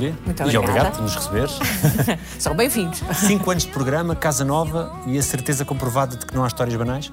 Júlia. 0.00 0.16
Muito 0.24 0.40
E 0.40 0.42
obrigada. 0.42 0.58
obrigado 0.60 0.92
por 0.94 1.02
nos 1.02 1.14
receberes. 1.14 1.58
São 2.38 2.54
bem-vindos. 2.54 3.02
Cinco 3.14 3.50
anos 3.50 3.64
de 3.64 3.70
programa, 3.70 4.16
casa 4.16 4.44
nova 4.44 4.92
e 5.06 5.18
a 5.18 5.22
certeza 5.22 5.64
comprovada 5.64 6.16
de 6.16 6.24
que 6.24 6.34
não 6.34 6.42
há 6.42 6.46
histórias 6.46 6.74
banais? 6.76 7.12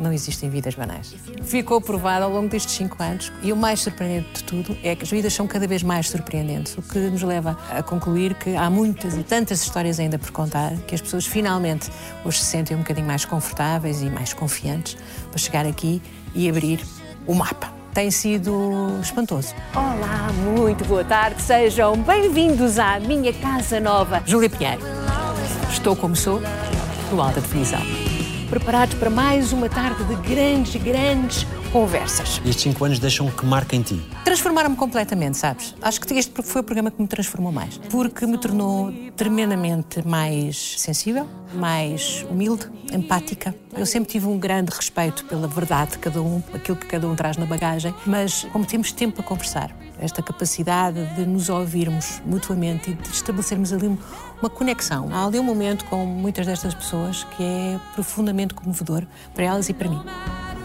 Não 0.00 0.12
existem 0.12 0.50
vidas 0.50 0.74
banais. 0.74 1.14
Ficou 1.44 1.80
provado 1.80 2.24
ao 2.24 2.30
longo 2.32 2.48
destes 2.48 2.74
cinco 2.74 3.00
anos 3.00 3.30
e 3.44 3.52
o 3.52 3.56
mais 3.56 3.80
surpreendente 3.80 4.38
de 4.38 4.44
tudo 4.44 4.76
é 4.82 4.96
que 4.96 5.04
as 5.04 5.10
vidas 5.10 5.32
são 5.32 5.46
cada 5.46 5.68
vez 5.68 5.84
mais 5.84 6.10
surpreendentes, 6.10 6.76
o 6.76 6.82
que 6.82 6.98
nos 6.98 7.22
leva 7.22 7.56
a 7.70 7.80
concluir 7.80 8.34
que 8.34 8.56
há 8.56 8.68
muitas 8.68 9.14
e 9.14 9.22
tantas 9.22 9.62
histórias 9.62 10.00
ainda 10.00 10.18
por 10.18 10.32
contar 10.32 10.72
que 10.88 10.96
as 10.96 11.00
pessoas 11.00 11.24
finalmente 11.26 11.88
hoje 12.24 12.40
se 12.40 12.46
sentem 12.46 12.76
um 12.76 12.80
bocadinho 12.80 13.06
mais 13.06 13.24
confortáveis 13.24 14.02
e 14.02 14.06
mais 14.06 14.32
confiantes 14.32 14.96
para 15.30 15.38
chegar 15.38 15.64
aqui 15.64 16.02
e 16.34 16.48
abrir 16.48 16.84
o 17.24 17.32
mapa. 17.34 17.83
Tem 17.94 18.10
sido 18.10 18.98
espantoso. 19.00 19.54
Olá, 19.72 20.28
muito 20.32 20.84
boa 20.84 21.04
tarde, 21.04 21.40
sejam 21.40 21.96
bem-vindos 21.96 22.76
à 22.76 22.98
minha 22.98 23.32
casa 23.32 23.78
nova. 23.78 24.20
Júlia 24.26 24.50
Pinheiro. 24.50 24.82
Estou 25.70 25.94
como 25.94 26.16
sou, 26.16 26.42
no 27.12 27.22
alta 27.22 27.40
definição. 27.40 27.80
Preparados 28.50 28.96
para 28.96 29.08
mais 29.08 29.52
uma 29.52 29.68
tarde 29.68 30.02
de 30.02 30.16
grandes, 30.16 30.74
grandes 30.82 31.46
conversas. 31.74 32.40
Estes 32.46 32.62
cinco 32.62 32.84
anos 32.84 33.00
deixam 33.00 33.28
que 33.28 33.44
marca 33.44 33.74
em 33.74 33.82
ti. 33.82 34.00
Transformaram-me 34.24 34.76
completamente, 34.76 35.36
sabes? 35.36 35.74
Acho 35.82 36.00
que 36.00 36.14
este 36.14 36.40
foi 36.40 36.60
o 36.60 36.64
programa 36.64 36.88
que 36.88 37.02
me 37.02 37.08
transformou 37.08 37.50
mais. 37.50 37.78
Porque 37.90 38.24
me 38.26 38.38
tornou 38.38 38.92
tremendamente 39.16 40.06
mais 40.06 40.80
sensível, 40.80 41.26
mais 41.52 42.24
humilde, 42.30 42.70
empática. 42.92 43.52
Eu 43.76 43.84
sempre 43.86 44.08
tive 44.08 44.28
um 44.28 44.38
grande 44.38 44.70
respeito 44.70 45.24
pela 45.24 45.48
verdade 45.48 45.92
de 45.92 45.98
cada 45.98 46.22
um, 46.22 46.40
aquilo 46.52 46.76
que 46.76 46.86
cada 46.86 47.08
um 47.08 47.16
traz 47.16 47.36
na 47.36 47.44
bagagem, 47.44 47.92
mas 48.06 48.44
como 48.52 48.64
temos 48.64 48.92
tempo 48.92 49.16
para 49.16 49.24
conversar, 49.24 49.76
esta 49.98 50.22
capacidade 50.22 51.04
de 51.16 51.26
nos 51.26 51.48
ouvirmos 51.48 52.22
mutuamente 52.24 52.92
e 52.92 52.94
de 52.94 53.08
estabelecermos 53.08 53.72
ali 53.72 53.88
uma 54.40 54.48
conexão. 54.48 55.08
Há 55.10 55.26
ali 55.26 55.40
um 55.40 55.44
momento 55.44 55.84
com 55.86 56.06
muitas 56.06 56.46
destas 56.46 56.72
pessoas 56.72 57.24
que 57.36 57.42
é 57.42 57.80
profundamente 57.96 58.54
comovedor 58.54 59.02
para 59.34 59.42
elas 59.42 59.68
e 59.68 59.74
para 59.74 59.88
mim. 59.88 60.00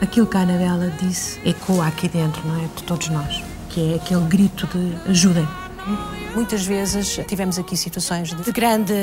Aquilo 0.02 0.26
que 0.26 0.38
a 0.38 0.42
Anabela 0.42 0.92
disse 1.02 1.40
ecoa 1.46 1.88
aqui 1.88 2.08
dentro, 2.08 2.42
não 2.48 2.56
é? 2.56 2.68
De 2.76 2.84
todos 2.84 3.10
nós. 3.10 3.44
Que 3.70 3.94
é 3.94 3.96
aquele 3.96 4.26
grito 4.26 4.68
de 4.68 5.10
ajudem. 5.10 5.48
Muitas 6.36 6.66
vezes 6.66 7.20
tivemos 7.28 7.58
aqui 7.58 7.76
situações 7.76 8.32
de 8.34 8.52
grande 8.52 8.94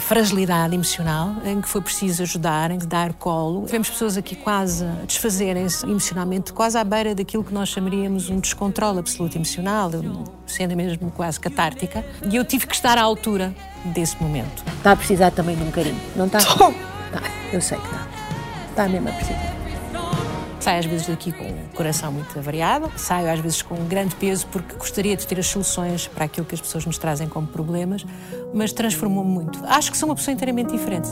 fragilidade 0.00 0.74
emocional, 0.74 1.36
em 1.44 1.60
que 1.60 1.68
foi 1.68 1.80
preciso 1.80 2.22
ajudar, 2.22 2.70
em 2.70 2.78
que 2.78 2.86
dar 2.86 3.12
colo. 3.14 3.64
Tivemos 3.66 3.88
pessoas 3.88 4.16
aqui 4.16 4.34
quase 4.34 4.84
a 4.84 5.04
desfazerem-se 5.06 5.86
emocionalmente, 5.86 6.52
quase 6.52 6.76
à 6.76 6.84
beira 6.84 7.14
daquilo 7.14 7.44
que 7.44 7.54
nós 7.54 7.68
chamaríamos 7.68 8.28
um 8.28 8.40
descontrole 8.40 8.98
absoluto 8.98 9.36
emocional, 9.38 9.90
sendo 10.46 10.76
mesmo 10.76 11.10
quase 11.12 11.38
catártica. 11.38 12.04
E 12.28 12.36
eu 12.36 12.44
tive 12.44 12.66
que 12.66 12.74
estar 12.74 12.98
à 12.98 13.02
altura 13.02 13.54
desse 13.86 14.20
momento. 14.20 14.64
Está 14.76 14.92
a 14.92 14.96
precisar 14.96 15.30
também 15.30 15.56
de 15.56 15.62
um 15.62 15.70
carinho, 15.70 16.00
não 16.16 16.26
está? 16.26 16.38
Está, 16.38 17.22
eu 17.52 17.60
sei 17.60 17.78
que 17.78 17.84
está. 17.84 18.08
Está 18.70 18.88
mesmo 18.88 19.08
a 19.08 19.12
precisar. 19.12 19.61
Saio 20.62 20.78
às 20.78 20.86
vezes 20.86 21.08
daqui 21.08 21.32
com 21.32 21.42
o 21.42 21.68
coração 21.74 22.12
muito 22.12 22.38
avariado, 22.38 22.88
saio 22.96 23.28
às 23.28 23.40
vezes 23.40 23.62
com 23.62 23.74
um 23.74 23.84
grande 23.84 24.14
peso 24.14 24.46
porque 24.46 24.76
gostaria 24.76 25.16
de 25.16 25.26
ter 25.26 25.36
as 25.40 25.48
soluções 25.48 26.06
para 26.06 26.26
aquilo 26.26 26.46
que 26.46 26.54
as 26.54 26.60
pessoas 26.60 26.86
nos 26.86 26.96
trazem 26.98 27.28
como 27.28 27.48
problemas, 27.48 28.06
mas 28.54 28.72
transformou-me 28.72 29.28
muito. 29.28 29.58
Acho 29.64 29.90
que 29.90 29.98
sou 29.98 30.08
uma 30.08 30.14
pessoa 30.14 30.32
inteiramente 30.32 30.70
diferente. 30.70 31.08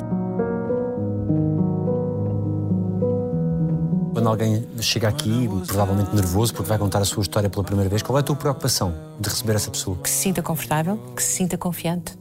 Quando 4.12 4.28
alguém 4.28 4.64
chega 4.80 5.08
aqui, 5.08 5.48
provavelmente 5.66 6.14
nervoso, 6.14 6.54
porque 6.54 6.68
vai 6.68 6.78
contar 6.78 7.00
a 7.00 7.04
sua 7.04 7.22
história 7.22 7.50
pela 7.50 7.64
primeira 7.64 7.90
vez, 7.90 8.02
qual 8.02 8.16
é 8.18 8.20
a 8.20 8.22
tua 8.22 8.36
preocupação 8.36 8.94
de 9.18 9.28
receber 9.28 9.56
essa 9.56 9.70
pessoa? 9.72 9.96
Que 9.96 10.08
se 10.08 10.16
sinta 10.16 10.40
confortável, 10.42 10.96
que 11.16 11.22
se 11.24 11.32
sinta 11.32 11.58
confiante, 11.58 12.16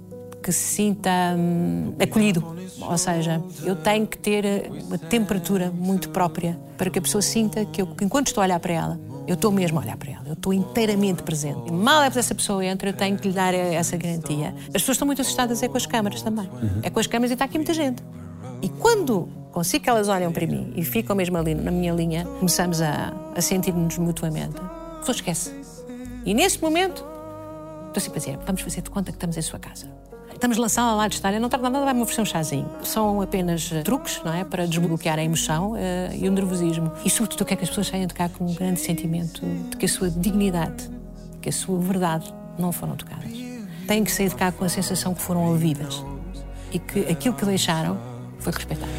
que 0.49 0.53
se 0.55 0.75
sinta 0.75 1.11
hum, 1.37 1.93
acolhido. 2.01 2.43
Ou 2.81 2.97
seja, 2.97 3.39
eu 3.63 3.75
tenho 3.75 4.07
que 4.07 4.17
ter 4.17 4.43
eh, 4.43 4.69
uma 4.87 4.97
temperatura 4.97 5.69
muito 5.69 6.09
própria 6.09 6.59
para 6.75 6.89
que 6.89 6.97
a 6.97 7.01
pessoa 7.01 7.21
sinta 7.21 7.63
que 7.65 7.83
eu, 7.83 7.89
enquanto 8.01 8.27
estou 8.27 8.41
a 8.41 8.45
olhar 8.45 8.59
para 8.59 8.73
ela, 8.73 8.99
eu 9.27 9.35
estou 9.35 9.51
mesmo 9.51 9.77
a 9.77 9.83
olhar 9.83 9.95
para 9.95 10.11
ela, 10.11 10.23
eu 10.25 10.33
estou 10.33 10.51
inteiramente 10.51 11.21
presente. 11.21 11.67
E 11.67 11.71
mal 11.71 12.01
é 12.01 12.09
que 12.09 12.17
essa 12.17 12.33
pessoa 12.33 12.65
entra, 12.65 12.89
eu 12.89 12.93
tenho 12.93 13.15
que 13.15 13.27
lhe 13.27 13.33
dar 13.33 13.53
eh, 13.53 13.75
essa 13.75 13.95
garantia. 13.95 14.55
As 14.67 14.73
pessoas 14.73 14.95
estão 14.95 15.05
muito 15.05 15.21
assustadas 15.21 15.61
é 15.61 15.67
com 15.67 15.77
as 15.77 15.85
câmaras 15.85 16.23
também. 16.23 16.49
É 16.81 16.89
com 16.89 16.99
as 16.99 17.05
câmaras 17.05 17.29
e 17.29 17.33
está 17.33 17.45
aqui 17.45 17.59
muita 17.59 17.75
gente. 17.75 18.01
E 18.59 18.69
quando 18.69 19.29
consigo 19.51 19.83
que 19.83 19.89
elas 19.89 20.07
olham 20.07 20.31
para 20.31 20.47
mim 20.47 20.73
e 20.75 20.83
ficam 20.83 21.15
mesmo 21.15 21.37
ali 21.37 21.53
na 21.53 21.69
minha 21.69 21.93
linha, 21.93 22.25
começamos 22.39 22.81
a, 22.81 23.13
a 23.35 23.41
sentir-nos 23.41 23.99
mutuamente, 23.99 24.55
a 24.57 24.97
pessoa 24.99 25.15
esquece. 25.15 25.53
E 26.25 26.33
nesse 26.33 26.59
momento, 26.59 27.05
estou 27.87 28.01
sempre 28.01 28.17
a 28.17 28.21
dizer, 28.21 28.39
vamos 28.47 28.61
fazer 28.61 28.81
de 28.81 28.89
conta 28.89 29.11
que 29.11 29.17
estamos 29.17 29.37
em 29.37 29.41
sua 29.43 29.59
casa. 29.59 29.98
Estamos 30.39 30.57
na 30.57 30.69
sala 30.69 30.95
lá 30.95 31.09
de 31.09 31.15
estar, 31.15 31.33
eu 31.33 31.41
não 31.41 31.49
tarda 31.49 31.69
nada, 31.69 31.83
vai-me 31.83 31.99
oferecer 31.99 32.21
um 32.21 32.25
chazinho. 32.25 32.65
São 32.81 33.21
apenas 33.21 33.71
eh, 33.73 33.81
truques, 33.81 34.21
não 34.23 34.33
é? 34.33 34.45
Para 34.45 34.65
desbloquear 34.65 35.19
a 35.19 35.21
emoção 35.21 35.75
eh, 35.75 36.15
e 36.15 36.29
o 36.29 36.31
nervosismo. 36.31 36.93
E 37.03 37.09
sobretudo, 37.09 37.41
eu 37.41 37.45
quero 37.45 37.57
que 37.57 37.63
as 37.65 37.69
pessoas 37.69 37.87
saiam 37.87 38.07
de 38.07 38.13
cá 38.13 38.29
com 38.29 38.45
um 38.45 38.53
grande 38.53 38.79
sentimento 38.79 39.41
de 39.69 39.75
que 39.75 39.85
a 39.85 39.89
sua 39.89 40.09
dignidade, 40.09 40.89
que 41.41 41.49
a 41.49 41.51
sua 41.51 41.77
verdade 41.77 42.33
não 42.57 42.71
foram 42.71 42.95
tocadas. 42.95 43.29
Têm 43.85 44.01
que 44.01 44.09
sair 44.13 44.29
de 44.29 44.35
cá 44.35 44.49
com 44.49 44.63
a 44.63 44.69
sensação 44.69 45.13
que 45.13 45.21
foram 45.21 45.43
ouvidas 45.43 46.01
e 46.71 46.79
que 46.79 47.01
aquilo 47.01 47.35
que 47.35 47.43
deixaram 47.43 47.99
foi 48.39 48.53
respeitado. 48.53 48.91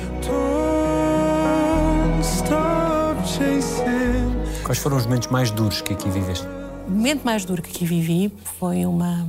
Quais 4.62 4.78
foram 4.78 4.98
os 4.98 5.06
momentos 5.06 5.28
mais 5.28 5.50
duros 5.50 5.80
que 5.80 5.94
aqui 5.94 6.10
viveste? 6.10 6.46
O 6.86 6.90
momento 6.90 7.24
mais 7.24 7.46
duro 7.46 7.62
que 7.62 7.70
aqui 7.70 7.86
vivi 7.86 8.30
foi 8.58 8.84
uma, 8.84 9.26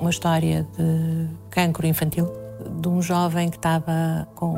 uma 0.00 0.10
história 0.10 0.66
de 0.76 1.28
cancro 1.50 1.86
infantil, 1.86 2.28
de 2.80 2.88
um 2.88 3.00
jovem 3.02 3.48
que 3.48 3.56
estava 3.56 4.28
com 4.34 4.54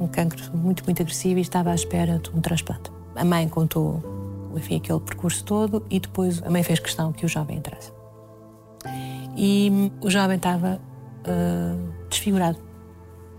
um 0.00 0.06
cancro 0.06 0.42
muito, 0.56 0.84
muito 0.84 1.02
agressivo 1.02 1.38
e 1.38 1.42
estava 1.42 1.70
à 1.70 1.74
espera 1.74 2.18
de 2.18 2.30
um 2.30 2.40
transplante. 2.40 2.90
A 3.14 3.24
mãe 3.24 3.48
contou 3.48 4.02
enfim, 4.56 4.76
aquele 4.76 5.00
percurso 5.00 5.44
todo 5.44 5.84
e 5.90 6.00
depois 6.00 6.42
a 6.42 6.50
mãe 6.50 6.62
fez 6.62 6.78
questão 6.80 7.12
que 7.12 7.24
o 7.24 7.28
jovem 7.28 7.58
entrasse. 7.58 7.92
E 9.36 9.92
o 10.00 10.08
jovem 10.08 10.36
estava 10.36 10.80
ah, 11.24 11.76
desfigurado. 12.08 12.58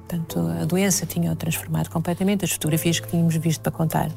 Portanto, 0.07 0.39
a 0.61 0.65
doença 0.65 1.05
tinha-o 1.05 1.35
transformado 1.35 1.89
completamente. 1.89 2.45
As 2.45 2.51
fotografias 2.51 2.99
que 2.99 3.07
tínhamos 3.07 3.35
visto 3.35 3.61
para 3.61 3.71
contar 3.71 4.09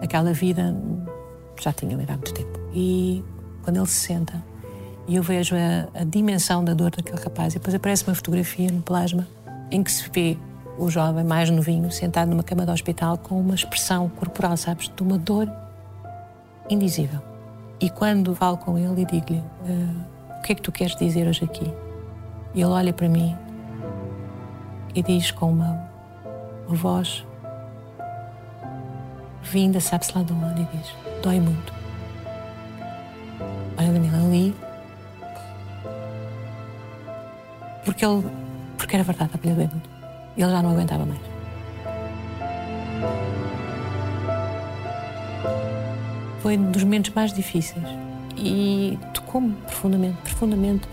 aquela 0.00 0.32
vida 0.32 0.76
já 1.60 1.72
tinha 1.72 1.96
lido 1.96 2.10
há 2.10 2.14
muito 2.14 2.34
tempo. 2.34 2.60
E 2.72 3.24
quando 3.62 3.78
ele 3.78 3.86
se 3.86 4.06
senta 4.06 4.44
e 5.08 5.16
eu 5.16 5.22
vejo 5.22 5.54
a, 5.54 6.00
a 6.00 6.04
dimensão 6.04 6.64
da 6.64 6.74
dor 6.74 6.90
daquele 6.90 7.20
rapaz, 7.22 7.54
e 7.54 7.58
depois 7.58 7.74
aparece 7.74 8.04
uma 8.06 8.14
fotografia 8.14 8.70
no 8.70 8.82
plasma 8.82 9.26
em 9.70 9.82
que 9.82 9.90
se 9.90 10.08
vê 10.12 10.36
o 10.78 10.90
jovem 10.90 11.24
mais 11.24 11.48
novinho 11.50 11.90
sentado 11.90 12.28
numa 12.28 12.42
cama 12.42 12.64
de 12.64 12.72
hospital 12.72 13.16
com 13.18 13.40
uma 13.40 13.54
expressão 13.54 14.08
corporal, 14.08 14.56
sabes, 14.56 14.90
de 14.94 15.02
uma 15.02 15.16
dor 15.16 15.50
indizível. 16.68 17.20
E 17.80 17.88
quando 17.90 18.34
falo 18.34 18.56
com 18.56 18.76
ele 18.78 19.02
e 19.02 19.04
digo-lhe 19.04 19.42
"Ah, 19.68 20.36
o 20.38 20.42
que 20.42 20.52
é 20.52 20.54
que 20.54 20.62
tu 20.62 20.72
queres 20.72 20.96
dizer 20.96 21.26
hoje 21.26 21.44
aqui? 21.44 21.72
Ele 22.54 22.64
olha 22.64 22.92
para 22.92 23.08
mim 23.08 23.36
e 24.94 25.02
diz 25.02 25.30
com 25.30 25.50
uma 25.50 25.88
voz 26.68 27.24
vinda, 29.42 29.80
sabe-se 29.80 30.16
lá 30.16 30.24
de 30.24 30.32
onde, 30.32 30.62
e 30.62 30.76
diz: 30.76 30.94
Dói 31.22 31.40
muito. 31.40 31.72
Olha, 33.78 33.92
Daniela, 33.92 34.26
ali. 34.26 34.54
Porque 37.86 38.04
ele. 38.04 38.24
Porque 38.76 38.94
era 38.94 39.04
verdade, 39.04 39.30
a 39.32 39.46
lhe 39.46 39.54
doer 39.54 39.70
muito. 39.70 39.88
E 40.36 40.42
ele 40.42 40.50
já 40.50 40.62
não 40.62 40.72
aguentava 40.72 41.06
mais. 41.06 41.20
Foi 46.40 46.58
um 46.58 46.70
dos 46.70 46.84
momentos 46.84 47.12
mais 47.14 47.32
difíceis. 47.32 47.86
E 48.36 48.98
tocou-me 49.14 49.54
profundamente, 49.54 50.18
profundamente. 50.22 50.86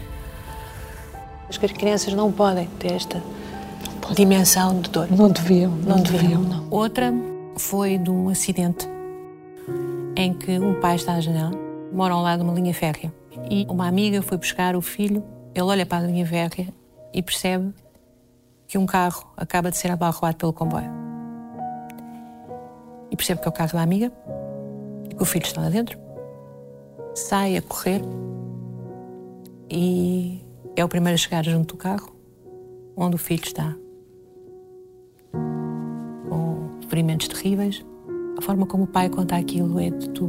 Acho 1.50 1.60
que 1.60 1.66
as 1.66 1.72
crianças 1.74 2.14
não 2.14 2.32
podem 2.32 2.68
ter 2.80 2.94
esta 2.94 3.22
dimensão 4.16 4.80
de 4.80 4.90
dor. 4.90 5.08
Não 5.12 5.30
deviam, 5.30 5.72
Não 5.72 5.98
deviam, 5.98 6.42
não. 6.42 6.68
Outra 6.70 7.14
foi 7.58 7.98
de 7.98 8.10
um 8.10 8.30
acidente 8.30 8.88
em 10.16 10.34
que 10.34 10.58
um 10.60 10.80
pai 10.80 10.96
está 10.96 11.14
à 11.14 11.20
janela, 11.20 11.52
mora 11.92 12.14
ao 12.14 12.22
lado 12.22 12.40
de 12.40 12.46
uma 12.46 12.54
linha 12.54 12.74
férrea, 12.74 13.12
e 13.50 13.66
uma 13.70 13.88
amiga 13.88 14.22
foi 14.22 14.38
buscar 14.38 14.76
o 14.76 14.82
filho 14.82 15.24
Ele 15.54 15.66
olha 15.66 15.86
para 15.86 16.04
a 16.04 16.08
linha 16.08 16.26
férrea 16.26 16.68
e 17.14 17.22
percebe 17.22 17.74
que 18.68 18.78
um 18.78 18.86
carro 18.86 19.32
acaba 19.38 19.70
de 19.70 19.78
ser 19.78 19.92
abarroado 19.92 20.38
pelo 20.38 20.54
comboio. 20.54 20.90
E 23.12 23.16
percebe 23.16 23.42
que 23.42 23.48
é 23.48 23.50
o 23.50 23.54
carro 23.54 23.74
da 23.74 23.82
amiga, 23.82 24.12
que 25.16 25.22
o 25.22 25.26
filho 25.26 25.46
está 25.46 25.62
lá 25.62 25.70
dentro, 25.70 26.00
sai 27.14 27.56
a 27.56 27.62
correr 27.62 28.02
e 29.70 30.42
é 30.76 30.84
o 30.84 30.90
primeiro 30.90 31.14
a 31.14 31.18
chegar 31.18 31.44
junto 31.46 31.76
do 31.76 31.78
carro, 31.78 32.16
onde 32.98 33.16
o 33.16 33.20
filho 33.20 33.44
está. 33.44 33.76
Com 36.30 36.70
ferimentos 36.90 37.28
terríveis. 37.28 37.86
A 38.38 38.42
forma 38.42 38.66
como 38.66 38.86
o 38.86 38.88
pai 38.88 39.10
conta 39.10 39.36
aquilo 39.38 39.80
é 39.80 39.92
de 39.92 40.10
tu. 40.10 40.28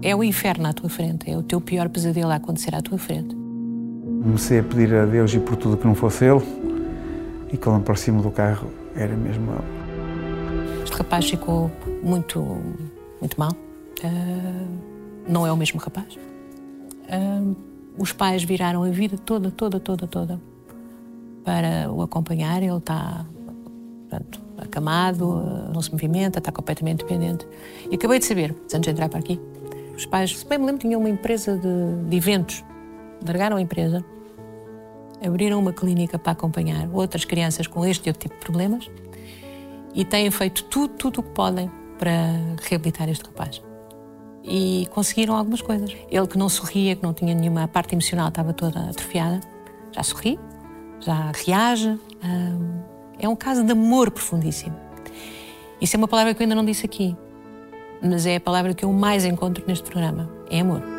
É 0.00 0.16
o 0.16 0.24
inferno 0.24 0.66
à 0.66 0.72
tua 0.72 0.88
frente, 0.88 1.30
é 1.30 1.36
o 1.36 1.42
teu 1.42 1.60
pior 1.60 1.88
pesadelo 1.90 2.30
a 2.30 2.36
acontecer 2.36 2.74
à 2.74 2.80
tua 2.80 2.96
frente. 2.96 3.36
Comecei 4.28 4.58
a 4.58 4.62
pedir 4.62 4.94
a 4.94 5.06
Deus 5.06 5.32
e 5.32 5.40
por 5.40 5.56
tudo 5.56 5.78
que 5.78 5.86
não 5.86 5.94
fosse 5.94 6.26
Ele, 6.26 6.44
e 7.50 7.56
quando 7.56 7.82
por 7.82 7.96
cima 7.96 8.20
do 8.20 8.30
carro 8.30 8.68
era 8.94 9.16
mesmo 9.16 9.50
Ele. 9.52 10.82
Este 10.82 10.94
rapaz 10.98 11.30
ficou 11.30 11.70
muito, 12.02 12.38
muito 13.20 13.40
mal. 13.40 13.52
Uh, 14.04 14.68
não 15.26 15.46
é 15.46 15.50
o 15.50 15.56
mesmo 15.56 15.80
rapaz. 15.80 16.14
Uh, 17.04 17.56
os 17.96 18.12
pais 18.12 18.44
viraram 18.44 18.82
a 18.82 18.90
vida 18.90 19.16
toda, 19.16 19.50
toda, 19.50 19.80
toda, 19.80 20.06
toda 20.06 20.38
para 21.42 21.90
o 21.90 22.02
acompanhar. 22.02 22.62
Ele 22.62 22.76
está 22.76 23.24
portanto, 24.10 24.40
acamado, 24.58 25.42
não 25.72 25.80
se 25.80 25.90
movimenta, 25.90 26.38
está 26.38 26.52
completamente 26.52 26.98
dependente. 26.98 27.48
E 27.90 27.94
acabei 27.94 28.18
de 28.18 28.26
saber, 28.26 28.54
antes 28.64 28.80
de 28.80 28.90
entrar 28.90 29.08
para 29.08 29.20
aqui, 29.20 29.40
os 29.96 30.04
pais, 30.04 30.36
se 30.36 30.46
bem 30.46 30.58
me 30.58 30.66
lembro, 30.66 30.82
tinham 30.82 31.00
uma 31.00 31.08
empresa 31.08 31.56
de, 31.56 32.10
de 32.10 32.14
eventos. 32.14 32.62
Largaram 33.26 33.56
a 33.56 33.60
empresa, 33.62 34.04
abriram 35.24 35.58
uma 35.58 35.72
clínica 35.72 36.18
para 36.18 36.32
acompanhar 36.32 36.88
outras 36.92 37.24
crianças 37.24 37.66
com 37.66 37.84
este 37.84 38.08
outro 38.08 38.22
tipo 38.22 38.34
de 38.34 38.40
problemas 38.40 38.90
e 39.94 40.04
têm 40.04 40.30
feito 40.30 40.64
tudo, 40.64 40.94
tudo 40.94 41.20
o 41.20 41.22
que 41.22 41.30
podem 41.30 41.70
para 41.98 42.12
reabilitar 42.62 43.08
este 43.08 43.24
rapaz. 43.24 43.62
E 44.44 44.86
conseguiram 44.90 45.34
algumas 45.36 45.60
coisas. 45.60 45.94
Ele 46.10 46.26
que 46.26 46.38
não 46.38 46.48
sorria, 46.48 46.94
que 46.96 47.02
não 47.02 47.12
tinha 47.12 47.34
nenhuma 47.34 47.66
parte 47.68 47.94
emocional, 47.94 48.28
estava 48.28 48.52
toda 48.52 48.88
atrofiada, 48.88 49.40
já 49.92 50.02
sorri, 50.02 50.38
já 51.00 51.32
reage. 51.44 51.98
é 53.18 53.28
um 53.28 53.36
caso 53.36 53.64
de 53.64 53.72
amor 53.72 54.10
profundíssimo. 54.10 54.76
Isso 55.80 55.96
é 55.96 55.98
uma 55.98 56.08
palavra 56.08 56.34
que 56.34 56.42
eu 56.42 56.44
ainda 56.44 56.54
não 56.54 56.64
disse 56.64 56.86
aqui, 56.86 57.16
mas 58.02 58.26
é 58.26 58.36
a 58.36 58.40
palavra 58.40 58.74
que 58.74 58.84
eu 58.84 58.92
mais 58.92 59.24
encontro 59.24 59.64
neste 59.66 59.84
programa: 59.90 60.30
é 60.50 60.60
amor. 60.60 60.97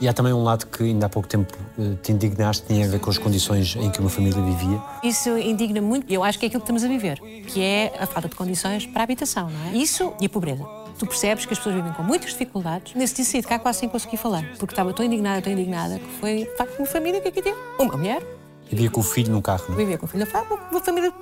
E 0.00 0.08
há 0.08 0.14
também 0.14 0.32
um 0.32 0.42
lado 0.42 0.66
que 0.66 0.82
ainda 0.82 1.06
há 1.06 1.08
pouco 1.10 1.28
tempo 1.28 1.52
eh, 1.78 1.94
te 2.02 2.10
indignaste, 2.10 2.66
tinha 2.66 2.86
a 2.86 2.88
ver 2.88 2.98
com 3.00 3.10
as 3.10 3.18
condições 3.18 3.76
em 3.76 3.90
que 3.90 4.00
uma 4.00 4.08
família 4.08 4.40
vivia. 4.42 4.80
Isso 5.02 5.36
indigna 5.36 5.82
muito, 5.82 6.10
eu 6.10 6.24
acho 6.24 6.38
que 6.38 6.46
é 6.46 6.48
aquilo 6.48 6.62
que 6.62 6.64
estamos 6.64 6.82
a 6.82 6.88
viver, 6.88 7.20
que 7.20 7.60
é 7.60 7.92
a 7.98 8.06
falta 8.06 8.26
de 8.26 8.34
condições 8.34 8.86
para 8.86 9.02
a 9.02 9.04
habitação, 9.04 9.50
não 9.50 9.70
é? 9.70 9.76
Isso 9.76 10.14
e 10.18 10.24
a 10.24 10.28
pobreza. 10.28 10.64
Tu 10.98 11.06
percebes 11.06 11.44
que 11.44 11.52
as 11.52 11.58
pessoas 11.58 11.74
vivem 11.76 11.92
com 11.92 12.02
muitas 12.02 12.30
dificuldades. 12.30 12.94
Nesse 12.94 13.16
dia 13.16 13.24
saí 13.26 13.40
de 13.42 13.46
cá 13.46 13.58
quase 13.58 13.80
sem 13.80 13.90
conseguir 13.90 14.16
falar, 14.16 14.42
porque 14.58 14.72
estava 14.72 14.90
tão 14.94 15.04
indignada, 15.04 15.42
tão 15.42 15.52
indignada, 15.52 15.98
que 15.98 16.08
foi, 16.18 16.44
de 16.44 16.56
facto, 16.56 16.78
uma 16.78 16.86
família 16.86 17.20
que 17.20 17.28
aqui 17.28 17.42
teve 17.42 17.58
uma 17.78 17.94
mulher. 17.94 18.22
Vivia 18.70 18.90
com 18.90 19.00
o 19.00 19.04
filho 19.04 19.30
no 19.30 19.42
carro, 19.42 19.64
não 19.68 19.74
é? 19.74 19.78
Vivia 19.78 19.98
com 19.98 20.06
o 20.06 20.08
filho 20.08 20.24
no 20.24 20.30
carro, 20.30 20.58
uma 20.70 20.80
família, 20.80 21.12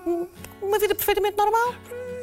uma 0.63 0.79
vida 0.79 0.95
perfeitamente 0.95 1.37
normal. 1.37 1.75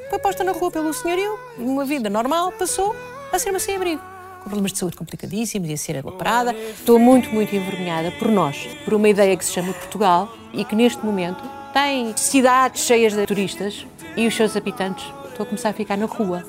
Foi 0.09 0.19
posta 0.19 0.41
na 0.41 0.53
rua 0.53 0.71
pelo 0.71 0.93
senhorio, 0.93 1.37
uma 1.57 1.83
vida 1.83 2.09
normal, 2.09 2.53
passou 2.53 2.95
a 3.33 3.39
ser 3.39 3.49
uma 3.49 3.59
sem-abrigo 3.59 4.14
problemas 4.45 4.71
de 4.71 4.77
saúde 4.77 4.95
complicadíssimos, 4.95 5.67
ia 5.69 5.77
ser 5.77 6.05
operada. 6.05 6.53
Estou 6.53 6.97
muito, 6.99 7.29
muito 7.29 7.53
envergonhada 7.55 8.11
por 8.11 8.29
nós, 8.29 8.67
por 8.85 8.93
uma 8.93 9.09
ideia 9.09 9.35
que 9.35 9.43
se 9.43 9.51
chama 9.51 9.73
Portugal 9.73 10.31
e 10.53 10.63
que 10.63 10.75
neste 10.75 11.03
momento 11.03 11.43
tem 11.73 12.15
cidades 12.15 12.83
cheias 12.83 13.13
de 13.13 13.25
turistas 13.25 13.85
e 14.15 14.25
os 14.25 14.33
seus 14.33 14.55
habitantes 14.55 15.03
estão 15.27 15.43
a 15.43 15.45
começar 15.45 15.69
a 15.69 15.73
ficar 15.73 15.97
na 15.97 16.05
rua, 16.05 16.45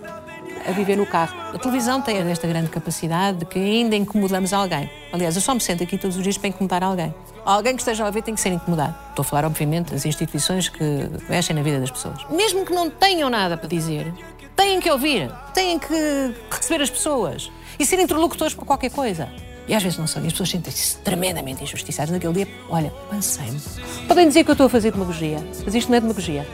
a 0.66 0.70
viver 0.70 0.96
no 0.96 1.06
carro. 1.06 1.34
A 1.52 1.58
televisão 1.58 2.00
tem 2.00 2.18
esta 2.18 2.46
grande 2.46 2.68
capacidade 2.68 3.38
de 3.38 3.44
que 3.46 3.58
ainda 3.58 3.96
incomodamos 3.96 4.52
alguém. 4.52 4.88
Aliás, 5.12 5.34
eu 5.34 5.42
só 5.42 5.54
me 5.54 5.60
sento 5.60 5.82
aqui 5.82 5.98
todos 5.98 6.16
os 6.16 6.22
dias 6.22 6.38
para 6.38 6.48
incomodar 6.48 6.84
alguém. 6.84 7.12
Alguém 7.44 7.74
que 7.74 7.82
esteja 7.82 8.06
a 8.06 8.10
ver 8.10 8.22
tem 8.22 8.34
que 8.34 8.40
ser 8.40 8.50
incomodado. 8.50 8.94
Estou 9.10 9.22
a 9.22 9.24
falar, 9.24 9.44
obviamente, 9.44 9.92
das 9.92 10.04
instituições 10.04 10.68
que 10.68 10.84
mexem 11.28 11.54
na 11.56 11.62
vida 11.62 11.80
das 11.80 11.90
pessoas. 11.90 12.18
Mesmo 12.30 12.64
que 12.64 12.72
não 12.72 12.90
tenham 12.90 13.30
nada 13.30 13.56
para 13.56 13.68
dizer, 13.68 14.12
têm 14.56 14.80
que 14.80 14.90
ouvir, 14.90 15.30
têm 15.54 15.78
que 15.78 16.34
receber 16.50 16.82
as 16.82 16.90
pessoas 16.90 17.50
e 17.78 17.86
ser 17.86 17.98
interlocutores 17.98 18.54
para 18.54 18.64
qualquer 18.64 18.90
coisa. 18.90 19.28
E 19.68 19.74
às 19.74 19.82
vezes 19.82 19.98
não 19.98 20.06
são. 20.06 20.22
E 20.22 20.26
as 20.26 20.32
pessoas 20.32 20.50
sentem-se 20.50 20.96
tremendamente 20.98 21.62
injustiçadas. 21.62 22.10
Naquele 22.10 22.32
dia, 22.32 22.48
olha, 22.68 22.92
pensei-me. 23.10 23.60
Podem 24.06 24.28
dizer 24.28 24.44
que 24.44 24.50
eu 24.50 24.52
estou 24.52 24.66
a 24.66 24.70
fazer 24.70 24.92
demagogia, 24.92 25.44
mas 25.64 25.74
isto 25.74 25.88
não 25.88 25.96
é 25.96 26.00
demagogia. 26.00 26.46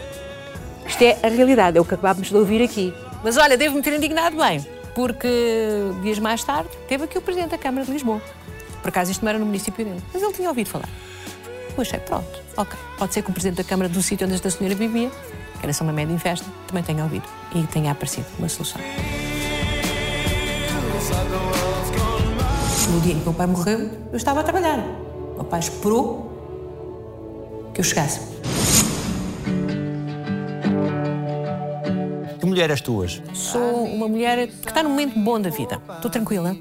Isto 0.87 1.03
é 1.03 1.19
a 1.23 1.29
realidade, 1.29 1.79
é 1.79 1.81
o 1.81 1.85
que 1.85 1.95
acabámos 1.95 2.29
de 2.29 2.37
ouvir 2.37 2.63
aqui. 2.63 2.93
Mas 3.23 3.37
olha, 3.37 3.57
devo-me 3.57 3.83
ter 3.83 3.95
indignado 3.95 4.37
bem, 4.37 4.67
porque 4.95 5.29
dias 6.03 6.19
mais 6.19 6.43
tarde 6.43 6.71
teve 6.89 7.05
aqui 7.05 7.19
o 7.19 7.23
Presidente 7.23 7.51
da 7.51 7.59
Câmara 7.59 7.85
de 7.85 7.93
Lisboa. 7.93 8.21
Por 8.81 8.89
acaso 8.89 9.11
isto 9.13 9.23
não 9.23 9.31
era 9.31 9.39
no 9.39 9.47
município 9.47 9.85
dele, 9.85 10.03
mas 10.13 10.23
ele 10.23 10.33
tinha 10.33 10.49
ouvido 10.49 10.69
falar. 10.69 10.89
Pois 11.77 11.93
é, 11.93 11.99
pronto, 11.99 12.41
ok. 12.57 12.79
Pode 12.99 13.15
ser 13.15 13.23
que 13.23 13.31
o 13.31 13.33
Presidente 13.33 13.59
da 13.59 13.65
Câmara 13.65 13.89
do 13.89 14.03
sítio 14.03 14.27
onde 14.27 14.35
esta 14.35 14.51
senhora 14.51 14.75
vivia, 14.75 15.11
que 15.61 15.65
era 15.65 15.73
só 15.73 15.85
uma 15.85 15.93
média 15.93 16.13
em 16.13 16.19
festa, 16.19 16.47
também 16.67 16.83
tenha 16.83 17.05
ouvido 17.05 17.25
e 17.55 17.63
tenha 17.69 17.93
aparecido 17.93 18.27
uma 18.39 18.49
solução. 18.49 18.81
No 22.91 23.01
dia 23.01 23.15
em 23.15 23.19
que 23.19 23.25
meu 23.25 23.35
pai 23.35 23.47
morreu, 23.47 23.91
eu 24.11 24.17
estava 24.17 24.41
a 24.41 24.43
trabalhar. 24.43 24.79
Meu 25.35 25.45
pai 25.45 25.61
esperou 25.61 26.31
que 27.75 27.81
eu 27.81 27.85
chegasse. 27.85 28.21
Que 32.39 32.47
mulher 32.47 32.71
és 32.71 32.81
tu 32.81 32.97
hoje? 32.97 33.23
Sou 33.35 33.85
uma 33.85 34.07
mulher 34.07 34.47
que 34.47 34.69
está 34.69 34.83
num 34.83 34.91
momento 34.91 35.19
bom 35.19 35.41
da 35.41 35.51
vida. 35.51 35.81
Estou 35.97 36.11
tranquila, 36.11 36.57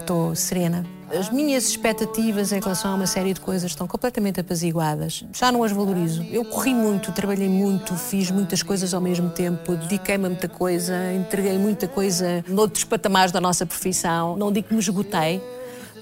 estou 0.00 0.34
serena. 0.34 0.84
As 1.10 1.30
minhas 1.30 1.66
expectativas 1.66 2.52
em 2.52 2.60
relação 2.60 2.92
a 2.92 2.94
uma 2.94 3.06
série 3.06 3.32
de 3.32 3.40
coisas 3.40 3.70
estão 3.70 3.86
completamente 3.86 4.40
apaziguadas. 4.40 5.24
Já 5.32 5.50
não 5.50 5.62
as 5.62 5.72
valorizo. 5.72 6.22
Eu 6.24 6.44
corri 6.44 6.74
muito, 6.74 7.12
trabalhei 7.12 7.48
muito, 7.48 7.94
fiz 7.94 8.30
muitas 8.30 8.62
coisas 8.62 8.92
ao 8.92 9.00
mesmo 9.00 9.30
tempo, 9.30 9.74
dediquei-me 9.74 10.26
a 10.26 10.28
muita 10.28 10.48
coisa, 10.48 10.94
entreguei 11.14 11.56
muita 11.58 11.88
coisa 11.88 12.44
noutros 12.46 12.84
patamares 12.84 13.32
da 13.32 13.40
nossa 13.40 13.64
profissão. 13.64 14.36
Não 14.36 14.52
digo 14.52 14.68
que 14.68 14.74
me 14.74 14.80
esgotei, 14.80 15.42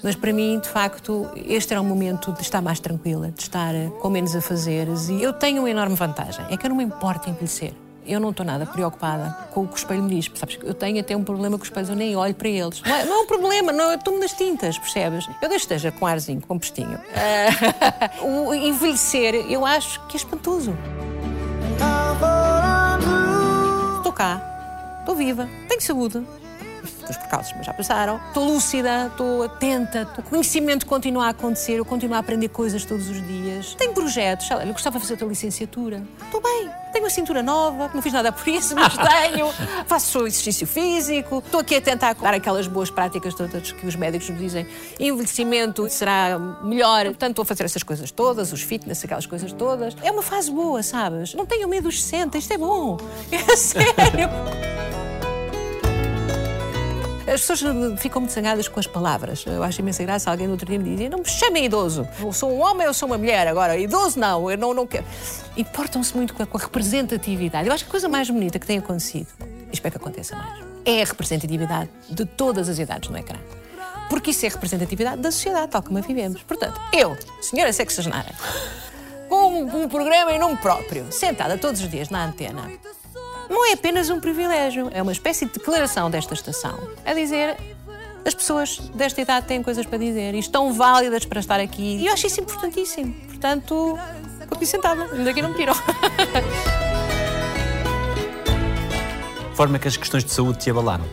mas 0.03 0.15
para 0.15 0.33
mim, 0.33 0.59
de 0.59 0.67
facto, 0.67 1.29
este 1.35 1.73
era 1.73 1.81
um 1.81 1.85
momento 1.85 2.33
de 2.33 2.41
estar 2.41 2.61
mais 2.61 2.79
tranquila, 2.79 3.31
de 3.31 3.43
estar 3.43 3.73
com 4.01 4.09
menos 4.09 4.35
a 4.35 4.41
fazeres. 4.41 5.07
E 5.07 5.23
eu 5.23 5.31
tenho 5.31 5.61
uma 5.61 5.69
enorme 5.69 5.95
vantagem: 5.95 6.45
é 6.49 6.57
que 6.57 6.65
eu 6.65 6.69
não 6.69 6.77
me 6.77 6.83
importo 6.83 7.29
envelhecer. 7.29 7.73
Eu 8.07 8.19
não 8.19 8.29
estou 8.29 8.45
nada 8.45 8.65
preocupada 8.65 9.37
com 9.51 9.63
o 9.63 9.67
que 9.67 9.73
o 9.73 9.77
espelho 9.77 10.03
me 10.03 10.15
diz. 10.15 10.31
Sabes, 10.35 10.57
eu 10.63 10.73
tenho 10.73 10.99
até 10.99 11.15
um 11.15 11.23
problema 11.23 11.57
com 11.57 11.63
os 11.63 11.67
espelhos, 11.67 11.89
eu 11.89 11.95
nem 11.95 12.15
olho 12.15 12.33
para 12.33 12.47
eles. 12.47 12.81
Não 12.81 12.95
é, 12.95 13.05
não 13.05 13.15
é 13.15 13.19
um 13.19 13.27
problema, 13.27 13.71
não, 13.71 13.91
eu 13.91 13.97
estou-me 13.97 14.19
nas 14.19 14.31
tintas, 14.33 14.77
percebes? 14.77 15.27
Eu 15.41 15.49
deixo 15.49 15.65
esteja 15.65 15.91
com 15.91 16.05
arzinho, 16.05 16.41
com 16.41 16.57
pestinho. 16.57 16.97
Uh, 18.21 18.47
o 18.49 18.53
envelhecer, 18.53 19.35
eu 19.49 19.65
acho 19.65 19.99
que 20.07 20.15
é 20.15 20.19
espantoso. 20.19 20.75
Estou 23.97 24.13
cá, 24.13 24.41
estou 25.01 25.15
viva, 25.15 25.49
tenho 25.67 25.81
saúde, 25.81 26.25
os 27.11 27.17
percalços, 27.17 27.53
mas 27.55 27.65
já 27.65 27.73
passaram. 27.73 28.19
Estou 28.27 28.45
lúcida, 28.45 29.07
estou 29.07 29.43
atenta, 29.43 30.07
o 30.17 30.23
conhecimento 30.23 30.85
continua 30.85 31.27
a 31.27 31.29
acontecer, 31.29 31.73
eu 31.73 31.85
continuo 31.85 32.15
a 32.15 32.19
aprender 32.19 32.49
coisas 32.49 32.83
todos 32.85 33.09
os 33.09 33.25
dias. 33.27 33.75
Tenho 33.75 33.93
projetos, 33.93 34.49
eu 34.49 34.73
gostava 34.73 34.99
de 34.99 35.07
fazer 35.07 35.23
a 35.23 35.27
licenciatura. 35.27 36.03
Estou 36.23 36.41
bem, 36.41 36.69
tenho 36.91 37.03
uma 37.03 37.09
cintura 37.09 37.43
nova, 37.43 37.89
não 37.93 38.01
fiz 38.01 38.13
nada 38.13 38.31
por 38.31 38.47
isso, 38.47 38.75
mas 38.75 38.93
tenho. 38.97 39.51
Faço 39.85 40.25
exercício 40.27 40.67
físico, 40.67 41.43
estou 41.45 41.59
aqui 41.59 41.75
a 41.75 41.81
tentar 41.81 42.13
dar 42.15 42.33
aquelas 42.33 42.67
boas 42.67 42.89
práticas 42.89 43.33
todas 43.33 43.71
que 43.71 43.85
os 43.85 43.95
médicos 43.95 44.29
nos 44.29 44.39
dizem. 44.39 44.67
Envelhecimento 44.99 45.87
será 45.89 46.37
melhor, 46.63 47.05
portanto 47.05 47.31
estou 47.31 47.43
a 47.43 47.45
fazer 47.45 47.63
essas 47.65 47.83
coisas 47.83 48.11
todas, 48.11 48.51
os 48.51 48.61
fitness, 48.61 49.03
aquelas 49.03 49.25
coisas 49.25 49.51
todas. 49.53 49.95
É 50.01 50.11
uma 50.11 50.23
fase 50.23 50.51
boa, 50.51 50.81
sabes? 50.83 51.33
Não 51.33 51.45
tenho 51.45 51.67
medo 51.67 51.83
dos 51.83 52.03
60, 52.03 52.37
isto 52.37 52.53
é 52.53 52.57
bom. 52.57 52.97
É 53.47 53.55
sério. 53.55 55.06
As 57.27 57.41
pessoas 57.41 57.99
ficam 57.99 58.21
muito 58.21 58.33
zangadas 58.33 58.69
com 58.69 58.79
as 58.79 58.87
palavras. 58.87 59.43
Eu 59.45 59.61
acho 59.61 59.81
imensa 59.81 60.01
graça. 60.01 60.31
Alguém 60.31 60.47
no 60.47 60.53
outro 60.53 60.65
dia 60.65 60.79
me 60.79 60.89
dizia: 60.91 61.09
Não 61.09 61.19
me 61.19 61.25
chamem 61.25 61.65
idoso. 61.65 62.07
Eu 62.21 62.31
sou 62.31 62.53
um 62.53 62.61
homem 62.61 62.87
ou 62.87 62.93
sou 62.93 63.05
uma 63.07 63.17
mulher. 63.17 63.45
Agora, 63.47 63.77
idoso 63.77 64.17
não. 64.17 64.49
Eu 64.49 64.57
não, 64.57 64.73
não 64.73 64.87
quero. 64.87 65.05
Importam-se 65.57 66.15
muito 66.15 66.33
com 66.33 66.41
a, 66.41 66.45
com 66.45 66.57
a 66.57 66.61
representatividade. 66.61 67.67
Eu 67.67 67.73
acho 67.73 67.83
que 67.83 67.89
a 67.89 67.91
coisa 67.91 68.07
mais 68.07 68.29
bonita 68.29 68.57
que 68.57 68.65
tem 68.65 68.77
acontecido, 68.77 69.27
e 69.41 69.73
espero 69.73 69.91
que 69.91 69.97
aconteça 69.97 70.37
mais, 70.37 70.63
é 70.85 71.01
a 71.01 71.05
representatividade 71.05 71.89
de 72.09 72.25
todas 72.25 72.69
as 72.69 72.79
idades 72.79 73.09
no 73.09 73.17
ecrã. 73.17 73.37
Porque 74.09 74.31
isso 74.31 74.45
é 74.45 74.49
representatividade 74.49 75.21
da 75.21 75.29
sociedade, 75.29 75.67
tal 75.67 75.83
como 75.83 75.97
a 75.97 76.01
vivemos. 76.01 76.41
Portanto, 76.43 76.79
eu, 76.93 77.17
senhora 77.41 77.73
sexagenária, 77.73 78.33
com 79.27 79.63
um, 79.63 79.83
um 79.83 79.89
programa 79.89 80.31
em 80.31 80.39
nome 80.39 80.55
próprio, 80.57 81.11
sentada 81.11 81.57
todos 81.57 81.81
os 81.81 81.89
dias 81.89 82.09
na 82.09 82.25
antena, 82.25 82.71
não 83.49 83.65
é 83.65 83.73
apenas 83.73 84.09
um 84.09 84.19
privilégio, 84.19 84.89
é 84.91 85.01
uma 85.01 85.11
espécie 85.11 85.45
de 85.45 85.53
declaração 85.53 86.09
desta 86.09 86.33
estação 86.33 86.77
a 87.05 87.13
dizer 87.13 87.57
as 88.25 88.33
pessoas 88.33 88.77
desta 88.93 89.21
idade 89.21 89.47
têm 89.47 89.63
coisas 89.63 89.85
para 89.85 89.97
dizer 89.97 90.35
e 90.35 90.39
estão 90.39 90.73
válidas 90.73 91.23
para 91.23 91.39
estar 91.39 91.59
aqui. 91.61 91.97
E 91.97 92.07
eu 92.07 92.13
acho 92.13 92.27
isso 92.27 92.41
importantíssimo. 92.41 93.13
Portanto, 93.13 93.97
estou 94.41 94.57
aqui 94.57 94.65
sentada, 94.65 95.03
ainda 95.13 95.29
aqui 95.29 95.41
não 95.41 95.51
me 95.51 95.55
tiram. 95.55 95.73
forma 99.55 99.79
que 99.79 99.87
as 99.87 99.97
questões 99.97 100.23
de 100.23 100.31
saúde 100.31 100.59
te 100.59 100.69
abalaram? 100.69 101.05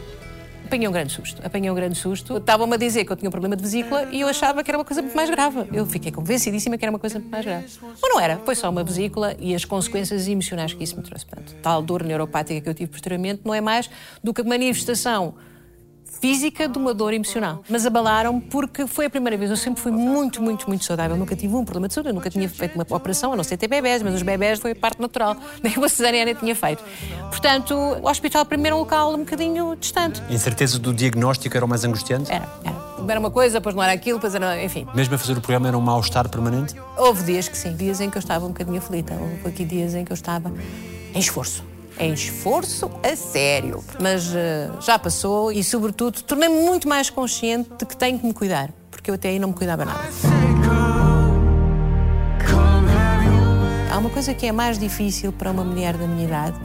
Apanhei 0.66 0.88
um 0.88 0.92
grande 0.92 1.12
susto. 1.12 1.42
Apanhei 1.44 1.71
um 1.71 1.75
grande 1.75 1.97
susto. 1.97 2.37
Estavam-me 2.37 2.75
a 2.75 2.76
dizer 2.76 3.04
que 3.04 3.12
eu 3.12 3.16
tinha 3.16 3.28
um 3.28 3.30
problema 3.30 3.54
de 3.54 3.62
vesícula 3.62 4.09
e 4.11 4.21
eu 4.21 4.28
achava 4.28 4.64
que 4.64 4.71
era 4.71 4.78
uma 4.78 4.85
coisa 4.85 5.02
muito 5.02 5.14
mais 5.14 5.30
grave. 5.30 5.64
Eu 5.73 5.87
fiquei 5.87 6.11
convencidíssima 6.11 6.78
que 6.78 6.85
era 6.85 6.90
uma 6.90 6.99
coisa 6.99 7.18
muito 7.18 7.30
mais 7.30 7.44
grave. 7.44 7.66
Mas 7.83 8.00
não 8.02 8.21
era. 8.21 8.38
Foi 8.38 8.54
só 8.54 8.71
uma 8.71 8.83
vesícula 8.83 9.37
e 9.38 9.54
as 9.54 9.64
consequências 9.64 10.26
emocionais 10.26 10.73
que 10.73 10.83
isso 10.83 10.97
me 10.97 11.02
trouxe. 11.02 11.26
Portanto, 11.26 11.54
tal 11.62 11.83
dor 11.83 12.02
neuropática 12.02 12.61
que 12.61 12.68
eu 12.68 12.75
tive 12.75 12.90
posteriormente 12.90 13.42
não 13.44 13.54
é 13.54 13.61
mais 13.61 13.90
do 14.23 14.33
que 14.33 14.40
a 14.40 14.44
manifestação 14.44 15.35
física 16.21 16.68
de 16.68 16.78
uma 16.78 16.94
dor 16.94 17.12
emocional. 17.12 17.62
Mas 17.68 17.87
abalaram 17.87 18.40
porque 18.40 18.87
foi 18.87 19.06
a 19.06 19.11
primeira 19.11 19.37
vez. 19.37 19.50
Eu 19.50 19.56
sempre 19.56 19.83
fui 19.83 19.92
muito, 19.92 20.42
muito, 20.42 20.66
muito 20.66 20.85
saudável. 20.85 21.16
Nunca 21.16 21.37
tive 21.37 21.54
um 21.54 21.64
problema 21.64 21.88
de 21.88 21.94
saúde. 21.94 22.11
Eu 22.11 22.14
nunca 22.14 22.30
tinha 22.30 22.49
feito 22.49 22.75
uma 22.75 22.87
operação, 22.88 23.33
a 23.33 23.37
não 23.37 23.44
ser 23.44 23.56
ter 23.56 23.68
bebés, 23.68 24.02
mas 24.02 24.14
os 24.14 24.23
bebés 24.23 24.59
foi 24.59 24.75
parte 24.75 25.00
natural. 25.00 25.37
Nem 25.62 25.76
uma 25.76 25.88
cesariana 25.88 26.35
tinha 26.35 26.54
feito. 26.54 26.83
Portanto, 27.30 27.75
o 27.75 28.09
hospital 28.09 28.44
primeiro 28.44 28.76
é 28.76 28.78
um 28.78 28.80
local 28.80 29.14
um 29.14 29.18
bocadinho 29.18 29.76
distante. 29.76 30.23
A 30.28 30.33
incerteza 30.33 30.78
do 30.78 30.92
diagnóstico 30.92 31.56
era 31.56 31.64
o 31.64 31.68
mais 31.68 31.85
angustiante? 31.85 32.30
Era, 32.30 32.49
era. 32.64 32.85
Era 33.06 33.21
uma 33.21 33.30
coisa, 33.30 33.59
depois 33.61 33.75
não 33.75 33.83
era 33.83 33.92
aquilo, 33.92 34.18
depois 34.18 34.35
era, 34.35 34.62
enfim. 34.62 34.87
Mesmo 34.94 35.14
a 35.14 35.18
fazer 35.18 35.37
o 35.37 35.40
programa 35.40 35.68
era 35.68 35.76
um 35.76 35.80
mal-estar 35.80 36.28
permanente? 36.28 36.75
Houve 36.97 37.23
dias 37.25 37.49
que 37.49 37.56
sim, 37.56 37.76
dias 37.76 38.00
em 38.00 38.09
que 38.09 38.16
eu 38.16 38.21
estava 38.21 38.47
um 38.47 38.49
bocadinho 38.49 38.78
aflita. 38.78 39.14
Houve 39.14 39.49
aqui 39.49 39.64
dias 39.64 39.94
em 39.94 40.04
que 40.04 40.12
eu 40.12 40.14
estava 40.14 40.50
em 41.14 41.18
esforço 41.18 41.74
em 41.98 42.12
esforço 42.12 42.90
a 43.02 43.16
sério. 43.16 43.82
Mas 44.00 44.28
uh, 44.28 44.80
já 44.80 44.98
passou 44.98 45.52
e, 45.52 45.62
sobretudo, 45.62 46.22
tornei-me 46.22 46.62
muito 46.62 46.88
mais 46.88 47.10
consciente 47.10 47.70
de 47.78 47.86
que 47.86 47.96
tenho 47.96 48.18
que 48.18 48.26
me 48.26 48.34
cuidar, 48.34 48.70
porque 48.90 49.10
eu 49.10 49.14
até 49.14 49.28
aí 49.28 49.38
não 49.38 49.48
me 49.48 49.54
cuidava 49.54 49.84
nada. 49.84 50.00
Há 53.90 53.98
uma 53.98 54.10
coisa 54.10 54.34
que 54.34 54.46
é 54.46 54.52
mais 54.52 54.78
difícil 54.78 55.32
para 55.32 55.50
uma 55.50 55.64
mulher 55.64 55.96
da 55.96 56.06
minha 56.06 56.24
idade, 56.24 56.58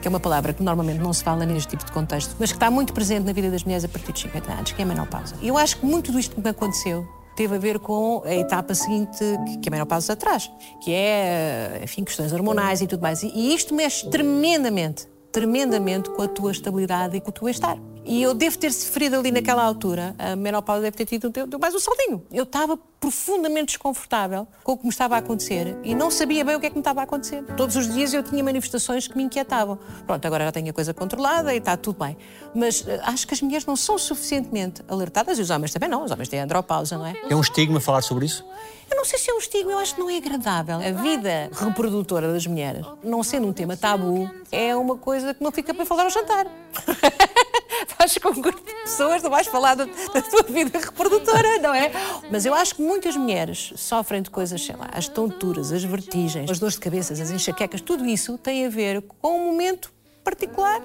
que 0.00 0.08
é 0.08 0.10
uma 0.10 0.20
palavra 0.20 0.54
que 0.54 0.62
normalmente 0.62 0.98
não 0.98 1.12
se 1.12 1.22
fala 1.22 1.44
neste 1.44 1.68
tipo 1.68 1.84
de 1.84 1.92
contexto, 1.92 2.34
mas 2.38 2.50
que 2.50 2.56
está 2.56 2.70
muito 2.70 2.94
presente 2.94 3.24
na 3.24 3.32
vida 3.32 3.50
das 3.50 3.64
mulheres 3.64 3.84
a 3.84 3.88
partir 3.88 4.12
dos 4.12 4.22
50 4.22 4.52
anos, 4.52 4.72
que 4.72 4.80
é 4.80 4.84
a 4.84 4.88
menopausa. 4.88 5.34
Eu 5.42 5.58
acho 5.58 5.76
que 5.76 5.84
muito 5.84 6.10
disto 6.10 6.36
que 6.36 6.40
me 6.40 6.48
aconteceu 6.48 7.06
teve 7.40 7.56
a 7.56 7.58
ver 7.58 7.78
com 7.78 8.20
a 8.26 8.34
etapa 8.34 8.74
seguinte 8.74 9.24
que 9.62 9.70
a 9.70 9.72
menopausa 9.72 10.14
traz, 10.14 10.52
que 10.78 10.92
é, 10.92 11.80
enfim, 11.82 12.04
questões 12.04 12.34
hormonais 12.34 12.82
e 12.82 12.86
tudo 12.86 13.00
mais. 13.00 13.22
E 13.22 13.54
isto 13.54 13.74
mexe 13.74 14.10
tremendamente, 14.10 15.06
tremendamente 15.32 16.10
com 16.10 16.20
a 16.20 16.28
tua 16.28 16.50
estabilidade 16.50 17.16
e 17.16 17.20
com 17.20 17.30
o 17.30 17.32
teu 17.32 17.48
estar. 17.48 17.78
E 18.04 18.22
eu 18.22 18.34
devo 18.34 18.58
ter 18.58 18.72
sofrido 18.72 19.16
ali 19.16 19.30
naquela 19.30 19.62
altura, 19.62 20.14
a 20.18 20.34
menopausa 20.34 20.82
deve 20.82 20.96
ter 20.96 21.06
tido 21.06 21.30
deu 21.30 21.58
mais 21.58 21.74
um 21.74 21.78
soldinho. 21.78 22.24
Eu 22.32 22.44
estava 22.44 22.78
profundamente 22.98 23.66
desconfortável 23.66 24.46
com 24.62 24.72
o 24.72 24.76
que 24.76 24.84
me 24.84 24.90
estava 24.90 25.14
a 25.14 25.18
acontecer 25.18 25.76
e 25.82 25.94
não 25.94 26.10
sabia 26.10 26.44
bem 26.44 26.54
o 26.54 26.60
que 26.60 26.66
é 26.66 26.70
que 26.70 26.76
me 26.76 26.80
estava 26.80 27.00
a 27.00 27.04
acontecer. 27.04 27.42
Todos 27.56 27.76
os 27.76 27.92
dias 27.92 28.12
eu 28.12 28.22
tinha 28.22 28.42
manifestações 28.44 29.06
que 29.06 29.16
me 29.16 29.22
inquietavam. 29.22 29.78
Pronto, 30.06 30.24
agora 30.26 30.44
já 30.44 30.52
tenho 30.52 30.70
a 30.70 30.72
coisa 30.72 30.92
controlada 30.92 31.54
e 31.54 31.58
está 31.58 31.76
tudo 31.76 32.04
bem. 32.04 32.16
Mas 32.54 32.82
uh, 32.82 33.00
acho 33.04 33.26
que 33.26 33.34
as 33.34 33.40
mulheres 33.40 33.64
não 33.64 33.76
são 33.76 33.96
suficientemente 33.98 34.82
alertadas 34.88 35.38
e 35.38 35.42
os 35.42 35.50
homens 35.50 35.72
também 35.72 35.88
não. 35.88 36.04
Os 36.04 36.10
homens 36.10 36.28
têm 36.28 36.40
andropausa, 36.40 36.98
não 36.98 37.06
é? 37.06 37.14
É 37.28 37.34
um 37.34 37.40
estigma 37.40 37.80
falar 37.80 38.02
sobre 38.02 38.26
isso? 38.26 38.44
Eu 38.90 38.96
não 38.96 39.04
sei 39.04 39.18
se 39.18 39.30
é 39.30 39.34
um 39.34 39.38
estigma, 39.38 39.70
eu 39.70 39.78
acho 39.78 39.94
que 39.94 40.00
não 40.00 40.10
é 40.10 40.16
agradável. 40.16 40.76
A 40.76 40.90
vida 40.90 41.48
reprodutora 41.52 42.32
das 42.32 42.44
mulheres, 42.46 42.84
não 43.04 43.22
sendo 43.22 43.46
um 43.46 43.52
tema 43.52 43.76
tabu, 43.76 44.28
é 44.50 44.74
uma 44.74 44.96
coisa 44.96 45.32
que 45.32 45.42
não 45.42 45.52
fica 45.52 45.72
para 45.72 45.86
falar 45.86 46.04
ao 46.04 46.10
jantar. 46.10 46.46
Estás 47.88 48.18
com 48.18 48.30
um 48.30 48.40
grupo 48.40 48.60
de 48.64 48.74
pessoas, 48.82 49.22
não 49.22 49.30
vais 49.30 49.46
falar 49.46 49.74
da, 49.74 49.84
da 49.84 50.22
tua 50.22 50.42
vida 50.42 50.78
reprodutora, 50.78 51.58
não 51.58 51.74
é? 51.74 51.90
Mas 52.30 52.44
eu 52.44 52.54
acho 52.54 52.74
que 52.74 52.82
muitas 52.82 53.16
mulheres 53.16 53.72
sofrem 53.76 54.22
de 54.22 54.30
coisas, 54.30 54.64
sei 54.64 54.76
lá, 54.76 54.88
as 54.92 55.08
tonturas, 55.08 55.72
as 55.72 55.84
vertigens, 55.84 56.50
as 56.50 56.58
dores 56.58 56.74
de 56.74 56.80
cabeça, 56.80 57.12
as 57.12 57.30
enxaquecas, 57.30 57.80
tudo 57.80 58.04
isso 58.06 58.36
tem 58.38 58.66
a 58.66 58.68
ver 58.68 59.02
com 59.02 59.36
um 59.36 59.46
momento 59.52 59.92
particular 60.24 60.80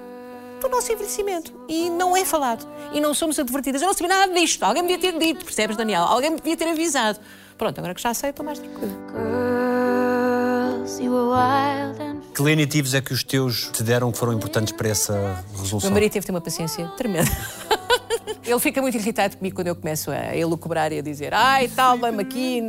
do 0.60 0.68
nosso 0.68 0.90
envelhecimento. 0.92 1.52
E 1.68 1.90
não 1.90 2.16
é 2.16 2.24
falado. 2.24 2.66
E 2.92 3.00
não 3.00 3.12
somos 3.14 3.38
advertidas. 3.38 3.82
Eu 3.82 3.88
não 3.88 3.94
sabia 3.94 4.08
nada 4.08 4.32
disto. 4.32 4.62
Alguém 4.62 4.82
me 4.82 4.96
devia 4.96 5.12
ter 5.12 5.18
dito, 5.18 5.44
percebes, 5.44 5.76
Daniel? 5.76 6.02
Alguém 6.02 6.30
me 6.30 6.36
devia 6.36 6.56
ter 6.56 6.68
avisado. 6.68 7.20
Pronto, 7.58 7.78
agora 7.78 7.94
que 7.94 8.00
já 8.00 8.14
sei, 8.14 8.30
estou 8.30 8.44
mais 8.44 8.58
tranquila. 8.58 8.92
Que 12.36 12.42
lenitivos 12.42 12.92
é 12.92 13.00
que 13.00 13.14
os 13.14 13.24
teus 13.24 13.70
te 13.72 13.82
deram 13.82 14.12
que 14.12 14.18
foram 14.18 14.34
importantes 14.34 14.70
para 14.70 14.90
essa 14.90 15.42
resolução? 15.52 15.88
Meu 15.88 15.92
marido 15.92 16.12
teve 16.12 16.30
uma 16.30 16.40
paciência 16.42 16.86
tremenda. 16.88 17.30
Ele 18.44 18.60
fica 18.60 18.82
muito 18.82 18.94
irritado 18.94 19.38
comigo 19.38 19.56
quando 19.56 19.68
eu 19.68 19.74
começo 19.74 20.10
a 20.10 20.36
elucubrar 20.36 20.92
e 20.92 20.98
a 20.98 21.02
dizer 21.02 21.32
ai, 21.32 21.66
tal, 21.68 21.96
dói-me 21.96 22.22
aqui, 22.22 22.62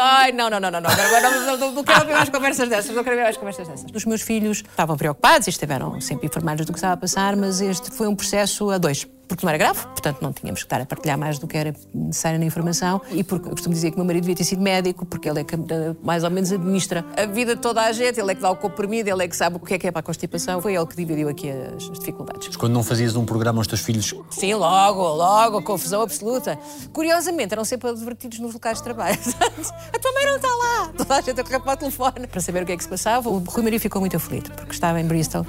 ai, 0.00 0.32
não, 0.32 0.48
não, 0.48 0.58
não, 0.58 0.70
não, 0.70 0.80
não, 0.80 0.90
não, 0.90 1.56
não, 1.58 1.72
não 1.72 1.84
quero 1.84 2.00
ouvir 2.00 2.14
mais 2.14 2.30
conversas 2.30 2.68
dessas, 2.70 2.96
não 2.96 3.04
quero 3.04 3.16
ouvir 3.16 3.24
mais 3.24 3.36
conversas 3.36 3.68
dessas. 3.68 3.86
Os 3.94 4.04
meus 4.06 4.22
filhos 4.22 4.64
estavam 4.66 4.96
preocupados 4.96 5.46
e 5.46 5.50
estiveram 5.50 6.00
sempre 6.00 6.26
informados 6.26 6.64
do 6.64 6.72
que 6.72 6.78
estava 6.78 6.94
a 6.94 6.96
passar, 6.96 7.36
mas 7.36 7.60
este 7.60 7.90
foi 7.90 8.08
um 8.08 8.16
processo 8.16 8.70
a 8.70 8.78
dois 8.78 9.06
porque 9.28 9.44
não 9.44 9.50
era 9.50 9.58
grave, 9.58 9.80
portanto 9.86 10.18
não 10.20 10.32
tínhamos 10.32 10.60
que 10.60 10.66
estar 10.66 10.80
a 10.80 10.86
partilhar 10.86 11.18
mais 11.18 11.38
do 11.38 11.46
que 11.46 11.56
era 11.56 11.74
necessário 11.92 12.38
na 12.38 12.44
informação 12.44 13.00
e 13.10 13.24
porque 13.24 13.48
eu 13.48 13.52
costumo 13.52 13.74
dizer 13.74 13.90
que 13.90 13.96
o 13.96 13.98
meu 13.98 14.06
marido 14.06 14.22
devia 14.22 14.36
ter 14.36 14.44
sido 14.44 14.62
médico, 14.62 15.04
porque 15.04 15.28
ele 15.28 15.40
é 15.40 15.44
que 15.44 15.54
eh, 15.54 15.94
mais 16.02 16.24
ou 16.24 16.30
menos 16.30 16.52
administra 16.52 17.04
a 17.16 17.26
vida 17.26 17.54
de 17.54 17.60
toda 17.60 17.82
a 17.82 17.92
gente, 17.92 18.20
ele 18.20 18.32
é 18.32 18.34
que 18.34 18.40
dá 18.40 18.50
o 18.50 18.56
comprimido, 18.56 19.08
ele 19.08 19.24
é 19.24 19.28
que 19.28 19.36
sabe 19.36 19.56
o 19.56 19.60
que 19.60 19.74
é 19.74 19.78
que 19.78 19.86
é 19.86 19.90
para 19.90 20.00
a 20.00 20.02
constipação, 20.02 20.60
foi 20.60 20.74
ele 20.74 20.86
que 20.86 20.96
dividiu 20.96 21.28
aqui 21.28 21.50
as, 21.50 21.90
as 21.90 21.98
dificuldades. 21.98 22.48
Mas 22.48 22.56
quando 22.56 22.72
não 22.72 22.82
fazias 22.82 23.16
um 23.16 23.24
programa 23.24 23.60
aos 23.60 23.66
teus 23.66 23.80
filhos? 23.80 24.14
Sim, 24.30 24.54
logo, 24.54 25.02
logo, 25.02 25.62
confusão 25.62 26.02
absoluta. 26.02 26.58
Curiosamente, 26.92 27.52
eram 27.52 27.64
sempre 27.64 27.90
advertidos 27.90 28.38
nos 28.38 28.54
locais 28.54 28.78
de 28.78 28.84
trabalho. 28.84 29.18
a 29.92 29.98
tua 29.98 30.12
mãe 30.12 30.26
não 30.26 30.36
está 30.36 30.48
lá! 30.48 30.92
Toda 30.96 31.16
a 31.16 31.20
gente 31.20 31.40
a 31.40 31.44
correr 31.44 31.60
para 31.60 31.72
o 31.72 31.76
telefone 31.76 32.26
para 32.26 32.40
saber 32.40 32.62
o 32.62 32.66
que 32.66 32.72
é 32.72 32.76
que 32.76 32.82
se 32.82 32.88
passava. 32.88 33.28
O 33.28 33.38
Rui 33.38 33.62
Maria 33.62 33.80
ficou 33.80 34.00
muito 34.00 34.16
aflito, 34.16 34.52
porque 34.52 34.72
estava 34.72 35.00
em 35.00 35.04
Bristol 35.04 35.46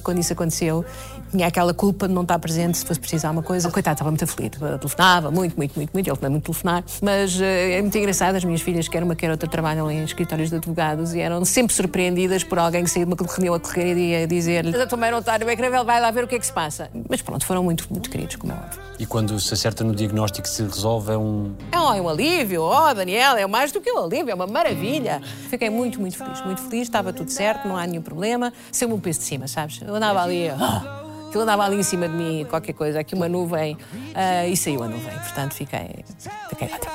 quando 0.00 0.18
isso 0.18 0.32
aconteceu, 0.32 0.84
tinha 1.32 1.46
aquela 1.46 1.72
culpa 1.72 2.06
de 2.06 2.14
não 2.14 2.22
estar 2.22 2.38
presente 2.38 2.78
se 2.78 2.84
fosse 2.84 3.00
precisar 3.00 3.30
uma 3.30 3.42
coisa. 3.42 3.70
Coitado, 3.70 3.94
estava 3.94 4.10
muito 4.10 4.22
aflito. 4.22 4.58
Telefonava 4.58 5.30
muito, 5.30 5.56
muito, 5.56 5.74
muito, 5.74 5.90
muito. 5.92 6.06
Ele 6.08 6.16
também 6.16 6.30
muito 6.30 6.44
telefonar. 6.44 6.84
Mas 7.02 7.34
uh, 7.36 7.42
é 7.42 7.80
muito 7.80 7.96
engraçado. 7.96 8.36
As 8.36 8.44
minhas 8.44 8.60
filhas, 8.60 8.86
quer 8.86 9.02
uma 9.02 9.16
quer 9.16 9.30
outra, 9.30 9.48
trabalham 9.48 9.90
em 9.90 10.04
escritórios 10.04 10.50
de 10.50 10.56
advogados 10.56 11.14
e 11.14 11.20
eram 11.20 11.44
sempre 11.44 11.74
surpreendidas 11.74 12.44
por 12.44 12.58
alguém 12.58 12.84
que 12.84 12.90
saía 12.90 13.06
de 13.06 13.12
uma 13.12 13.16
reunião 13.26 13.54
a 13.54 13.60
correr 13.60 13.96
e 13.96 14.10
ia 14.10 14.26
dizer-lhe: 14.26 14.76
A 14.76 14.86
tua 14.86 14.98
mãe 14.98 15.10
não 15.10 15.18
está 15.18 15.38
no 15.38 15.48
ecrã, 15.48 15.82
vai 15.82 16.00
lá 16.00 16.10
ver 16.10 16.24
o 16.24 16.28
que 16.28 16.34
é 16.34 16.38
que 16.38 16.46
se 16.46 16.52
passa. 16.52 16.90
Mas 17.08 17.22
pronto, 17.22 17.44
foram 17.46 17.64
muito, 17.64 17.86
muito 17.90 18.10
queridos, 18.10 18.36
como 18.36 18.52
é 18.52 18.56
óbvio. 18.56 18.80
E 18.98 19.06
quando 19.06 19.40
se 19.40 19.54
acerta 19.54 19.82
no 19.82 19.94
diagnóstico 19.94 20.46
se 20.46 20.62
resolve, 20.62 21.12
é 21.12 21.16
um. 21.16 21.54
É 21.72 21.78
um 21.78 22.08
alívio, 22.08 22.62
oh 22.62 22.94
Daniela, 22.94 23.40
é 23.40 23.46
mais 23.46 23.72
do 23.72 23.80
que 23.80 23.90
um 23.90 24.04
alívio, 24.04 24.30
é 24.30 24.34
uma 24.34 24.46
maravilha. 24.46 25.20
Fiquei 25.48 25.70
muito, 25.70 26.00
muito 26.00 26.16
feliz, 26.16 26.44
muito 26.44 26.60
feliz, 26.62 26.82
estava 26.82 27.12
tudo 27.12 27.30
certo, 27.30 27.66
não 27.66 27.76
há 27.76 27.86
nenhum 27.86 28.02
problema. 28.02 28.52
Seu-me 28.70 28.94
um 28.94 29.00
peso 29.00 29.20
de 29.20 29.24
cima, 29.24 29.48
sabes? 29.48 29.80
Eu 29.82 29.94
andava 29.94 30.22
ali. 30.22 30.50
Oh, 30.50 31.01
aquilo 31.32 31.44
andava 31.44 31.64
ali 31.64 31.76
em 31.76 31.82
cima 31.82 32.06
de 32.06 32.14
mim, 32.14 32.44
qualquer 32.44 32.74
coisa, 32.74 33.00
aqui 33.00 33.14
uma 33.14 33.26
nuvem, 33.26 33.74
uh, 33.74 34.50
e 34.50 34.54
saiu 34.54 34.82
a 34.82 34.88
nuvem. 34.88 35.18
Portanto, 35.18 35.54
fiquei, 35.54 36.04
fiquei 36.50 36.68
ótima. 36.68 36.92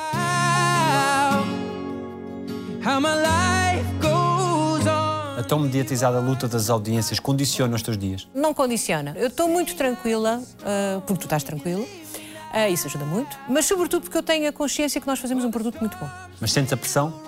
A 5.36 5.42
tão 5.42 5.58
mediatizada 5.58 6.20
luta 6.20 6.46
das 6.46 6.70
audiências 6.70 7.18
condiciona 7.18 7.74
os 7.74 7.82
teus 7.82 7.98
dias? 7.98 8.28
Não 8.32 8.54
condiciona. 8.54 9.12
Eu 9.16 9.26
estou 9.26 9.48
muito 9.48 9.74
tranquila, 9.74 10.40
uh, 10.40 11.00
porque 11.00 11.22
tu 11.22 11.24
estás 11.24 11.42
tranquilo. 11.42 11.82
Uh, 11.82 12.72
isso 12.72 12.86
ajuda 12.86 13.04
muito, 13.04 13.36
mas 13.48 13.66
sobretudo 13.66 14.02
porque 14.02 14.16
eu 14.18 14.22
tenho 14.22 14.48
a 14.48 14.52
consciência 14.52 15.00
que 15.00 15.06
nós 15.06 15.18
fazemos 15.18 15.44
um 15.44 15.50
produto 15.50 15.80
muito 15.80 15.98
bom. 15.98 16.08
Mas 16.40 16.52
sentes 16.52 16.72
a 16.72 16.76
pressão? 16.76 17.27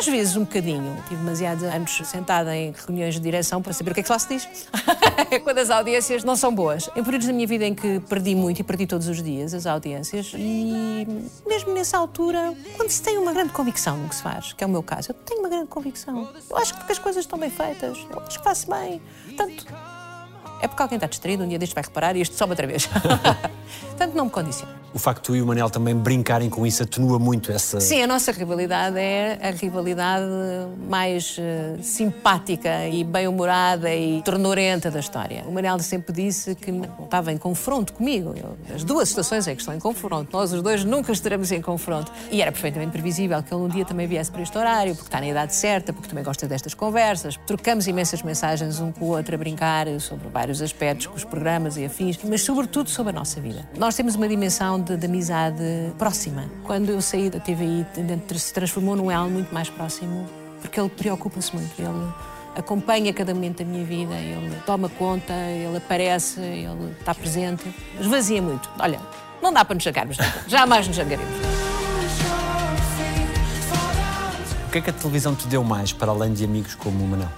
Às 0.00 0.06
vezes 0.06 0.34
um 0.34 0.44
bocadinho. 0.44 0.96
Tive 1.08 1.16
demasiados 1.16 1.62
anos 1.62 2.00
sentada 2.06 2.56
em 2.56 2.72
reuniões 2.72 3.16
de 3.16 3.20
direção 3.20 3.60
para 3.60 3.74
saber 3.74 3.90
o 3.90 3.94
que 3.94 4.00
é 4.00 4.02
que 4.02 4.10
lá 4.10 4.18
se 4.18 4.28
diz. 4.28 4.48
Quando 5.44 5.58
as 5.58 5.68
audiências 5.68 6.24
não 6.24 6.36
são 6.36 6.54
boas. 6.54 6.88
Em 6.96 7.04
períodos 7.04 7.26
da 7.26 7.34
minha 7.34 7.46
vida 7.46 7.66
em 7.66 7.74
que 7.74 8.00
perdi 8.00 8.34
muito 8.34 8.60
e 8.60 8.64
perdi 8.64 8.86
todos 8.86 9.08
os 9.08 9.22
dias 9.22 9.52
as 9.52 9.66
audiências, 9.66 10.32
e 10.34 11.06
mesmo 11.46 11.74
nessa 11.74 11.98
altura, 11.98 12.54
quando 12.78 12.88
se 12.88 13.02
tem 13.02 13.18
uma 13.18 13.34
grande 13.34 13.52
convicção 13.52 13.98
no 13.98 14.08
que 14.08 14.14
se 14.14 14.22
faz, 14.22 14.54
que 14.54 14.64
é 14.64 14.66
o 14.66 14.70
meu 14.70 14.82
caso, 14.82 15.10
eu 15.10 15.14
tenho 15.14 15.40
uma 15.40 15.50
grande 15.50 15.66
convicção. 15.66 16.30
Eu 16.48 16.56
acho 16.56 16.74
que 16.86 16.90
as 16.90 16.98
coisas 16.98 17.24
estão 17.24 17.38
bem 17.38 17.50
feitas, 17.50 17.98
eu 18.10 18.20
acho 18.20 18.38
que 18.38 18.44
faço 18.44 18.70
bem. 18.70 19.02
Portanto, 19.26 19.66
é 20.62 20.68
porque 20.68 20.82
alguém 20.82 20.96
está 20.96 21.06
distraído, 21.06 21.44
um 21.44 21.48
dia 21.48 21.58
deste 21.58 21.74
vai 21.74 21.84
reparar 21.84 22.16
e 22.16 22.22
isto 22.22 22.34
sobe 22.36 22.52
outra 22.52 22.66
vez. 22.66 22.88
Portanto, 24.00 24.16
não 24.16 24.24
me 24.24 24.30
condiciona. 24.30 24.80
O 24.92 24.98
facto 24.98 25.20
de 25.20 25.26
tu 25.26 25.36
e 25.36 25.42
o 25.42 25.46
Manel 25.46 25.70
também 25.70 25.94
brincarem 25.94 26.50
com 26.50 26.66
isso 26.66 26.82
atenua 26.82 27.16
muito 27.18 27.52
essa. 27.52 27.78
Sim, 27.80 28.02
a 28.02 28.06
nossa 28.08 28.32
rivalidade 28.32 28.98
é 28.98 29.38
a 29.40 29.50
rivalidade 29.52 30.26
mais 30.88 31.38
uh, 31.38 31.80
simpática 31.80 32.88
e 32.88 33.04
bem-humorada 33.04 33.94
e 33.94 34.20
tornorenta 34.22 34.90
da 34.90 34.98
história. 34.98 35.44
O 35.46 35.52
Manel 35.52 35.78
sempre 35.78 36.12
disse 36.12 36.56
que 36.56 36.72
não 36.72 37.04
estava 37.04 37.30
em 37.30 37.38
confronto 37.38 37.92
comigo. 37.92 38.34
Eu, 38.36 38.56
as 38.74 38.82
duas 38.82 39.10
situações 39.10 39.46
é 39.46 39.54
que 39.54 39.60
estão 39.60 39.74
em 39.74 39.78
confronto. 39.78 40.30
Nós, 40.32 40.52
os 40.52 40.60
dois, 40.60 40.82
nunca 40.82 41.12
estaremos 41.12 41.52
em 41.52 41.62
confronto. 41.62 42.10
E 42.32 42.42
era 42.42 42.50
perfeitamente 42.50 42.90
previsível 42.90 43.40
que 43.44 43.54
ele 43.54 43.62
um 43.62 43.68
dia 43.68 43.84
também 43.84 44.08
viesse 44.08 44.30
para 44.30 44.42
este 44.42 44.58
horário, 44.58 44.94
porque 44.96 45.08
está 45.08 45.20
na 45.20 45.28
idade 45.28 45.54
certa, 45.54 45.92
porque 45.92 46.08
também 46.08 46.24
gosta 46.24 46.48
destas 46.48 46.74
conversas. 46.74 47.38
Trocamos 47.46 47.86
imensas 47.86 48.22
mensagens 48.22 48.80
um 48.80 48.90
com 48.90 49.04
o 49.04 49.08
outro 49.10 49.36
a 49.36 49.38
brincar 49.38 49.86
sobre 50.00 50.28
vários 50.30 50.60
aspectos, 50.60 51.06
com 51.06 51.14
os 51.14 51.24
programas 51.24 51.76
e 51.76 51.84
afins, 51.84 52.18
mas 52.24 52.42
sobretudo 52.42 52.90
sobre 52.90 53.10
a 53.10 53.14
nossa 53.14 53.40
vida. 53.40 53.68
Nós 53.78 53.89
temos 53.94 54.14
uma 54.14 54.28
dimensão 54.28 54.80
de, 54.80 54.96
de 54.96 55.06
amizade 55.06 55.62
próxima. 55.98 56.44
Quando 56.64 56.90
eu 56.90 57.00
saí 57.00 57.30
da 57.30 57.40
TVI, 57.40 57.86
se 58.36 58.52
transformou 58.52 58.96
num 58.96 59.10
elo 59.10 59.30
muito 59.30 59.52
mais 59.52 59.70
próximo, 59.70 60.26
porque 60.60 60.78
ele 60.78 60.88
preocupa-se 60.88 61.54
muito. 61.54 61.70
Ele 61.78 62.12
acompanha 62.54 63.12
cada 63.12 63.34
momento 63.34 63.58
da 63.58 63.64
minha 63.64 63.84
vida, 63.84 64.14
ele 64.14 64.56
toma 64.66 64.88
conta, 64.88 65.32
ele 65.32 65.76
aparece, 65.76 66.40
ele 66.40 66.94
está 66.98 67.14
presente. 67.14 67.64
Esvazia 67.98 68.42
muito. 68.42 68.68
Olha, 68.78 69.00
não 69.42 69.52
dá 69.52 69.64
para 69.64 69.74
nos 69.74 69.84
jangarmos, 69.84 70.16
jamais 70.46 70.86
nos 70.86 70.96
jangaremos. 70.96 71.34
O 74.66 74.70
que 74.70 74.78
é 74.78 74.80
que 74.80 74.90
a 74.90 74.92
televisão 74.92 75.34
te 75.34 75.48
deu 75.48 75.64
mais, 75.64 75.92
para 75.92 76.12
além 76.12 76.32
de 76.32 76.44
amigos 76.44 76.74
como 76.74 77.02
o 77.02 77.08
Manel? 77.08 77.28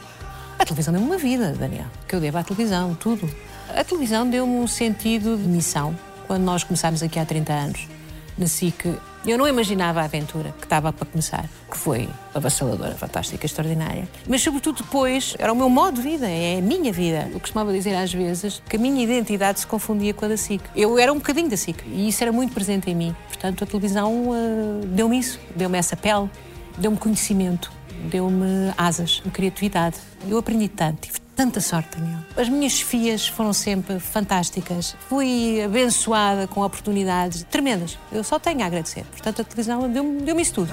A 0.59 0.65
televisão 0.65 0.93
deu-me 0.93 1.09
uma 1.09 1.17
vida, 1.17 1.53
Daniel, 1.59 1.87
que 2.07 2.15
eu 2.15 2.21
devo 2.21 2.39
à 2.39 2.45
televisão, 2.45 2.95
tudo. 2.95 3.29
A 3.75 3.83
televisão 3.83 4.29
deu-me 4.29 4.57
um 4.57 4.67
sentido 4.67 5.37
de 5.37 5.49
missão, 5.49 5.99
quando 6.33 6.45
nós 6.45 6.65
começámos 6.65 7.03
aqui 7.03 7.19
há 7.19 7.27
30 7.27 7.53
anos, 7.53 7.87
na 8.39 8.47
SIC, 8.47 8.99
eu 9.27 9.37
não 9.37 9.47
imaginava 9.47 10.01
a 10.01 10.05
aventura 10.05 10.55
que 10.59 10.65
estava 10.65 10.91
para 10.91 11.05
começar, 11.05 11.45
que 11.71 11.77
foi 11.77 12.09
avassaladora, 12.35 12.95
fantástica, 12.95 13.45
extraordinária. 13.45 14.09
Mas, 14.27 14.41
sobretudo, 14.41 14.83
depois, 14.83 15.37
era 15.39 15.53
o 15.53 15.55
meu 15.55 15.69
modo 15.69 16.01
de 16.01 16.09
vida, 16.09 16.27
é 16.27 16.57
a 16.57 16.63
minha 16.63 16.91
vida. 16.91 17.29
Eu 17.31 17.39
costumava 17.39 17.71
dizer 17.71 17.95
às 17.95 18.15
vezes 18.15 18.63
que 18.67 18.77
a 18.77 18.79
minha 18.79 19.05
identidade 19.05 19.61
se 19.61 19.67
confundia 19.67 20.15
com 20.15 20.25
a 20.25 20.29
da 20.29 20.39
SIC. 20.39 20.63
Eu 20.75 20.99
era 20.99 21.13
um 21.13 21.17
bocadinho 21.17 21.51
da 21.51 21.57
SIC 21.59 21.85
e 21.87 22.09
isso 22.09 22.25
era 22.25 22.33
muito 22.33 22.55
presente 22.55 22.91
em 22.91 22.95
mim. 22.95 23.15
Portanto, 23.29 23.65
a 23.65 23.67
televisão 23.67 24.31
uh, 24.31 24.87
deu-me 24.87 25.19
isso, 25.19 25.39
deu-me 25.55 25.77
essa 25.77 25.99
pele, 25.99 26.31
deu-me 26.79 26.97
conhecimento, 26.97 27.71
deu-me 28.11 28.73
asas, 28.79 29.23
criatividade. 29.35 29.99
Eu 30.27 30.39
aprendi 30.39 30.69
tanto, 30.69 31.03
tive 31.03 31.22
tanta 31.35 31.61
sorte, 31.61 31.99
Daniel. 31.99 32.21
As 32.37 32.49
minhas 32.49 32.81
filhas 32.81 33.27
foram 33.27 33.53
sempre 33.53 33.99
fantásticas. 33.99 34.97
Fui 35.09 35.63
abençoada 35.63 36.47
com 36.47 36.63
oportunidades 36.63 37.45
tremendas. 37.51 37.99
Eu 38.11 38.23
só 38.25 38.39
tenho 38.39 38.63
a 38.63 38.67
agradecer. 38.67 39.05
Portanto, 39.05 39.43
a 39.43 39.45
televisão 39.45 39.91
deu-me 39.91 40.23
deu 40.23 40.39
isso 40.39 40.55
tudo. 40.55 40.73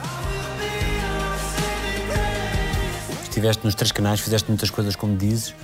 Estiveste 3.23 3.65
nos 3.65 3.75
três 3.75 3.91
canais, 3.91 4.19
fizeste 4.19 4.49
muitas 4.49 4.69
coisas, 4.69 4.95
como 4.95 5.15
dizes. 5.15 5.55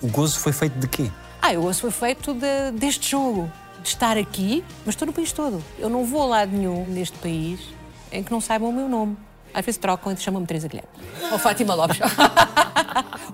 O 0.00 0.08
gozo 0.08 0.38
foi 0.38 0.52
feito 0.52 0.78
de 0.78 0.88
quê? 0.88 1.10
Ah, 1.40 1.52
o 1.52 1.62
gozo 1.62 1.80
foi 1.80 1.90
feito 1.90 2.34
de, 2.34 2.70
deste 2.72 3.10
jogo. 3.10 3.50
De 3.82 3.88
estar 3.88 4.16
aqui, 4.16 4.64
mas 4.84 4.94
estou 4.94 5.06
no 5.06 5.12
país 5.12 5.32
todo. 5.32 5.62
Eu 5.78 5.88
não 5.88 6.04
vou 6.04 6.22
a 6.22 6.26
lado 6.26 6.52
nenhum 6.52 6.84
neste 6.86 7.16
país 7.18 7.60
em 8.10 8.22
que 8.22 8.30
não 8.30 8.40
saibam 8.40 8.70
o 8.70 8.72
meu 8.72 8.88
nome. 8.88 9.16
Às 9.52 9.64
vezes 9.64 9.78
trocam 9.78 10.12
e 10.12 10.16
chamam-me 10.16 10.46
Teresa 10.46 10.68
Guilherme. 10.68 10.90
Ou 11.32 11.38
Fátima 11.38 11.74
Lopes. 11.74 11.98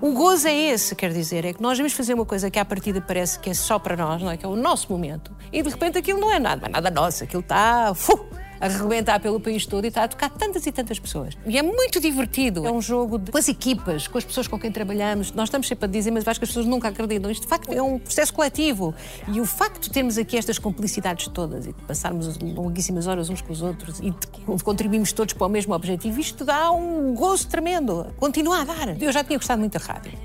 o 0.01 0.11
gozo 0.13 0.47
é 0.47 0.53
esse, 0.53 0.95
quer 0.95 1.11
dizer, 1.11 1.45
é 1.45 1.53
que 1.53 1.61
nós 1.61 1.77
vamos 1.77 1.93
fazer 1.93 2.13
uma 2.13 2.25
coisa 2.25 2.49
que 2.49 2.59
à 2.59 2.65
partida 2.65 3.01
parece 3.01 3.39
que 3.39 3.49
é 3.49 3.53
só 3.53 3.77
para 3.77 3.95
nós, 3.95 4.21
não 4.21 4.31
é? 4.31 4.37
Que 4.37 4.45
é 4.45 4.49
o 4.49 4.55
nosso 4.55 4.91
momento. 4.91 5.31
E 5.51 5.61
de 5.61 5.69
repente 5.69 5.97
aquilo 5.97 6.19
não 6.19 6.31
é 6.31 6.39
nada, 6.39 6.61
não 6.61 6.67
é 6.67 6.71
nada 6.71 6.91
nosso, 6.91 7.23
aquilo 7.23 7.41
está. 7.41 7.93
Fu, 7.93 8.25
arrebentar 8.65 9.19
pelo 9.19 9.39
país 9.39 9.65
todo 9.65 9.85
e 9.85 9.87
está 9.87 10.03
a 10.03 10.07
tocar 10.07 10.29
tantas 10.29 10.65
e 10.65 10.71
tantas 10.71 10.99
pessoas. 10.99 11.37
E 11.45 11.57
é 11.57 11.61
muito 11.61 11.99
divertido. 11.99 12.65
É 12.65 12.71
um 12.71 12.81
jogo 12.81 13.17
de, 13.17 13.31
com 13.31 13.37
as 13.37 13.47
equipas, 13.47 14.07
com 14.07 14.17
as 14.17 14.23
pessoas 14.23 14.47
com 14.47 14.59
quem 14.59 14.71
trabalhamos. 14.71 15.31
Nós 15.31 15.47
estamos 15.47 15.67
sempre 15.67 15.85
a 15.85 15.87
dizer, 15.87 16.11
mas 16.11 16.27
acho 16.27 16.39
que 16.39 16.43
as 16.43 16.49
pessoas 16.49 16.65
nunca 16.65 16.87
acreditam. 16.87 17.29
Isto, 17.31 17.43
de 17.43 17.47
facto, 17.47 17.71
é 17.71 17.81
um 17.81 17.99
processo 17.99 18.33
coletivo. 18.33 18.93
E 19.31 19.39
o 19.39 19.45
facto 19.45 19.83
de 19.83 19.91
termos 19.91 20.17
aqui 20.17 20.37
estas 20.37 20.59
complicidades 20.59 21.27
todas 21.27 21.65
e 21.65 21.73
de 21.73 21.81
passarmos 21.83 22.37
longuíssimas 22.39 23.07
horas 23.07 23.29
uns 23.29 23.41
com 23.41 23.53
os 23.53 23.61
outros 23.61 23.99
e 23.99 24.11
de 24.11 24.63
contribuirmos 24.63 25.11
todos 25.11 25.33
para 25.33 25.47
o 25.47 25.49
mesmo 25.49 25.73
objetivo, 25.73 26.19
isto 26.19 26.43
dá 26.45 26.71
um 26.71 27.13
gozo 27.13 27.47
tremendo. 27.47 28.07
Continua 28.17 28.61
a 28.61 28.63
dar. 28.63 29.01
Eu 29.01 29.11
já 29.11 29.23
tinha 29.23 29.37
gostado 29.37 29.59
muito 29.59 29.77
da 29.77 29.85
rádio. 29.85 30.24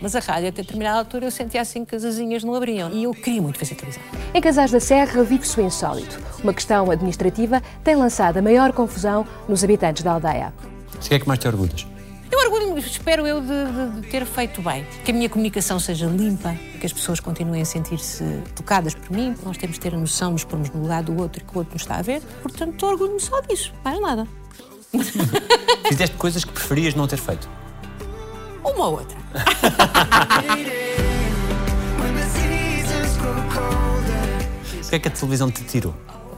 Mas 0.00 0.14
a 0.14 0.20
rádio, 0.20 0.48
até 0.48 0.62
determinada 0.62 0.98
altura, 0.98 1.26
eu 1.26 1.30
sentia 1.30 1.60
assim 1.60 1.84
que 1.84 1.94
as 1.94 2.04
asinhas 2.04 2.44
não 2.44 2.54
abriam. 2.54 2.90
E 2.92 3.04
eu 3.04 3.12
queria 3.12 3.42
muito 3.42 3.58
fazer 3.58 3.74
televisão. 3.74 4.02
Em 4.32 4.40
Casais 4.40 4.70
da 4.70 4.80
Serra 4.80 5.22
vive-se 5.24 5.60
o 5.60 5.64
insólito. 5.64 6.18
Uma 6.42 6.54
questão 6.54 6.90
administrativa 6.90 7.62
tem 7.82 7.96
lançado 7.96 8.36
a 8.38 8.42
maior 8.42 8.72
confusão 8.72 9.26
nos 9.48 9.64
habitantes 9.64 10.02
da 10.02 10.12
aldeia. 10.12 10.52
De 11.00 11.08
que 11.08 11.14
é 11.14 11.18
que 11.18 11.26
mais 11.26 11.40
te 11.40 11.48
orgulhas? 11.48 11.86
Eu 12.30 12.38
orgulho, 12.40 12.78
espero 12.78 13.26
eu, 13.26 13.40
de, 13.40 13.46
de, 13.46 14.00
de, 14.00 14.08
ter 14.08 14.24
feito 14.26 14.60
bem. 14.60 14.86
Que 15.04 15.10
a 15.10 15.14
minha 15.14 15.28
comunicação 15.28 15.80
seja 15.80 16.06
limpa, 16.06 16.54
que 16.78 16.86
as 16.86 16.92
pessoas 16.92 17.20
continuem 17.20 17.62
a 17.62 17.64
sentir-se 17.64 18.22
tocadas 18.54 18.94
por 18.94 19.10
mim. 19.10 19.34
Nós 19.42 19.56
temos 19.56 19.76
de 19.76 19.80
ter 19.80 19.94
a 19.94 19.98
noção 19.98 20.28
de 20.28 20.32
nos 20.34 20.44
pormos 20.44 20.70
no 20.70 20.82
lugar 20.82 21.02
do 21.02 21.18
outro 21.18 21.42
e 21.42 21.44
que 21.44 21.54
o 21.54 21.58
outro 21.58 21.72
nos 21.72 21.82
está 21.82 21.96
a 21.96 22.02
ver. 22.02 22.20
Portanto, 22.42 22.86
orgulho-me 22.86 23.20
só 23.20 23.40
disso, 23.40 23.72
mais 23.82 24.00
nada. 24.00 24.28
Fizeste 25.88 26.16
coisas 26.16 26.44
que 26.44 26.52
preferias 26.52 26.94
não 26.94 27.06
ter 27.06 27.18
feito? 27.18 27.48
Uma 28.64 28.86
ou 28.86 28.92
outra. 28.98 29.18
O 34.88 34.90
que 34.90 34.96
é 34.96 34.98
que 34.98 35.08
a 35.08 35.10
televisão 35.10 35.50
te 35.50 35.62
tirou? 35.64 35.94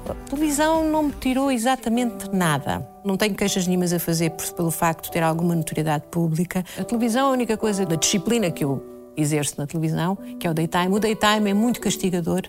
A 0.09 0.14
televisão 0.28 0.85
não 0.90 1.04
me 1.04 1.12
tirou 1.12 1.52
exatamente 1.52 2.28
nada. 2.33 2.85
Não 3.04 3.16
tenho 3.16 3.33
queixas 3.33 3.64
nenhumas 3.64 3.92
a 3.92 4.00
fazer 4.00 4.30
pelo 4.56 4.72
facto 4.72 5.04
de 5.04 5.12
ter 5.12 5.22
alguma 5.22 5.54
notoriedade 5.54 6.06
pública. 6.11 6.64
A 6.76 6.83
televisão, 6.83 7.28
a 7.28 7.30
única 7.30 7.56
coisa 7.56 7.87
da 7.87 7.94
disciplina 7.94 8.50
que 8.50 8.64
eu 8.64 8.85
exerço 9.16 9.54
na 9.56 9.68
televisão, 9.68 10.18
que 10.40 10.48
é 10.48 10.50
o 10.50 10.54
daytime. 10.54 10.88
O 10.88 10.98
daytime 10.98 11.50
é 11.50 11.54
muito 11.54 11.80
castigador 11.80 12.42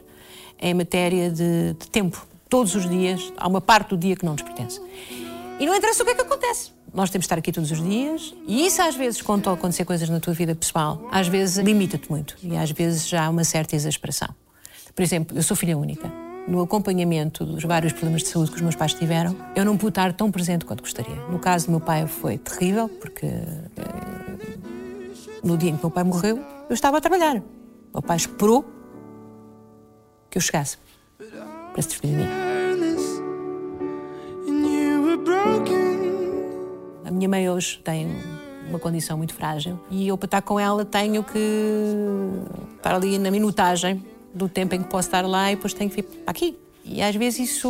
em 0.59 0.73
matéria 0.73 1.29
de, 1.29 1.73
de 1.73 1.87
tempo. 1.91 2.25
Todos 2.49 2.73
os 2.73 2.89
dias, 2.89 3.31
há 3.37 3.47
uma 3.47 3.61
parte 3.61 3.89
do 3.89 3.97
dia 3.97 4.15
que 4.15 4.25
não 4.25 4.33
nos 4.33 4.41
pertence. 4.41 4.81
E 5.59 5.65
não 5.67 5.75
interessa 5.75 6.01
o 6.01 6.05
que 6.07 6.13
é 6.13 6.15
que 6.15 6.21
acontece. 6.21 6.71
Nós 6.93 7.09
temos 7.09 7.23
de 7.23 7.27
estar 7.27 7.37
aqui 7.37 7.51
todos 7.51 7.71
os 7.71 7.81
dias 7.81 8.33
e 8.45 8.65
isso 8.65 8.81
às 8.81 8.95
vezes, 8.95 9.21
quando 9.21 9.49
acontecer 9.49 9.85
coisas 9.85 10.09
na 10.09 10.19
tua 10.19 10.33
vida 10.33 10.53
pessoal, 10.53 11.07
às 11.11 11.27
vezes 11.27 11.57
limita-te 11.63 12.09
muito 12.09 12.35
e 12.43 12.57
às 12.57 12.71
vezes 12.71 13.07
já 13.07 13.25
há 13.25 13.29
uma 13.29 13.43
certa 13.45 13.75
exasperação. 13.75 14.29
Por 14.93 15.01
exemplo, 15.01 15.37
eu 15.37 15.43
sou 15.43 15.55
filha 15.55 15.77
única. 15.77 16.11
No 16.47 16.61
acompanhamento 16.61 17.45
dos 17.45 17.63
vários 17.63 17.93
problemas 17.93 18.23
de 18.23 18.29
saúde 18.29 18.49
que 18.51 18.57
os 18.57 18.61
meus 18.61 18.75
pais 18.75 18.93
tiveram, 18.93 19.35
eu 19.55 19.63
não 19.63 19.77
pude 19.77 19.91
estar 19.91 20.11
tão 20.11 20.29
presente 20.31 20.65
quanto 20.65 20.81
gostaria. 20.81 21.15
No 21.29 21.39
caso 21.39 21.67
do 21.67 21.71
meu 21.71 21.79
pai 21.79 22.07
foi 22.07 22.37
terrível, 22.37 22.89
porque 22.89 23.25
eh, 23.25 23.61
no 25.43 25.57
dia 25.57 25.69
em 25.69 25.77
que 25.77 25.83
meu 25.83 25.91
pai 25.91 26.03
morreu, 26.03 26.43
eu 26.69 26.73
estava 26.73 26.97
a 26.97 27.01
trabalhar. 27.01 27.41
Meu 27.93 28.01
pai 28.01 28.17
esperou 28.17 28.65
que 30.29 30.37
eu 30.37 30.41
chegasse 30.41 30.77
para 31.71 31.81
se 31.81 31.89
despedir 31.89 32.17
de 32.17 32.23
mim. 32.23 32.50
Minha 37.21 37.29
mãe 37.29 37.47
hoje 37.47 37.79
tem 37.83 38.07
uma 38.67 38.79
condição 38.79 39.15
muito 39.15 39.35
frágil 39.35 39.79
e 39.91 40.07
eu, 40.07 40.17
para 40.17 40.25
estar 40.25 40.41
com 40.41 40.59
ela, 40.59 40.83
tenho 40.83 41.23
que 41.23 41.37
estar 42.77 42.95
ali 42.95 43.19
na 43.19 43.29
minutagem 43.29 44.03
do 44.33 44.49
tempo 44.49 44.73
em 44.73 44.81
que 44.81 44.89
posso 44.89 45.07
estar 45.07 45.23
lá 45.23 45.51
e 45.51 45.55
depois 45.55 45.71
tenho 45.73 45.87
que 45.87 45.97
vir 45.97 46.03
para 46.03 46.31
aqui. 46.31 46.57
E 46.83 46.99
às 46.99 47.15
vezes 47.15 47.51
isso 47.51 47.69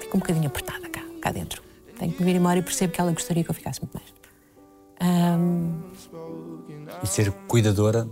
fica 0.00 0.16
um 0.16 0.20
bocadinho 0.20 0.46
apertada 0.46 0.88
cá, 0.88 1.02
cá 1.20 1.32
dentro. 1.32 1.60
Tenho 1.98 2.12
que 2.12 2.22
me 2.22 2.32
vir 2.32 2.38
embora 2.38 2.60
e 2.60 2.62
percebo 2.62 2.92
que 2.92 3.00
ela 3.00 3.10
gostaria 3.10 3.42
que 3.42 3.50
eu 3.50 3.54
ficasse 3.54 3.80
muito 3.82 3.94
mais. 3.94 4.14
Um... 5.02 5.80
E 7.02 7.06
ser 7.06 7.32
cuidadora 7.48 8.08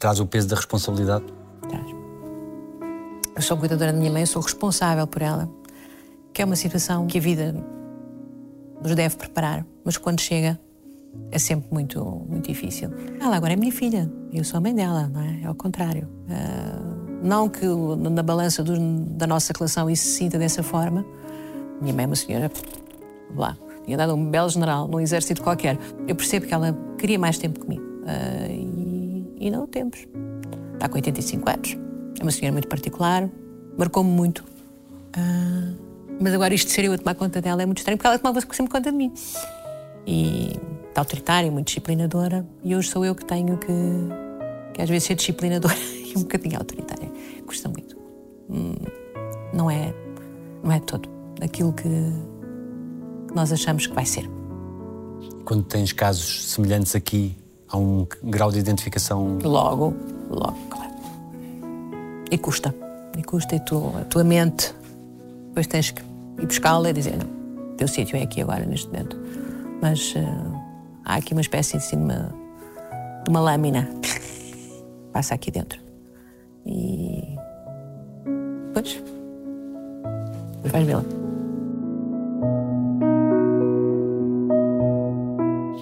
traz 0.00 0.18
o 0.18 0.26
peso 0.26 0.48
da 0.48 0.56
responsabilidade? 0.56 1.26
Traz. 1.68 1.86
Eu 3.36 3.42
sou 3.42 3.56
cuidadora 3.56 3.92
da 3.92 3.98
minha 3.98 4.10
mãe, 4.10 4.22
eu 4.22 4.26
sou 4.26 4.42
responsável 4.42 5.06
por 5.06 5.22
ela, 5.22 5.48
que 6.32 6.42
é 6.42 6.44
uma 6.44 6.56
situação 6.56 7.06
que 7.06 7.18
a 7.18 7.20
vida 7.20 7.54
nos 8.82 8.94
deve 8.94 9.16
preparar, 9.16 9.64
mas 9.84 9.96
quando 9.96 10.20
chega 10.20 10.58
é 11.30 11.38
sempre 11.38 11.66
muito, 11.70 12.02
muito 12.28 12.48
difícil. 12.48 12.90
Ela 13.20 13.36
agora 13.36 13.52
é 13.52 13.56
minha 13.56 13.72
filha, 13.72 14.10
eu 14.32 14.44
sou 14.44 14.58
a 14.58 14.60
mãe 14.60 14.74
dela, 14.74 15.08
não 15.08 15.20
é? 15.20 15.40
É 15.42 15.46
ao 15.46 15.54
contrário. 15.54 16.08
Uh, 16.28 17.22
não 17.22 17.48
que 17.48 17.64
na 17.66 18.22
balança 18.22 18.64
do, 18.64 18.74
da 19.10 19.26
nossa 19.26 19.52
relação 19.56 19.88
isso 19.88 20.04
se 20.04 20.18
sinta 20.18 20.38
dessa 20.38 20.62
forma. 20.62 21.04
Minha 21.80 21.94
mãe 21.94 22.04
é 22.04 22.06
uma 22.06 22.16
senhora, 22.16 22.50
lá, 23.36 23.56
tinha 23.84 23.96
dado 23.96 24.14
um 24.14 24.30
belo 24.30 24.48
general 24.48 24.88
num 24.88 25.00
exército 25.00 25.42
qualquer. 25.42 25.78
Eu 26.06 26.14
percebo 26.14 26.46
que 26.46 26.54
ela 26.54 26.76
queria 26.98 27.18
mais 27.18 27.38
tempo 27.38 27.60
comigo 27.60 27.82
uh, 27.82 28.50
e, 28.50 29.46
e 29.46 29.50
não 29.50 29.66
temos. 29.66 30.06
Está 30.74 30.88
com 30.88 30.96
85 30.96 31.48
anos, 31.48 31.78
é 32.18 32.22
uma 32.22 32.32
senhora 32.32 32.52
muito 32.52 32.68
particular, 32.68 33.28
marcou-me 33.78 34.10
muito. 34.10 34.44
Uh, 35.16 35.91
mas 36.20 36.34
agora 36.34 36.54
isto 36.54 36.70
ser 36.70 36.84
eu 36.84 36.92
a 36.92 36.98
tomar 36.98 37.14
conta 37.14 37.40
dela 37.40 37.62
é 37.62 37.66
muito 37.66 37.78
estranho, 37.78 37.98
porque 37.98 38.06
ela 38.06 38.18
tomava 38.18 38.40
sempre 38.40 38.68
conta 38.68 38.90
de 38.90 38.96
mim. 38.96 39.12
E 40.06 40.58
está 40.88 41.00
autoritária, 41.00 41.50
muito 41.50 41.66
disciplinadora, 41.66 42.46
e 42.62 42.76
hoje 42.76 42.88
sou 42.88 43.04
eu 43.04 43.14
que 43.14 43.24
tenho 43.24 43.56
que, 43.58 43.72
que 44.74 44.82
às 44.82 44.88
vezes 44.88 45.04
ser 45.04 45.14
disciplinadora 45.14 45.76
e 45.78 46.16
um 46.16 46.22
bocadinho 46.22 46.58
autoritária. 46.58 47.10
Custa 47.46 47.68
muito. 47.68 47.96
não 49.52 49.70
é, 49.70 49.94
não 50.62 50.72
é 50.72 50.80
todo 50.80 51.08
aquilo 51.40 51.72
que, 51.72 51.88
que 51.88 53.34
nós 53.34 53.52
achamos 53.52 53.86
que 53.86 53.94
vai 53.94 54.06
ser. 54.06 54.28
Quando 55.44 55.64
tens 55.64 55.92
casos 55.92 56.50
semelhantes 56.50 56.94
aqui, 56.94 57.36
há 57.68 57.76
um 57.76 58.06
grau 58.22 58.52
de 58.52 58.58
identificação. 58.58 59.38
Logo, 59.42 59.94
logo, 60.30 60.58
claro. 60.70 60.92
E 62.30 62.38
custa. 62.38 62.74
E 63.18 63.22
custa, 63.22 63.56
e 63.56 63.60
tu, 63.60 63.92
a 64.00 64.04
tua 64.04 64.24
mente, 64.24 64.74
depois 65.52 65.66
tens 65.66 65.90
que 65.90 66.02
ir 66.40 66.46
buscá-la 66.46 66.88
e 66.88 66.92
dizer: 66.94 67.16
não, 67.16 67.26
o 67.72 67.76
teu 67.76 67.86
sítio 67.86 68.16
é 68.16 68.22
aqui 68.22 68.40
agora, 68.40 68.64
neste 68.64 68.86
momento. 68.86 69.18
Mas 69.82 70.14
uh, 70.14 70.60
há 71.04 71.16
aqui 71.16 71.34
uma 71.34 71.42
espécie 71.42 71.76
assim, 71.76 71.96
de, 71.96 72.02
uma, 72.02 72.34
de 73.24 73.30
uma 73.30 73.40
lâmina 73.40 73.86
passa 75.12 75.34
aqui 75.34 75.50
dentro. 75.50 75.78
E. 76.64 77.36
Pois. 78.72 79.02
Vais 80.64 80.86
vê-la. 80.86 81.04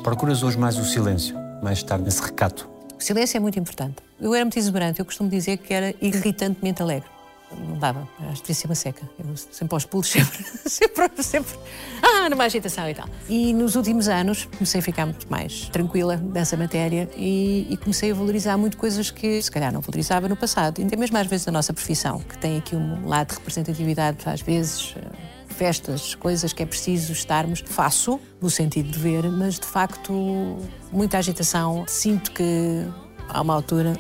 Procuras 0.03 0.43
hoje 0.43 0.59
mais 0.59 0.79
o 0.79 0.85
silêncio, 0.85 1.37
mais 1.63 1.79
estar 1.79 1.99
nesse 1.99 2.21
recato. 2.23 2.69
O 2.99 3.03
silêncio 3.03 3.37
é 3.37 3.41
muito 3.41 3.59
importante. 3.59 3.97
Eu 4.21 4.35
era 4.35 4.45
muito 4.45 4.59
exuberante, 4.59 4.99
eu 4.99 5.05
costumo 5.05 5.29
dizer 5.31 5.59
que 5.59 5.73
era 5.73 5.95
irritantemente 6.03 6.83
alegre. 6.83 7.09
Não 7.59 7.79
dava, 7.79 8.09
acho 8.31 8.43
que 8.43 8.49
devia 8.49 8.55
ser 8.55 8.67
uma 8.67 8.75
seca. 8.75 9.09
Eu 9.19 9.37
sempre 9.37 9.75
aos 9.75 9.85
pulos, 9.85 10.09
sempre, 10.11 10.45
sempre, 10.67 11.23
sempre, 11.23 11.59
ah, 12.03 12.29
numa 12.29 12.45
agitação 12.45 12.89
e 12.89 12.95
tal. 12.95 13.09
E 13.29 13.53
nos 13.53 13.75
últimos 13.75 14.09
anos 14.09 14.45
comecei 14.45 14.81
a 14.81 14.83
ficar 14.83 15.07
muito 15.07 15.29
mais 15.31 15.69
tranquila 15.69 16.17
dessa 16.17 16.57
matéria 16.57 17.09
e, 17.17 17.67
e 17.69 17.77
comecei 17.77 18.13
a 18.13 18.15
valorizar 18.15 18.57
muito 18.57 18.77
coisas 18.77 19.11
que 19.11 19.43
se 19.43 19.51
calhar 19.51 19.73
não 19.73 19.81
valorizava 19.81 20.29
no 20.29 20.37
passado. 20.37 20.83
Até 20.83 20.97
mesmo 20.97 21.17
às 21.17 21.27
vezes 21.27 21.49
a 21.49 21.53
nossa 21.53 21.73
profissão, 21.73 22.21
que 22.21 22.39
tem 22.39 22.59
aqui 22.59 22.77
um 22.77 23.07
lado 23.07 23.29
de 23.29 23.35
representatividade, 23.35 24.19
às 24.27 24.41
vezes 24.41 24.95
eh, 24.97 25.31
festas, 25.49 26.15
coisas 26.15 26.53
que 26.53 26.63
é 26.63 26.67
preciso 26.67 27.13
estarmos, 27.13 27.63
faço, 27.67 28.21
no 28.41 28.49
sentido 28.49 28.91
de 28.91 28.99
ver, 28.99 29.25
mas 29.31 29.59
de 29.59 29.67
facto, 29.67 30.59
muita 30.93 31.19
agitação. 31.19 31.85
Sinto 31.87 32.31
que 32.31 32.87
há 33.29 33.41
uma 33.41 33.55
altura 33.55 33.95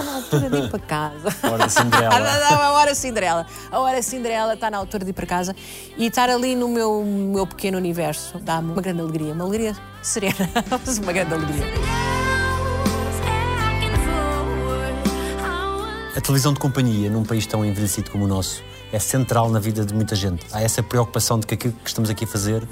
está 0.00 0.04
na 0.04 0.16
altura 0.16 0.50
de 0.50 0.56
ir 0.56 0.70
para 0.70 0.78
casa. 0.80 1.28
Hora 1.50 1.68
Cinderela. 1.68 2.14
a 2.14 2.72
hora 2.72 2.94
Cinderela. 2.94 3.46
A 3.70 3.78
hora 3.80 4.02
Cinderela 4.02 4.54
está 4.54 4.70
na 4.70 4.78
altura 4.78 5.04
de 5.04 5.10
ir 5.10 5.14
para 5.14 5.26
casa 5.26 5.54
e 5.96 6.06
estar 6.06 6.30
ali 6.30 6.54
no 6.56 6.68
meu, 6.68 7.04
meu 7.04 7.46
pequeno 7.46 7.78
universo 7.78 8.38
dá-me 8.38 8.72
uma 8.72 8.82
grande 8.82 9.00
alegria, 9.00 9.32
uma 9.32 9.44
alegria 9.44 9.76
serena, 10.02 10.50
mas 10.70 10.98
uma 10.98 11.12
grande 11.12 11.34
alegria. 11.34 11.64
A 16.16 16.20
televisão 16.20 16.52
de 16.52 16.58
companhia, 16.58 17.08
num 17.08 17.24
país 17.24 17.46
tão 17.46 17.64
envelhecido 17.64 18.10
como 18.10 18.24
o 18.24 18.28
nosso, 18.28 18.62
é 18.92 18.98
central 18.98 19.48
na 19.48 19.60
vida 19.60 19.86
de 19.86 19.94
muita 19.94 20.16
gente. 20.16 20.44
Há 20.52 20.60
essa 20.60 20.82
preocupação 20.82 21.38
de 21.38 21.46
que 21.46 21.54
aquilo 21.54 21.72
que 21.72 21.88
estamos 21.88 22.10
aqui 22.10 22.24
a 22.24 22.26
fazer, 22.26 22.66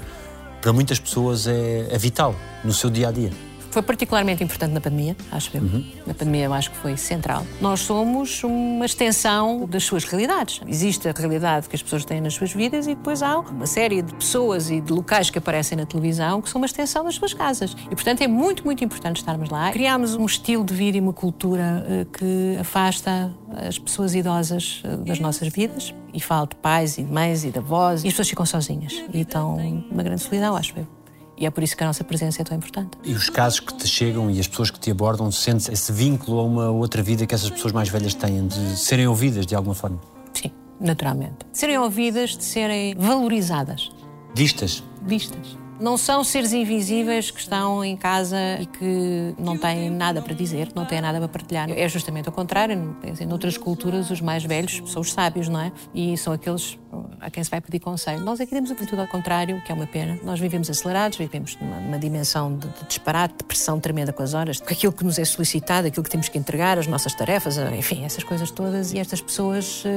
para 0.61 0.73
muitas 0.73 0.99
pessoas, 0.99 1.47
é, 1.47 1.87
é 1.89 1.97
vital 1.97 2.35
no 2.63 2.73
seu 2.73 2.89
dia 2.89 3.07
a 3.07 3.11
dia. 3.11 3.31
Foi 3.71 3.81
particularmente 3.81 4.43
importante 4.43 4.71
na 4.73 4.81
pandemia, 4.81 5.15
acho 5.31 5.55
eu. 5.55 5.61
Uhum. 5.61 5.85
Na 6.05 6.13
pandemia 6.13 6.45
eu 6.45 6.53
acho 6.53 6.71
que 6.71 6.77
foi 6.77 6.97
central. 6.97 7.45
Nós 7.61 7.81
somos 7.81 8.43
uma 8.43 8.85
extensão 8.85 9.65
das 9.67 9.83
suas 9.83 10.03
realidades. 10.03 10.61
Existe 10.67 11.07
a 11.07 11.11
realidade 11.11 11.69
que 11.69 11.75
as 11.75 11.83
pessoas 11.83 12.03
têm 12.05 12.21
nas 12.21 12.33
suas 12.33 12.51
vidas 12.51 12.87
e 12.87 12.95
depois 12.95 13.21
há 13.21 13.39
uma 13.39 13.67
série 13.67 14.01
de 14.01 14.13
pessoas 14.15 14.69
e 14.69 14.81
de 14.81 14.91
locais 14.91 15.29
que 15.29 15.37
aparecem 15.37 15.77
na 15.77 15.85
televisão 15.85 16.41
que 16.41 16.49
são 16.49 16.59
uma 16.59 16.65
extensão 16.65 17.03
das 17.03 17.15
suas 17.15 17.33
casas. 17.33 17.75
E, 17.85 17.95
portanto, 17.95 18.21
é 18.21 18.27
muito, 18.27 18.65
muito 18.65 18.83
importante 18.83 19.17
estarmos 19.17 19.49
lá. 19.49 19.71
Criámos 19.71 20.15
um 20.15 20.25
estilo 20.25 20.63
de 20.63 20.73
vida 20.73 20.97
e 20.97 21.01
uma 21.01 21.13
cultura 21.13 21.85
uh, 21.85 22.05
que 22.05 22.57
afasta 22.59 23.31
as 23.67 23.77
pessoas 23.77 24.15
idosas 24.15 24.81
uh, 24.85 24.97
das 24.97 25.19
nossas 25.19 25.47
vidas. 25.49 25.93
E 26.11 26.19
falo 26.19 26.47
de 26.47 26.55
pais 26.55 26.97
e 26.97 27.03
de 27.03 27.11
mães 27.11 27.43
e 27.43 27.51
de 27.51 27.59
avós. 27.59 28.03
E 28.03 28.07
as 28.07 28.13
pessoas 28.13 28.29
ficam 28.29 28.45
sozinhas. 28.45 28.93
E 29.13 29.21
estão 29.21 29.57
numa 29.57 30.01
grande 30.01 30.21
solidão, 30.21 30.55
acho 30.55 30.73
eu. 30.79 30.98
E 31.39 31.45
é 31.45 31.49
por 31.49 31.63
isso 31.63 31.75
que 31.77 31.83
a 31.83 31.87
nossa 31.87 32.03
presença 32.03 32.41
é 32.41 32.45
tão 32.45 32.57
importante. 32.57 32.97
E 33.03 33.13
os 33.13 33.29
casos 33.29 33.61
que 33.61 33.73
te 33.73 33.87
chegam 33.87 34.29
e 34.29 34.39
as 34.39 34.47
pessoas 34.47 34.69
que 34.69 34.77
te 34.77 34.91
abordam, 34.91 35.31
sentes 35.31 35.69
esse 35.69 35.91
vínculo 35.91 36.39
a 36.39 36.43
uma 36.43 36.69
outra 36.69 37.01
vida 37.01 37.25
que 37.25 37.33
essas 37.33 37.49
pessoas 37.49 37.71
mais 37.71 37.87
velhas 37.87 38.13
têm, 38.13 38.45
de 38.45 38.77
serem 38.77 39.07
ouvidas 39.07 39.45
de 39.45 39.55
alguma 39.55 39.73
forma? 39.73 39.99
Sim, 40.33 40.51
naturalmente. 40.79 41.37
De 41.49 41.57
serem 41.57 41.77
ouvidas, 41.77 42.31
de 42.37 42.43
serem 42.43 42.93
valorizadas. 42.95 43.89
Vistas? 44.35 44.83
Vistas. 45.01 45.57
Não 45.79 45.97
são 45.97 46.23
seres 46.23 46.51
invisíveis 46.51 47.31
que 47.31 47.39
estão 47.39 47.83
em 47.83 47.95
casa 47.95 48.37
e 48.59 48.65
que 48.65 49.33
não 49.39 49.57
têm 49.57 49.89
nada 49.89 50.21
para 50.21 50.33
dizer, 50.33 50.69
não 50.75 50.85
têm 50.85 50.99
nada 50.99 51.19
para 51.19 51.27
partilhar. 51.29 51.69
É 51.71 51.87
justamente 51.87 52.27
o 52.27 52.31
contrário. 52.31 52.97
Em 53.19 53.31
outras 53.31 53.57
culturas, 53.57 54.09
os 54.09 54.19
mais 54.19 54.43
velhos 54.43 54.81
são 54.91 55.01
os 55.01 55.13
sábios, 55.13 55.47
não 55.47 55.59
é? 55.59 55.71
E 55.93 56.17
são 56.17 56.33
aqueles 56.33 56.77
a 57.21 57.29
quem 57.29 57.43
se 57.43 57.49
vai 57.49 57.61
pedir 57.61 57.79
conselho. 57.79 58.21
Nós 58.23 58.41
aqui 58.41 58.51
temos 58.51 58.71
tudo 58.71 58.99
ao 58.99 59.07
contrário, 59.07 59.61
que 59.61 59.71
é 59.71 59.75
uma 59.75 59.87
pena. 59.87 60.19
Nós 60.23 60.39
vivemos 60.39 60.69
acelerados, 60.69 61.17
vivemos 61.17 61.57
numa, 61.61 61.79
numa 61.79 61.99
dimensão 61.99 62.57
de, 62.57 62.67
de, 62.67 62.85
disparate, 62.85 63.35
de 63.37 63.43
pressão 63.43 63.79
tremenda 63.79 64.11
com 64.11 64.23
as 64.23 64.33
horas, 64.33 64.59
com 64.59 64.73
aquilo 64.73 64.91
que 64.91 65.03
nos 65.03 65.17
é 65.19 65.25
solicitado, 65.25 65.87
aquilo 65.87 66.03
que 66.03 66.09
temos 66.09 66.29
que 66.29 66.37
entregar, 66.37 66.77
as 66.77 66.87
nossas 66.87 67.13
tarefas, 67.13 67.57
enfim, 67.57 68.03
essas 68.03 68.23
coisas 68.23 68.51
todas. 68.51 68.93
E 68.93 68.99
estas 68.99 69.21
pessoas 69.21 69.83
uh, 69.85 69.89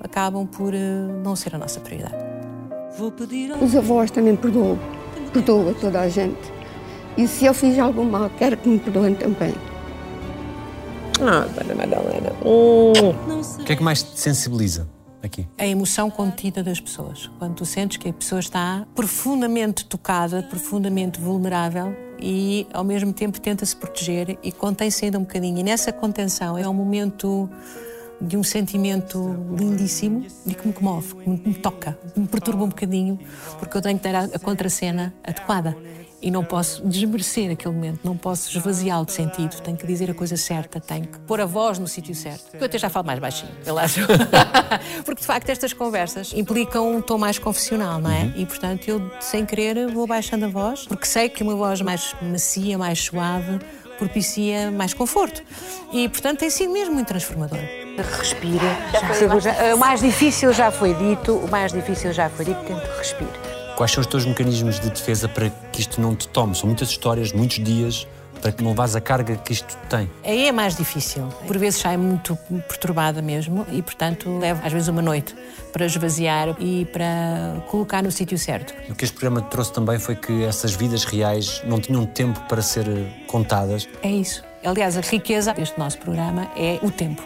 acabam 0.00 0.46
por 0.46 0.74
uh, 0.74 1.22
não 1.22 1.36
ser 1.36 1.54
a 1.54 1.58
nossa 1.58 1.80
prioridade. 1.80 2.31
Os 3.60 3.74
avós 3.74 4.10
também 4.10 4.36
perdoam, 4.36 4.78
perdoam 5.32 5.72
toda 5.74 6.00
a 6.00 6.08
gente. 6.08 6.52
E 7.16 7.26
se 7.26 7.44
eu 7.44 7.54
fiz 7.54 7.78
algum 7.78 8.04
mal, 8.04 8.30
quero 8.38 8.56
que 8.56 8.68
me 8.68 8.78
perdoem 8.78 9.14
também. 9.14 9.54
Ah, 11.20 11.46
Dona 11.54 11.74
Madalena. 11.74 12.32
Hum. 12.44 12.92
O 13.60 13.64
que 13.64 13.72
é 13.72 13.76
que 13.76 13.82
mais 13.82 14.02
te 14.02 14.18
sensibiliza 14.18 14.88
aqui? 15.22 15.46
A 15.58 15.66
emoção 15.66 16.10
contida 16.10 16.62
das 16.62 16.80
pessoas. 16.80 17.30
Quando 17.38 17.54
tu 17.54 17.64
sentes 17.64 17.96
que 17.96 18.08
a 18.08 18.12
pessoa 18.12 18.40
está 18.40 18.86
profundamente 18.94 19.84
tocada, 19.84 20.42
profundamente 20.42 21.20
vulnerável 21.20 21.94
e 22.18 22.66
ao 22.72 22.84
mesmo 22.84 23.12
tempo 23.12 23.40
tenta 23.40 23.64
se 23.64 23.76
proteger 23.76 24.38
e 24.42 24.52
contém-se 24.52 25.04
ainda 25.04 25.18
um 25.18 25.22
bocadinho. 25.22 25.58
E 25.58 25.62
nessa 25.62 25.92
contenção 25.92 26.58
é 26.58 26.68
um 26.68 26.74
momento 26.74 27.48
de 28.22 28.36
um 28.36 28.42
sentimento 28.42 29.36
lindíssimo 29.58 30.26
e 30.46 30.54
que 30.54 30.66
me 30.66 30.72
comove, 30.72 31.14
que 31.14 31.28
me 31.28 31.54
toca, 31.54 31.98
me 32.16 32.26
perturba 32.26 32.64
um 32.64 32.68
bocadinho, 32.68 33.18
porque 33.58 33.76
eu 33.76 33.82
tenho 33.82 33.98
que 33.98 34.02
ter 34.02 34.14
a, 34.14 34.24
a 34.24 34.38
contracena 34.38 35.12
adequada 35.24 35.76
e 36.22 36.30
não 36.30 36.44
posso 36.44 36.86
desmerecer 36.86 37.50
aquele 37.50 37.74
momento, 37.74 38.00
não 38.04 38.16
posso 38.16 38.56
esvaziá-lo 38.56 39.04
de 39.04 39.12
sentido, 39.12 39.60
tenho 39.60 39.76
que 39.76 39.86
dizer 39.86 40.08
a 40.10 40.14
coisa 40.14 40.36
certa, 40.36 40.80
tenho 40.80 41.06
que 41.08 41.18
pôr 41.20 41.40
a 41.40 41.46
voz 41.46 41.80
no 41.80 41.88
sítio 41.88 42.14
certo. 42.14 42.56
Eu 42.56 42.64
até 42.64 42.78
já 42.78 42.88
falo 42.88 43.06
mais 43.06 43.18
baixinho, 43.18 43.50
eu 43.66 43.76
acho. 43.76 44.00
porque 45.04 45.20
de 45.20 45.26
facto 45.26 45.50
estas 45.50 45.72
conversas 45.72 46.32
implicam 46.32 46.94
um 46.94 47.02
tom 47.02 47.18
mais 47.18 47.38
confessional, 47.38 48.00
não 48.00 48.10
é? 48.10 48.22
Uhum. 48.22 48.32
E 48.36 48.46
portanto 48.46 48.88
eu, 48.88 49.10
sem 49.20 49.44
querer, 49.44 49.88
vou 49.88 50.06
baixando 50.06 50.44
a 50.44 50.48
voz, 50.48 50.86
porque 50.86 51.06
sei 51.06 51.28
que 51.28 51.42
uma 51.42 51.56
voz 51.56 51.80
mais 51.80 52.14
macia, 52.22 52.78
mais 52.78 53.00
suave, 53.00 53.58
propicia 53.98 54.70
mais 54.70 54.94
conforto. 54.94 55.42
E 55.92 56.08
portanto 56.08 56.38
tem 56.38 56.50
sido 56.50 56.72
mesmo 56.72 56.94
muito 56.94 57.08
transformador. 57.08 57.81
Respira. 57.96 59.40
Já, 59.40 59.74
o 59.74 59.78
mais 59.78 60.00
difícil 60.00 60.52
já 60.52 60.70
foi 60.70 60.94
dito, 60.94 61.36
o 61.36 61.50
mais 61.50 61.72
difícil 61.72 62.12
já 62.12 62.28
foi 62.30 62.46
dito, 62.46 62.60
tento 62.64 62.86
respire. 62.96 63.30
Quais 63.76 63.92
são 63.92 64.00
os 64.00 64.06
teus 64.06 64.24
mecanismos 64.24 64.80
de 64.80 64.90
defesa 64.90 65.28
para 65.28 65.50
que 65.72 65.80
isto 65.80 66.00
não 66.00 66.14
te 66.14 66.28
tome? 66.28 66.54
São 66.54 66.66
muitas 66.66 66.88
histórias, 66.88 67.32
muitos 67.32 67.62
dias, 67.62 68.06
para 68.40 68.52
que 68.52 68.62
não 68.62 68.74
vás 68.74 68.96
a 68.96 69.00
carga 69.00 69.36
que 69.36 69.52
isto 69.52 69.76
tem. 69.88 70.10
Aí 70.24 70.48
é 70.48 70.52
mais 70.52 70.76
difícil. 70.76 71.26
Por 71.46 71.56
vezes 71.56 71.80
sai 71.80 71.96
muito 71.96 72.36
perturbada 72.68 73.22
mesmo 73.22 73.64
e, 73.70 73.80
portanto, 73.80 74.38
levo 74.38 74.60
às 74.64 74.72
vezes 74.72 74.88
uma 74.88 75.00
noite 75.00 75.34
para 75.72 75.86
esvaziar 75.86 76.54
e 76.58 76.84
para 76.86 77.62
colocar 77.68 78.02
no 78.02 78.10
sítio 78.10 78.36
certo. 78.38 78.74
O 78.90 78.94
que 78.94 79.04
este 79.04 79.16
programa 79.16 79.42
te 79.42 79.50
trouxe 79.50 79.72
também 79.72 79.98
foi 79.98 80.16
que 80.16 80.44
essas 80.44 80.74
vidas 80.74 81.04
reais 81.04 81.62
não 81.64 81.80
tinham 81.80 82.04
tempo 82.04 82.40
para 82.48 82.60
ser 82.60 82.86
contadas. 83.26 83.88
É 84.02 84.10
isso. 84.10 84.42
Aliás, 84.64 84.96
a 84.96 85.00
riqueza 85.00 85.52
deste 85.54 85.78
nosso 85.78 85.98
programa 85.98 86.50
é 86.56 86.78
o 86.82 86.90
tempo 86.90 87.22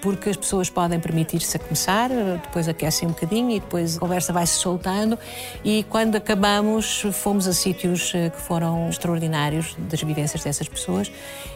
porque 0.00 0.30
as 0.30 0.36
pessoas 0.36 0.70
podem 0.70 0.98
permitir-se 1.00 1.56
a 1.56 1.60
começar, 1.60 2.08
depois 2.42 2.68
aquecem 2.68 3.08
um 3.08 3.12
bocadinho 3.12 3.50
e 3.50 3.60
depois 3.60 3.96
a 3.96 4.00
conversa 4.00 4.32
vai 4.32 4.46
se 4.46 4.54
soltando 4.54 5.18
e 5.64 5.84
quando 5.84 6.16
acabamos 6.16 7.02
fomos 7.12 7.46
a 7.46 7.52
sítios 7.52 8.12
eh, 8.14 8.30
que 8.30 8.40
foram 8.40 8.88
extraordinários 8.88 9.74
das 9.78 10.02
vivências 10.02 10.42
dessas 10.42 10.68
pessoas 10.68 11.10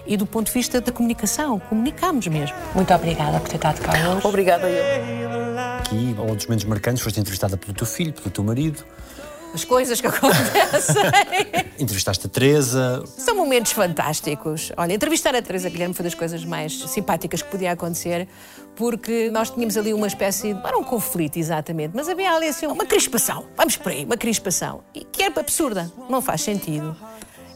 e 0.06 0.16
do 0.16 0.26
ponto 0.26 0.46
de 0.46 0.52
vista 0.52 0.80
da 0.80 0.92
comunicação, 0.92 1.58
comunicamos 1.58 2.26
mesmo. 2.26 2.56
Muito 2.74 2.92
obrigada 2.92 3.38
por 3.38 3.48
ter 3.48 3.56
estado 3.56 3.80
cá 3.80 3.92
hoje. 3.92 4.26
Obrigada 4.26 4.68
eu. 4.68 5.42
Aqui, 5.78 6.16
um 6.18 6.34
dos 6.34 6.46
momentos 6.46 6.64
marcantes, 6.64 7.02
foste 7.02 7.20
entrevistada 7.20 7.56
pelo 7.56 7.74
teu 7.74 7.86
filho, 7.86 8.12
pelo 8.12 8.30
teu 8.30 8.42
marido, 8.42 8.84
as 9.54 9.64
coisas 9.64 10.00
que 10.00 10.06
acontecem. 10.08 11.02
Entrevistaste 11.78 12.26
a 12.26 12.30
Teresa. 12.30 13.04
São 13.16 13.36
momentos 13.36 13.72
fantásticos. 13.72 14.72
Olha, 14.76 14.92
entrevistar 14.94 15.34
a 15.34 15.42
Teresa 15.42 15.68
Guilherme 15.68 15.94
foi 15.94 16.04
das 16.04 16.14
coisas 16.14 16.44
mais 16.44 16.78
simpáticas 16.88 17.42
que 17.42 17.50
podia 17.50 17.72
acontecer, 17.72 18.28
porque 18.76 19.30
nós 19.30 19.50
tínhamos 19.50 19.76
ali 19.76 19.92
uma 19.92 20.06
espécie, 20.06 20.54
não 20.54 20.66
era 20.66 20.78
um 20.78 20.84
conflito 20.84 21.38
exatamente, 21.38 21.92
mas 21.94 22.08
havia 22.08 22.32
ali 22.32 22.48
assim 22.48 22.66
uma 22.66 22.86
crispação. 22.86 23.44
Vamos 23.56 23.76
por 23.76 23.92
aí, 23.92 24.04
uma 24.04 24.16
crispação. 24.16 24.82
E 24.94 25.04
que 25.04 25.22
era 25.22 25.40
absurda, 25.40 25.90
não 26.08 26.22
faz 26.22 26.40
sentido. 26.42 26.96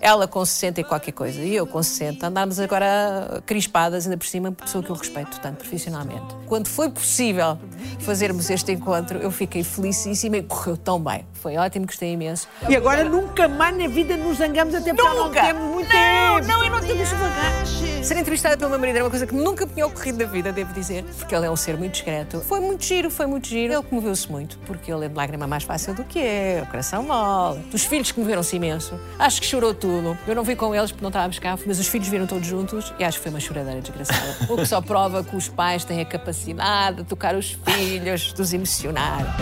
Ela 0.00 0.26
com 0.28 0.44
60 0.44 0.80
e 0.80 0.84
qualquer 0.84 1.12
coisa, 1.12 1.40
e 1.40 1.54
eu 1.54 1.66
com 1.66 1.82
60, 1.82 2.26
andámos 2.26 2.60
agora 2.60 3.42
crispadas, 3.46 4.04
ainda 4.06 4.16
por 4.16 4.26
cima, 4.26 4.52
pessoa 4.52 4.82
que 4.82 4.90
eu 4.90 4.96
respeito 4.96 5.40
tanto 5.40 5.58
profissionalmente. 5.58 6.34
Quando 6.46 6.68
foi 6.68 6.90
possível 6.90 7.58
fazermos 8.00 8.48
este 8.50 8.72
encontro. 8.72 9.18
Eu 9.18 9.30
fiquei 9.30 9.64
felicíssima 9.64 10.36
e 10.36 10.42
correu 10.42 10.76
tão 10.76 11.00
bem. 11.00 11.26
Foi 11.34 11.56
ótimo, 11.56 11.86
gostei 11.86 12.12
imenso. 12.12 12.48
E 12.68 12.76
agora 12.76 13.04
nunca 13.04 13.48
mais 13.48 13.76
na 13.76 13.88
vida 13.88 14.16
nos 14.16 14.38
zangamos 14.38 14.74
até 14.74 14.92
porque 14.94 15.08
já 15.08 15.14
não 15.14 15.24
Nunca! 15.26 15.42
temos 15.42 15.62
muito 15.74 15.88
não, 15.88 16.40
tempo. 16.40 16.46
não, 16.48 16.64
e 16.64 16.70
não 16.70 16.80
temos 16.80 17.08
devagar. 17.08 17.66
Ser 18.02 18.16
entrevistada 18.16 18.56
pelo 18.56 18.70
meu 18.70 18.78
marido 18.78 18.96
era 18.96 19.04
uma 19.04 19.10
coisa 19.10 19.26
que 19.26 19.34
nunca 19.34 19.66
me 19.66 19.72
tinha 19.72 19.86
ocorrido 19.86 20.18
na 20.18 20.30
vida, 20.30 20.52
devo 20.52 20.72
dizer, 20.72 21.04
porque 21.18 21.34
ele 21.34 21.46
é 21.46 21.50
um 21.50 21.56
ser 21.56 21.76
muito 21.76 21.92
discreto. 21.92 22.40
Foi 22.40 22.60
muito 22.60 22.84
giro, 22.84 23.10
foi 23.10 23.26
muito 23.26 23.48
giro. 23.48 23.72
Ele 23.72 23.82
comoveu-se 23.82 24.30
muito, 24.30 24.58
porque 24.66 24.92
ele 24.92 25.06
é 25.06 25.08
de 25.08 25.14
lágrima 25.14 25.46
mais 25.46 25.64
fácil 25.64 25.94
do 25.94 26.04
que 26.04 26.20
é, 26.20 26.62
o 26.64 26.70
coração 26.70 27.02
mole. 27.02 27.60
Os 27.72 27.84
filhos 27.84 28.12
comoveram-se 28.12 28.56
imenso. 28.56 28.98
Acho 29.18 29.40
que 29.40 29.46
chorou 29.46 29.74
tudo. 29.74 29.85
Eu 30.26 30.34
não 30.34 30.42
vi 30.42 30.56
com 30.56 30.74
eles 30.74 30.90
porque 30.90 31.02
não 31.02 31.08
estávamos 31.10 31.38
cá, 31.38 31.56
mas 31.66 31.78
os 31.78 31.86
filhos 31.86 32.08
viram 32.08 32.26
todos 32.26 32.46
juntos 32.46 32.92
e 32.98 33.04
acho 33.04 33.18
que 33.18 33.22
foi 33.22 33.30
uma 33.30 33.40
choradeira 33.40 33.80
desgraçada. 33.80 34.36
o 34.48 34.56
que 34.56 34.66
só 34.66 34.80
prova 34.80 35.22
que 35.22 35.36
os 35.36 35.48
pais 35.48 35.84
têm 35.84 36.00
a 36.00 36.04
capacidade 36.04 36.98
de 36.98 37.04
tocar 37.04 37.34
os 37.34 37.52
filhos, 37.64 38.32
de 38.32 38.42
os 38.42 38.52
emocionar. 38.52 39.36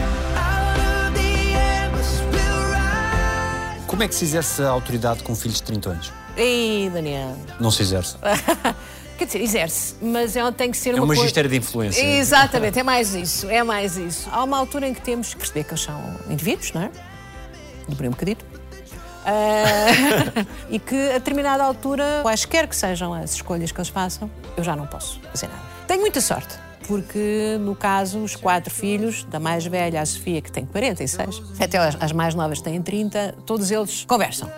Como 3.87 4.03
é 4.03 4.09
que 4.09 4.15
se 4.15 4.25
exerce 4.25 4.61
a 4.63 4.69
autoridade 4.71 5.23
com 5.23 5.35
filhos 5.37 5.59
de 5.59 5.63
30 5.65 5.91
anos? 5.91 6.13
Ei, 6.37 6.91
Daniel. 6.93 7.37
Não 7.61 7.71
se 7.71 7.83
exerce. 7.83 8.17
Quer 9.17 9.27
dizer, 9.27 9.41
exerce, 9.43 9.95
mas 10.03 10.35
ela 10.35 10.51
tem 10.51 10.73
que 10.73 10.77
ser 10.77 10.91
É 10.91 10.95
uma 10.95 11.05
um 11.05 11.07
coisa- 11.07 11.23
magistério 11.23 11.49
de 11.49 11.57
influência. 11.57 12.03
Exatamente, 12.05 12.77
é 12.81 12.83
mais 12.83 13.15
isso, 13.15 13.49
é 13.49 13.63
mais 13.63 13.97
isso. 13.97 14.29
Há 14.33 14.43
uma 14.43 14.59
altura 14.59 14.89
em 14.89 14.95
que 14.95 15.01
temos 15.01 15.29
que 15.33 15.37
perceber 15.39 15.63
que 15.63 15.71
eles 15.71 15.81
são 15.83 16.17
indivíduos, 16.29 16.73
não 16.73 16.83
é? 16.83 16.91
Demorei 17.89 18.09
um 18.09 18.13
bocadito. 18.13 18.45
Ah, 19.25 20.45
e 20.69 20.79
que 20.79 21.11
a 21.11 21.15
determinada 21.15 21.63
altura, 21.65 22.21
quaisquer 22.23 22.69
que 22.69 22.77
sejam 22.77 23.13
as 23.13 23.35
escolhas 23.35 23.73
que 23.73 23.79
eles 23.79 23.89
façam, 23.89 24.31
eu 24.57 24.63
já 24.63 24.77
não 24.77 24.87
posso 24.87 25.21
fazer 25.33 25.49
nada. 25.49 25.63
Tenho 25.87 26.01
muita 26.01 26.21
sorte, 26.21 26.59
porque 26.87 27.57
no 27.61 27.75
caso, 27.75 28.19
os 28.21 28.37
quatro 28.37 28.73
filhos, 28.73 29.25
da 29.25 29.41
mais 29.41 29.65
velha, 29.67 30.01
a 30.01 30.07
Sofia, 30.07 30.41
que 30.41 30.53
tem 30.53 30.65
46, 30.67 31.43
até 31.61 31.79
as, 31.79 31.97
as 32.01 32.13
mais 32.13 32.35
novas 32.35 32.61
têm 32.61 32.81
30, 32.81 33.35
todos 33.47 33.71
eles 33.71 34.05
conversam. 34.05 34.51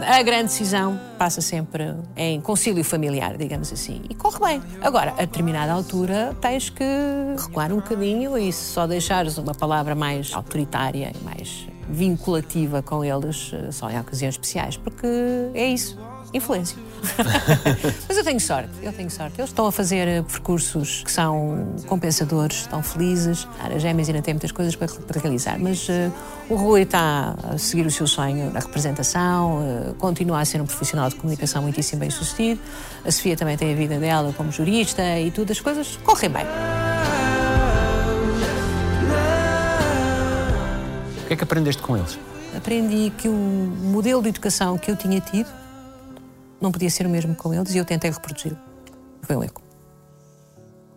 A 0.00 0.22
grande 0.22 0.44
decisão 0.44 0.98
passa 1.18 1.40
sempre 1.40 1.94
em 2.16 2.40
concílio 2.40 2.82
familiar, 2.82 3.36
digamos 3.36 3.72
assim, 3.72 4.02
e 4.08 4.14
corre 4.14 4.38
bem. 4.40 4.62
Agora, 4.80 5.10
a 5.12 5.20
determinada 5.20 5.72
altura, 5.72 6.34
tens 6.40 6.70
que 6.70 6.84
recuar 7.38 7.70
um 7.70 7.76
bocadinho 7.76 8.36
e 8.36 8.52
só 8.52 8.86
deixares 8.86 9.38
uma 9.38 9.54
palavra 9.54 9.94
mais 9.94 10.32
autoritária 10.32 11.12
e 11.14 11.24
mais 11.24 11.66
vinculativa 11.88 12.82
com 12.82 13.04
eles, 13.04 13.50
eh, 13.52 13.70
só 13.72 13.90
em 13.90 13.98
ocasiões 13.98 14.34
especiais, 14.34 14.76
porque 14.76 15.06
é 15.54 15.66
isso. 15.66 15.98
Influência. 16.34 16.76
Mas 18.08 18.18
eu 18.18 18.24
tenho 18.24 18.40
sorte, 18.40 18.70
eu 18.82 18.92
tenho 18.92 19.08
sorte. 19.08 19.40
Eles 19.40 19.50
estão 19.50 19.66
a 19.66 19.72
fazer 19.72 20.08
eh, 20.08 20.22
percursos 20.22 21.04
que 21.04 21.12
são 21.12 21.68
compensadores, 21.86 22.62
estão 22.62 22.82
felizes. 22.82 23.46
As 23.60 23.80
gêmeas 23.80 24.08
ainda 24.08 24.20
têm 24.20 24.34
muitas 24.34 24.50
coisas 24.50 24.74
para, 24.74 24.88
para 24.88 25.20
realizar, 25.20 25.60
mas 25.60 25.86
eh, 25.88 26.10
o 26.50 26.56
Rui 26.56 26.82
está 26.82 27.36
a 27.44 27.56
seguir 27.56 27.86
o 27.86 27.90
seu 27.90 28.08
sonho 28.08 28.50
na 28.50 28.58
representação, 28.58 29.62
eh, 29.62 29.94
continua 29.96 30.40
a 30.40 30.44
ser 30.44 30.60
um 30.60 30.66
profissional 30.66 31.08
de 31.08 31.14
comunicação 31.14 31.62
muitíssimo 31.62 32.00
bem 32.00 32.10
sucedido. 32.10 32.60
A 33.04 33.12
Sofia 33.12 33.36
também 33.36 33.56
tem 33.56 33.72
a 33.72 33.76
vida 33.76 33.96
dela 34.00 34.34
como 34.36 34.50
jurista 34.50 35.02
e 35.20 35.30
tudo, 35.30 35.52
as 35.52 35.60
coisas 35.60 35.96
correm 36.02 36.30
bem. 36.30 36.83
O 41.24 41.26
que 41.26 41.32
é 41.32 41.36
que 41.36 41.44
aprendeste 41.44 41.82
com 41.82 41.96
eles? 41.96 42.18
Aprendi 42.54 43.10
que 43.16 43.28
o 43.28 43.32
modelo 43.32 44.22
de 44.22 44.28
educação 44.28 44.76
que 44.76 44.90
eu 44.90 44.96
tinha 44.96 45.20
tido 45.20 45.50
não 46.60 46.70
podia 46.70 46.90
ser 46.90 47.06
o 47.06 47.10
mesmo 47.10 47.34
com 47.34 47.52
eles 47.52 47.74
e 47.74 47.78
eu 47.78 47.84
tentei 47.84 48.10
reproduzi-lo. 48.10 48.58
Foi 49.22 49.34
um 49.34 49.42
erro. 49.42 49.63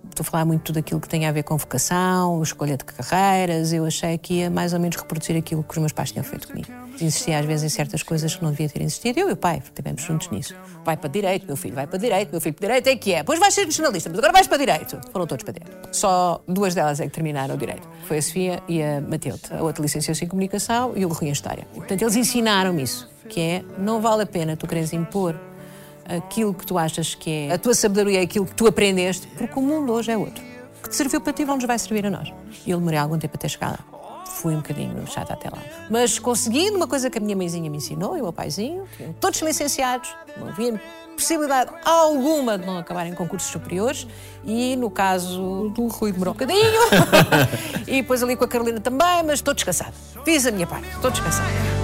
Estou 0.10 0.24
a 0.24 0.32
falar 0.32 0.46
muito 0.46 0.64
tudo 0.64 0.80
aquilo 0.80 1.00
que 1.00 1.08
tem 1.08 1.26
a 1.26 1.32
ver 1.32 1.44
com 1.44 1.58
vocação, 1.58 2.42
escolha 2.42 2.76
de 2.76 2.84
carreiras. 2.84 3.72
Eu 3.72 3.86
achei 3.86 4.18
que 4.18 4.36
ia 4.36 4.50
mais 4.50 4.74
ou 4.74 4.80
menos 4.80 4.96
reproduzir 4.96 5.38
aquilo 5.38 5.64
que 5.64 5.72
os 5.72 5.78
meus 5.78 5.92
pais 5.92 6.12
tinham 6.12 6.24
feito 6.24 6.48
comigo. 6.48 6.68
Insistia 7.00 7.40
às 7.40 7.46
vezes 7.46 7.72
em 7.72 7.76
certas 7.76 8.02
coisas 8.02 8.36
que 8.36 8.44
não 8.44 8.52
devia 8.52 8.68
ter 8.68 8.82
insistido. 8.82 9.20
Eu 9.20 9.30
e 9.30 9.34
o 9.34 9.38
pai 9.38 9.62
estivemos 9.64 10.02
juntos 10.02 10.30
nisso. 10.32 10.56
Vai 10.84 10.98
para 10.98 11.10
direito, 11.10 11.46
meu 11.46 11.56
filho 11.56 11.76
vai 11.76 11.86
para 11.86 12.00
direito, 12.00 12.32
meu 12.32 12.42
filho 12.42 12.56
para 12.56 12.68
direito 12.68 12.88
é 12.88 12.96
que 12.96 13.14
é. 13.14 13.18
Depois 13.18 13.40
vais 13.40 13.54
ser 13.54 13.70
jornalista, 13.70 14.10
mas 14.10 14.18
agora 14.18 14.34
vais 14.34 14.48
para 14.48 14.58
direito. 14.58 15.00
Foram 15.12 15.28
todos 15.28 15.44
para 15.44 15.54
direito. 15.54 15.90
Só 15.92 16.42
duas 16.48 16.74
delas 16.74 17.00
é 17.00 17.06
que 17.06 17.12
terminaram 17.12 17.56
o 17.56 17.58
direito. 17.58 17.88
Foi 18.08 18.18
a 18.18 18.22
Sofia 18.22 18.64
e 18.68 18.82
a 18.82 19.02
Matilde. 19.02 19.42
A 19.52 19.62
outra 19.62 19.82
licenciou-se 19.82 20.24
em 20.26 20.28
comunicação 20.28 20.94
e 20.96 21.06
o 21.06 21.10
Rui 21.10 21.30
em 21.30 21.32
História. 21.32 21.68
Portanto, 21.76 22.02
eles 22.02 22.16
ensinaram-me 22.16 22.82
isso, 22.82 23.08
que 23.30 23.40
é 23.40 23.64
não 23.78 24.02
vale 24.02 24.24
a 24.24 24.26
pena 24.26 24.58
tu 24.58 24.66
queres 24.66 24.94
impor 24.94 25.36
aquilo 26.08 26.54
que 26.54 26.66
tu 26.66 26.78
achas 26.78 27.16
que 27.16 27.30
é 27.30 27.54
a 27.54 27.58
tua 27.58 27.74
sabedoria, 27.74 28.22
aquilo 28.22 28.46
que 28.46 28.56
tu 28.56 28.68
aprendeste, 28.68 29.28
porque 29.38 29.58
o 29.60 29.62
mundo 29.62 29.92
hoje 29.92 30.12
é 30.12 30.18
outro. 30.18 30.44
O 30.80 30.84
que 30.84 30.90
te 30.90 30.96
serviu 30.96 31.20
para 31.20 31.34
ti 31.34 31.44
não 31.46 31.56
nos 31.56 31.66
vai 31.66 31.78
servir 31.78 32.06
a 32.06 32.10
nós. 32.10 32.32
E 32.66 32.72
eu 32.72 32.78
demorei 32.78 33.00
algum 33.00 33.18
tempo 33.18 33.36
até 33.36 33.48
chegar 33.48 33.72
lá. 33.72 33.80
Fui 34.26 34.54
um 34.54 34.58
bocadinho 34.58 35.06
chata 35.08 35.34
até 35.34 35.50
lá. 35.50 35.58
Mas 35.90 36.20
consegui 36.20 36.70
uma 36.70 36.88
coisa 36.88 37.10
que 37.10 37.18
a 37.18 37.22
minha 37.22 37.36
mãezinha 37.36 37.70
me 37.70 37.78
ensinou 37.78 38.16
e 38.16 38.20
o 38.20 38.24
meu 38.24 38.34
paizinho, 38.34 38.86
que 38.96 39.04
todos 39.20 39.42
licenciados, 39.42 40.14
não 40.38 40.50
havia 40.50 40.80
possibilidade 41.16 41.72
alguma 41.84 42.60
de 42.60 42.66
não 42.66 42.78
acabar 42.78 43.08
em 43.08 43.14
concursos 43.14 43.50
superiores 43.50 44.08
e 44.46 44.76
no 44.76 44.92
caso 44.92 45.70
do 45.70 45.88
Rui 45.88 46.12
demorou 46.12 46.36
um 46.36 46.38
bocadinho 46.38 46.62
e 47.88 48.02
depois 48.04 48.22
ali 48.22 48.36
com 48.36 48.44
a 48.44 48.48
Carolina 48.48 48.80
também, 48.80 49.24
mas 49.26 49.40
estou 49.40 49.54
descansada. 49.56 49.94
Fiz 50.24 50.46
a 50.46 50.52
minha 50.52 50.68
parte, 50.68 50.88
estou 50.90 51.10
descansada. 51.10 51.77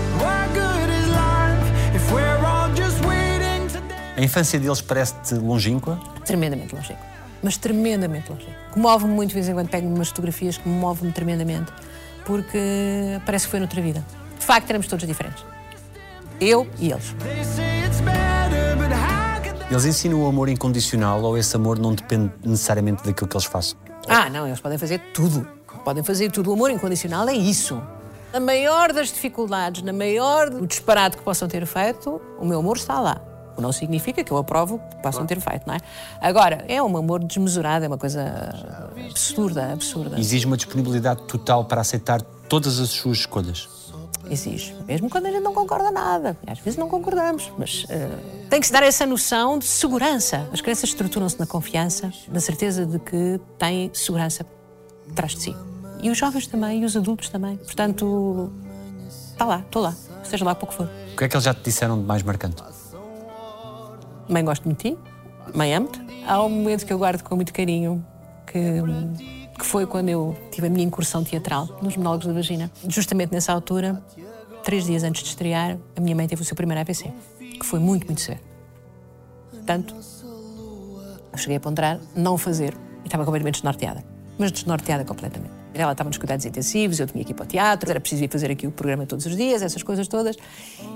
Infância 4.23 4.59
deles 4.59 4.81
parece-te 4.81 5.36
longínqua? 5.36 5.99
tremendamente 6.25 6.73
longínquo. 6.75 7.01
Mas 7.41 7.57
tremendamente 7.57 8.31
longínquo. 8.31 8.53
Comove-me 8.71 9.13
muito, 9.13 9.29
de 9.29 9.36
vez 9.36 9.49
em 9.49 9.53
quando 9.53 9.69
pego 9.69 9.88
umas 9.88 10.09
fotografias 10.09 10.57
que 10.57 10.67
me 10.67 10.75
movem 10.75 11.12
tremendamente, 11.12 11.71
porque 12.25 13.19
parece 13.25 13.45
que 13.45 13.51
foi 13.51 13.59
noutra 13.59 13.81
vida. 13.81 14.03
De 14.39 14.45
facto, 14.45 14.69
éramos 14.69 14.88
todos 14.88 15.05
diferentes. 15.05 15.45
Eu 16.39 16.67
e 16.79 16.91
eles. 16.91 17.15
Eles 19.69 19.86
ensinam 19.86 20.21
o 20.21 20.27
amor 20.27 20.49
incondicional 20.49 21.21
ou 21.23 21.38
esse 21.38 21.55
amor 21.55 21.79
não 21.79 21.93
depende 21.93 22.31
necessariamente 22.43 23.03
daquilo 23.03 23.27
que 23.27 23.36
eles 23.36 23.45
façam? 23.45 23.77
Ah, 24.07 24.29
não, 24.29 24.45
eles 24.45 24.59
podem 24.59 24.77
fazer 24.77 24.99
tudo. 25.13 25.47
Podem 25.83 26.03
fazer 26.03 26.31
tudo. 26.31 26.49
O 26.49 26.53
amor 26.53 26.69
incondicional 26.69 27.27
é 27.27 27.33
isso. 27.33 27.81
Na 28.31 28.39
maior 28.39 28.91
das 28.93 29.09
dificuldades, 29.09 29.81
na 29.81 29.93
maior 29.93 30.49
do 30.49 30.65
disparate 30.65 31.17
que 31.17 31.23
possam 31.23 31.47
ter 31.47 31.65
feito, 31.65 32.21
o 32.39 32.45
meu 32.45 32.59
amor 32.59 32.77
está 32.77 32.99
lá. 32.99 33.21
O 33.53 33.57
que 33.57 33.61
não 33.61 33.71
significa 33.71 34.23
que 34.23 34.31
eu 34.31 34.37
aprovo 34.37 34.79
que 34.89 34.95
possam 34.97 35.25
ter 35.27 35.39
feito, 35.39 35.67
não 35.67 35.75
é? 35.75 35.77
Agora, 36.19 36.65
é 36.67 36.81
um 36.81 36.97
amor 36.97 37.23
desmesurado, 37.23 37.85
é 37.85 37.87
uma 37.87 37.99
coisa 37.99 38.51
absurda, 39.09 39.71
absurda. 39.71 40.19
Exige 40.19 40.47
uma 40.47 40.57
disponibilidade 40.57 41.21
total 41.23 41.63
para 41.65 41.81
aceitar 41.81 42.21
todas 42.49 42.79
as 42.79 42.89
suas 42.89 43.19
escolhas. 43.19 43.69
Exige. 44.29 44.75
Mesmo 44.87 45.07
quando 45.09 45.27
a 45.27 45.31
gente 45.31 45.43
não 45.43 45.53
concorda 45.53 45.91
nada. 45.91 46.35
Às 46.47 46.59
vezes 46.59 46.79
não 46.79 46.89
concordamos, 46.89 47.51
mas 47.57 47.85
eh, 47.89 48.09
tem 48.49 48.59
que 48.59 48.65
se 48.65 48.73
dar 48.73 48.81
essa 48.81 49.05
noção 49.05 49.59
de 49.59 49.65
segurança. 49.65 50.49
As 50.51 50.61
crianças 50.61 50.89
estruturam-se 50.89 51.39
na 51.39 51.45
confiança, 51.45 52.11
na 52.29 52.39
certeza 52.39 52.85
de 52.85 52.97
que 52.97 53.39
têm 53.59 53.91
segurança 53.93 54.45
atrás 55.11 55.33
de 55.33 55.41
si. 55.41 55.55
E 56.01 56.09
os 56.09 56.17
jovens 56.17 56.47
também, 56.47 56.81
e 56.81 56.85
os 56.85 56.97
adultos 56.97 57.29
também. 57.29 57.57
Portanto, 57.57 58.51
está 59.31 59.45
lá, 59.45 59.59
estou 59.59 59.81
lá, 59.81 59.93
seja 60.23 60.43
lá 60.43 60.55
pouco 60.55 60.73
for. 60.73 60.89
O 61.13 61.17
que 61.17 61.25
é 61.25 61.27
que 61.27 61.35
eles 61.35 61.43
já 61.43 61.53
te 61.53 61.61
disseram 61.63 61.99
de 61.99 62.05
mais 62.05 62.23
marcante? 62.23 62.63
Mãe, 64.27 64.43
gosto 64.43 64.67
de 64.69 64.75
ti. 64.75 64.97
Mãe, 65.53 65.73
amo-te. 65.73 65.99
Há 66.25 66.41
um 66.43 66.49
momento 66.49 66.86
que 66.86 66.93
eu 66.93 66.97
guardo 66.97 67.21
com 67.23 67.36
muito 67.36 67.53
carinho, 67.53 68.05
que, 68.47 68.59
que 69.59 69.65
foi 69.65 69.86
quando 69.86 70.09
eu 70.09 70.36
tive 70.51 70.67
a 70.67 70.69
minha 70.69 70.86
incursão 70.86 71.23
teatral 71.23 71.67
nos 71.81 71.97
monólogos 71.97 72.27
da 72.27 72.33
vagina. 72.33 72.71
Justamente 72.88 73.31
nessa 73.31 73.51
altura, 73.51 74.01
três 74.63 74.86
dias 74.86 75.03
antes 75.03 75.23
de 75.23 75.29
estrear, 75.29 75.77
a 75.95 76.01
minha 76.01 76.15
mãe 76.15 76.27
teve 76.27 76.41
o 76.41 76.45
seu 76.45 76.55
primeiro 76.55 76.79
AVC, 76.81 77.12
que 77.59 77.65
foi 77.65 77.79
muito, 77.79 78.05
muito 78.05 78.21
sério. 78.21 78.41
Portanto, 79.51 79.95
eu 79.95 81.38
cheguei 81.38 81.57
a 81.57 81.59
ponderar 81.59 81.99
não 82.15 82.38
fazer 82.38 82.73
e 83.03 83.07
estava 83.07 83.25
completamente 83.25 83.55
desnorteada. 83.55 84.03
Mas 84.38 84.51
desnorteada 84.51 85.03
completamente. 85.03 85.53
Ela 85.73 85.91
estava 85.91 86.09
nos 86.09 86.17
cuidados 86.17 86.45
intensivos, 86.45 86.99
eu 86.99 87.07
tinha 87.07 87.23
que 87.23 87.31
ir 87.31 87.33
para 87.33 87.43
o 87.43 87.47
teatro, 87.47 87.89
era 87.89 87.99
preciso 87.99 88.23
ir 88.23 88.29
fazer 88.29 88.51
aqui 88.51 88.67
o 88.67 88.71
programa 88.71 89.05
todos 89.05 89.25
os 89.25 89.36
dias, 89.36 89.62
essas 89.62 89.81
coisas 89.81 90.07
todas. 90.07 90.36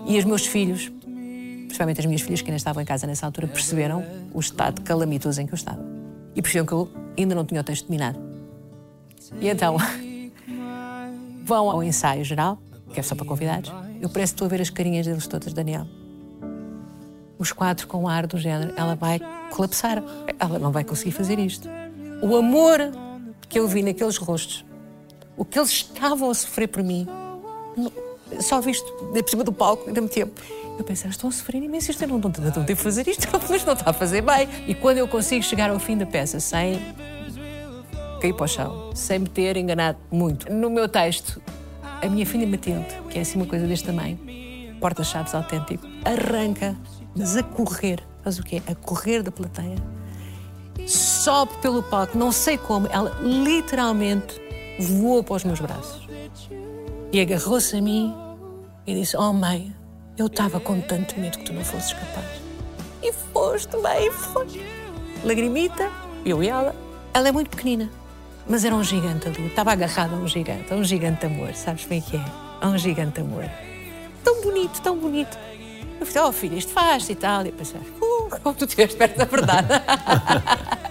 E 0.05 0.17
os 0.17 0.23
meus 0.23 0.45
filhos, 0.45 0.91
principalmente 1.67 1.99
as 1.99 2.05
minhas 2.05 2.21
filhas 2.21 2.41
que 2.41 2.49
ainda 2.49 2.57
estavam 2.57 2.81
em 2.81 2.85
casa 2.85 3.05
nessa 3.05 3.25
altura, 3.25 3.47
perceberam 3.47 4.03
o 4.33 4.39
estado 4.39 4.81
calamitoso 4.81 5.41
em 5.41 5.45
que 5.45 5.53
eu 5.53 5.57
estava. 5.57 5.83
E 6.35 6.41
perceberam 6.41 6.65
que 6.65 6.73
eu 6.73 6.89
ainda 7.17 7.35
não 7.35 7.45
tinha 7.45 7.61
o 7.61 7.63
texto 7.63 7.85
dominado. 7.85 8.19
E 9.39 9.47
então 9.47 9.77
vão 11.43 11.69
ao 11.69 11.83
ensaio 11.83 12.23
geral, 12.23 12.57
que 12.93 12.99
é 12.99 13.03
só 13.03 13.15
para 13.15 13.25
convidados. 13.25 13.71
Eu 14.01 14.09
parece 14.09 14.33
que 14.33 14.35
estou 14.35 14.45
a 14.45 14.49
ver 14.49 14.61
as 14.61 14.69
carinhas 14.69 15.05
deles 15.05 15.27
todas, 15.27 15.53
Daniel. 15.53 15.85
Os 17.37 17.51
quatro 17.51 17.87
com 17.87 18.03
o 18.03 18.07
ar 18.07 18.25
do 18.25 18.37
género, 18.37 18.73
ela 18.75 18.95
vai 18.95 19.19
colapsar. 19.51 20.03
Ela 20.39 20.57
não 20.57 20.71
vai 20.71 20.83
conseguir 20.83 21.11
fazer 21.11 21.37
isto. 21.37 21.69
O 22.21 22.35
amor 22.35 22.79
que 23.47 23.59
eu 23.59 23.67
vi 23.67 23.83
naqueles 23.83 24.17
rostos, 24.17 24.65
o 25.35 25.45
que 25.45 25.59
eles 25.59 25.69
estavam 25.69 26.29
a 26.29 26.33
sofrer 26.33 26.67
por 26.67 26.83
mim, 26.83 27.07
só 28.39 28.61
visto 28.61 28.85
por 28.93 29.29
cima 29.29 29.43
do 29.43 29.51
palco, 29.51 29.87
ainda 29.87 30.01
me 30.01 30.09
tempo. 30.09 30.41
Eu 30.77 30.83
pensei, 30.83 31.09
estão 31.09 31.29
a 31.29 31.33
sofrer 31.33 31.63
imenso, 31.63 31.89
isto 31.89 32.03
eu 32.03 32.07
não, 32.07 32.19
não, 32.19 32.31
não 32.55 32.63
devo 32.63 32.79
fazer 32.79 33.07
isto, 33.07 33.27
mas 33.49 33.65
não 33.65 33.73
está 33.73 33.89
a 33.89 33.93
fazer 33.93 34.21
bem. 34.21 34.47
E 34.67 34.75
quando 34.75 34.97
eu 34.97 35.07
consigo 35.07 35.43
chegar 35.43 35.69
ao 35.69 35.79
fim 35.79 35.97
da 35.97 36.05
peça 36.05 36.39
sem 36.39 36.79
caí 38.21 38.33
para 38.33 38.45
o 38.45 38.47
chão, 38.47 38.91
sem 38.95 39.19
me 39.19 39.27
ter 39.27 39.57
enganado 39.57 39.97
muito. 40.11 40.51
No 40.51 40.69
meu 40.69 40.87
texto, 40.87 41.41
a 42.01 42.07
minha 42.07 42.25
filha 42.25 42.45
Matilde, 42.47 42.85
que 43.09 43.17
é 43.17 43.21
assim 43.21 43.37
uma 43.37 43.45
coisa 43.45 43.65
deste 43.65 43.85
tamanho, 43.85 44.19
porta-chaves 44.79 45.33
autêntico, 45.33 45.87
arranca, 46.05 46.75
mas 47.15 47.35
a 47.37 47.43
correr, 47.43 48.03
faz 48.23 48.39
o 48.39 48.43
quê? 48.43 48.61
A 48.67 48.75
correr 48.75 49.23
da 49.23 49.31
plateia, 49.31 49.77
sobe 50.87 51.53
pelo 51.61 51.81
palco, 51.83 52.17
não 52.17 52.31
sei 52.31 52.57
como, 52.57 52.87
ela 52.87 53.17
literalmente 53.21 54.39
voou 54.79 55.23
para 55.23 55.35
os 55.35 55.43
meus 55.43 55.59
braços 55.59 56.06
e 57.17 57.21
agarrou-se 57.21 57.75
a 57.75 57.81
mim 57.81 58.15
e 58.85 58.93
disse: 58.93 59.17
Oh, 59.17 59.33
mãe, 59.33 59.75
eu 60.17 60.27
estava 60.27 60.59
com 60.59 60.79
tanto 60.79 61.19
medo 61.19 61.39
que 61.39 61.45
tu 61.45 61.53
não 61.53 61.65
fosses 61.65 61.91
capaz. 61.93 62.27
E 63.01 63.11
foste, 63.11 63.75
mãe, 63.77 64.11
foste. 64.11 64.63
Lagrimita, 65.23 65.89
eu 66.23 66.43
e 66.43 66.47
ela. 66.47 66.75
Ela 67.15 67.29
é 67.29 67.31
muito 67.31 67.49
pequenina, 67.49 67.89
mas 68.47 68.63
era 68.63 68.75
um 68.75 68.83
gigante 68.83 69.27
ali. 69.27 69.47
Estava 69.47 69.71
agarrada 69.71 70.15
a 70.15 70.19
um 70.19 70.27
gigante, 70.27 70.71
a 70.71 70.75
um 70.75 70.83
gigante 70.83 71.21
de 71.21 71.25
amor, 71.25 71.55
sabes 71.55 71.85
bem 71.85 72.01
que 72.01 72.17
é? 72.17 72.25
A 72.61 72.67
um 72.67 72.77
gigante 72.77 73.13
de 73.13 73.21
amor. 73.21 73.49
Tão 74.23 74.39
bonito, 74.43 74.79
tão 74.81 74.95
bonito. 74.95 75.39
Eu 75.99 76.05
falei, 76.05 76.29
oh 76.29 76.31
filha, 76.31 76.55
isto 76.55 76.71
faz 76.71 77.09
e 77.09 77.15
tal. 77.15 77.43
E 77.43 77.47
eu 77.47 77.53
pensei, 77.53 77.81
uh, 77.81 78.39
como 78.43 78.55
tu 78.55 78.65
estiveste 78.65 78.95
perto 78.95 79.17
da 79.17 79.25
verdade. 79.25 79.67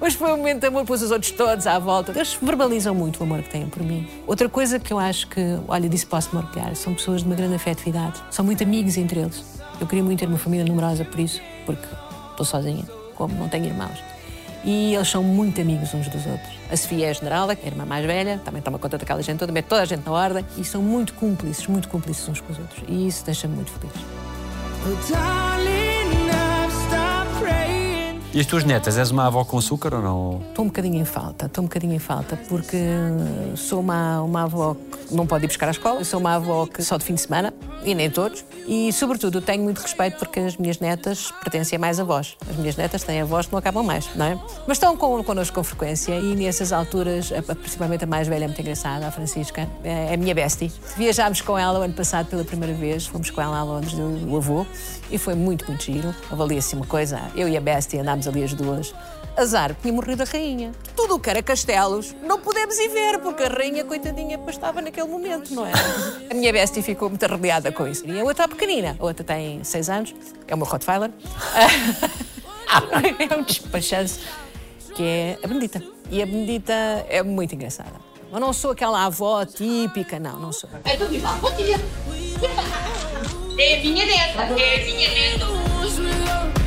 Mas 0.00 0.14
foi 0.14 0.32
um 0.32 0.38
momento 0.38 0.60
de 0.60 0.66
amor, 0.66 0.84
pôs 0.86 1.02
os 1.02 1.10
outros 1.10 1.30
todos 1.30 1.66
à 1.66 1.78
volta. 1.78 2.12
Eles 2.12 2.36
verbalizam 2.40 2.94
muito 2.94 3.20
o 3.20 3.22
amor 3.22 3.42
que 3.42 3.50
têm 3.50 3.66
por 3.66 3.82
mim. 3.82 4.08
Outra 4.26 4.48
coisa 4.48 4.78
que 4.78 4.92
eu 4.92 4.98
acho 4.98 5.28
que, 5.28 5.40
olha, 5.68 5.88
disso 5.88 6.06
posso 6.06 6.34
me 6.34 6.42
orgulhar, 6.42 6.74
são 6.74 6.94
pessoas 6.94 7.20
de 7.20 7.26
uma 7.26 7.36
grande 7.36 7.54
afetividade. 7.54 8.22
São 8.30 8.44
muito 8.44 8.64
amigos 8.64 8.96
entre 8.96 9.20
eles. 9.20 9.44
Eu 9.78 9.86
queria 9.86 10.02
muito 10.02 10.20
ter 10.20 10.26
uma 10.26 10.38
família 10.38 10.64
numerosa 10.64 11.04
por 11.04 11.20
isso, 11.20 11.40
porque 11.66 11.86
estou 12.30 12.46
sozinha, 12.46 12.84
como 13.14 13.34
não 13.34 13.48
tenho 13.48 13.66
irmãos. 13.66 13.98
E 14.64 14.94
eles 14.94 15.08
são 15.08 15.22
muito 15.22 15.60
amigos 15.60 15.92
uns 15.94 16.08
dos 16.08 16.26
outros. 16.26 16.50
A 16.70 16.76
Sofia 16.76 17.06
é 17.06 17.10
a 17.10 17.12
general, 17.12 17.48
que 17.48 17.62
é 17.62 17.64
a 17.64 17.66
irmã 17.68 17.84
mais 17.84 18.04
velha, 18.04 18.40
também 18.44 18.60
toma 18.62 18.78
conta 18.78 18.98
daquela 18.98 19.22
gente 19.22 19.38
toda, 19.38 19.52
mete 19.52 19.66
toda 19.66 19.82
a 19.82 19.86
gente 19.86 20.04
na 20.04 20.12
ordem. 20.12 20.44
E 20.56 20.64
são 20.64 20.82
muito 20.82 21.14
cúmplices, 21.14 21.66
muito 21.66 21.88
cúmplices 21.88 22.26
uns 22.28 22.40
com 22.40 22.52
os 22.52 22.58
outros. 22.58 22.82
E 22.88 23.06
isso 23.06 23.24
deixa-me 23.24 23.54
muito 23.54 23.70
feliz. 23.72 23.96
E 28.32 28.38
as 28.38 28.46
tuas 28.46 28.62
netas, 28.62 28.96
és 28.96 29.10
uma 29.10 29.26
avó 29.26 29.44
com 29.44 29.58
açúcar 29.58 29.92
ou 29.92 30.00
não? 30.02 30.40
Estou 30.50 30.64
um 30.64 30.68
bocadinho 30.68 31.00
em 31.00 31.04
falta, 31.04 31.46
estou 31.46 31.64
um 31.64 31.66
bocadinho 31.66 31.94
em 31.94 31.98
falta, 31.98 32.36
porque 32.48 32.76
sou 33.56 33.80
uma, 33.80 34.22
uma 34.22 34.44
avó 34.44 34.76
que 35.08 35.12
não 35.12 35.26
pode 35.26 35.46
ir 35.46 35.48
buscar 35.48 35.66
à 35.66 35.72
escola, 35.72 36.04
sou 36.04 36.20
uma 36.20 36.36
avó 36.36 36.64
que 36.64 36.80
só 36.80 36.96
de 36.96 37.04
fim 37.04 37.14
de 37.14 37.22
semana, 37.22 37.52
e 37.84 37.92
nem 37.92 38.08
todos, 38.08 38.44
e 38.68 38.92
sobretudo 38.92 39.40
tenho 39.40 39.64
muito 39.64 39.78
respeito 39.80 40.16
porque 40.16 40.38
as 40.38 40.56
minhas 40.58 40.78
netas 40.78 41.32
pertencem 41.42 41.74
a 41.76 41.80
mais 41.80 41.98
avós. 41.98 42.36
As 42.48 42.54
minhas 42.54 42.76
netas 42.76 43.02
têm 43.02 43.20
avós 43.20 43.46
que 43.46 43.52
não 43.52 43.58
acabam 43.58 43.82
mais, 43.84 44.08
não 44.14 44.26
é? 44.26 44.38
Mas 44.64 44.76
estão 44.76 44.96
com, 44.96 45.24
connosco 45.24 45.56
com 45.56 45.64
frequência 45.64 46.12
e 46.16 46.36
nessas 46.36 46.72
alturas, 46.72 47.32
a- 47.32 47.54
principalmente 47.56 48.04
a 48.04 48.06
mais 48.06 48.28
velha 48.28 48.44
é 48.44 48.46
muito 48.46 48.60
engraçada, 48.60 49.08
a 49.08 49.10
Francisca, 49.10 49.66
é 49.82 50.14
a 50.14 50.16
minha 50.16 50.36
bestie. 50.36 50.70
Viajámos 50.96 51.40
com 51.40 51.58
ela 51.58 51.80
o 51.80 51.82
ano 51.82 51.94
passado 51.94 52.26
pela 52.26 52.44
primeira 52.44 52.74
vez, 52.74 53.08
fomos 53.08 53.28
com 53.28 53.40
ela 53.42 53.58
a 53.58 53.64
Londres, 53.64 53.94
do 53.94 54.36
avô, 54.36 54.64
e 55.10 55.18
foi 55.18 55.34
muito, 55.34 55.66
muito 55.66 55.82
giro. 55.82 56.14
Assim 56.56 56.76
uma 56.76 56.86
coisa, 56.86 57.20
eu 57.34 57.48
e 57.48 57.56
a 57.56 57.60
bestie 57.60 57.98
andámos 57.98 58.19
ali 58.26 58.42
as 58.42 58.54
duas. 58.54 58.94
Azar, 59.36 59.76
tinha 59.80 59.92
morrido 59.92 60.22
a 60.22 60.26
rainha. 60.26 60.72
Tudo 60.96 61.14
o 61.14 61.20
que 61.20 61.30
era 61.30 61.42
castelos, 61.42 62.14
não 62.22 62.40
podemos 62.40 62.76
ir 62.78 62.88
ver, 62.88 63.18
porque 63.20 63.44
a 63.44 63.48
rainha, 63.48 63.84
coitadinha, 63.84 64.36
depois 64.36 64.56
estava 64.56 64.82
naquele 64.82 65.08
momento, 65.08 65.54
não 65.54 65.66
é? 65.66 65.72
A 66.30 66.34
minha 66.34 66.52
bestie 66.52 66.82
ficou 66.82 67.08
muito 67.08 67.24
arrepiada 67.24 67.72
com 67.72 67.86
isso. 67.86 68.04
E 68.06 68.20
a 68.20 68.24
outra 68.24 68.48
pequenina, 68.48 68.96
a 68.98 69.04
outra 69.04 69.24
tem 69.24 69.62
seis 69.64 69.88
anos, 69.88 70.14
é 70.46 70.56
meu 70.56 70.66
Rottweiler. 70.66 71.10
é 73.30 73.34
um 73.34 73.42
despachanço, 73.42 74.20
que 74.94 75.02
é 75.02 75.38
a 75.42 75.46
Benedita. 75.46 75.82
E 76.10 76.22
a 76.22 76.26
Benedita 76.26 77.06
é 77.08 77.22
muito 77.22 77.54
engraçada. 77.54 78.10
Eu 78.32 78.38
não 78.38 78.52
sou 78.52 78.70
aquela 78.70 79.06
avó 79.06 79.44
típica, 79.44 80.20
não, 80.20 80.38
não 80.38 80.52
sou. 80.52 80.70
Então 80.84 81.08
diz 81.08 81.22
lá, 81.22 81.32
bom 81.34 81.50
dia. 81.56 81.76
É 83.58 83.76
a 83.76 83.80
minha 83.80 84.06
neta, 84.06 84.42
é 84.42 84.80
a 84.80 84.84
minha 84.84 85.10
neta. 85.10 86.59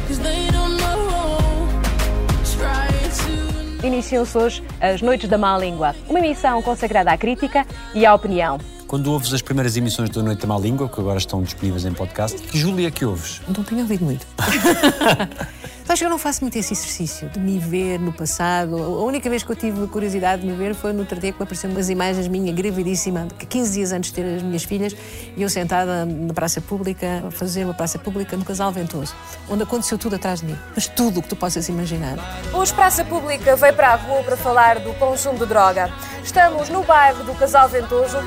Iniciam-se 3.84 4.38
hoje 4.38 4.64
as 4.80 5.02
Noites 5.02 5.28
da 5.30 5.38
Má 5.38 5.58
Língua, 5.58 5.94
uma 6.08 6.20
emissão 6.20 6.62
consagrada 6.62 7.12
à 7.12 7.18
crítica 7.18 7.68
e 7.94 8.06
à 8.06 8.16
opinião. 8.16 8.58
Quando 8.88 9.12
ouves 9.12 9.34
as 9.34 9.42
primeiras 9.42 9.76
emissões 9.76 10.10
da 10.10 10.24
Noite 10.24 10.42
da 10.42 10.48
Má 10.48 10.58
Língua, 10.58 10.88
que 10.88 11.02
agora 11.02 11.18
estão 11.18 11.44
disponíveis 11.44 11.84
em 11.84 11.92
podcast, 11.94 12.42
que 12.42 12.58
Júlia 12.58 12.90
que 12.90 13.04
ouves? 13.04 13.42
Não 13.48 13.64
tenho 13.64 13.82
ouvido 13.82 14.06
muito. 14.06 14.26
Sabes 15.86 16.00
que 16.00 16.06
eu 16.06 16.10
não 16.10 16.18
faço 16.18 16.42
muito 16.42 16.58
esse 16.58 16.74
exercício 16.74 17.28
de 17.30 17.40
me 17.40 17.60
ver 17.60 18.00
no 18.00 18.14
passado. 18.14 18.78
A 18.78 19.04
única 19.04 19.30
vez 19.30 19.44
que 19.44 19.52
eu 19.52 19.56
tive 19.56 19.86
curiosidade 19.88 20.42
de 20.42 20.48
me 20.48 20.56
ver 20.56 20.74
foi 20.74 20.94
no 20.94 21.04
dia 21.04 21.34
que 21.34 21.38
me 21.38 21.44
apareceram 21.44 21.76
umas 21.76 21.90
imagens 21.90 22.26
minha 22.30 22.54
gravidíssima, 22.54 23.28
15 23.50 23.74
dias 23.74 23.92
antes 23.92 24.10
de 24.10 24.16
ter 24.16 24.36
as 24.38 24.42
minhas 24.42 24.64
filhas, 24.64 24.96
e 25.36 25.42
eu 25.42 25.50
sentada 25.50 26.06
na 26.06 26.34
praça 26.34 26.62
pública, 26.62 27.26
a 27.28 27.32
fazer 27.32 27.66
uma 27.66 27.74
praça 27.74 28.00
pública 28.00 28.38
no 28.38 28.46
Casal 28.46 28.72
Ventoso, 28.72 29.14
onde 29.50 29.64
aconteceu 29.64 29.98
tudo 29.98 30.16
atrás 30.16 30.40
de 30.40 30.48
mim. 30.48 30.58
Mas 30.74 30.88
tudo 30.88 31.20
o 31.20 31.22
que 31.22 31.28
tu 31.28 31.36
possas 31.36 31.68
imaginar. 31.68 32.18
Hoje 32.54 32.74
Praça 32.74 33.04
Pública 33.04 33.56
veio 33.58 33.74
para 33.74 33.90
a 33.90 33.96
rua 33.96 34.24
para 34.24 34.38
falar 34.38 34.80
do 34.80 34.94
consumo 34.94 35.38
de 35.38 35.46
droga. 35.46 35.92
Estamos 36.24 36.70
no 36.70 36.84
bairro 36.84 37.26
do 37.26 37.34
Casal 37.34 37.68
Ventoso. 37.68 38.18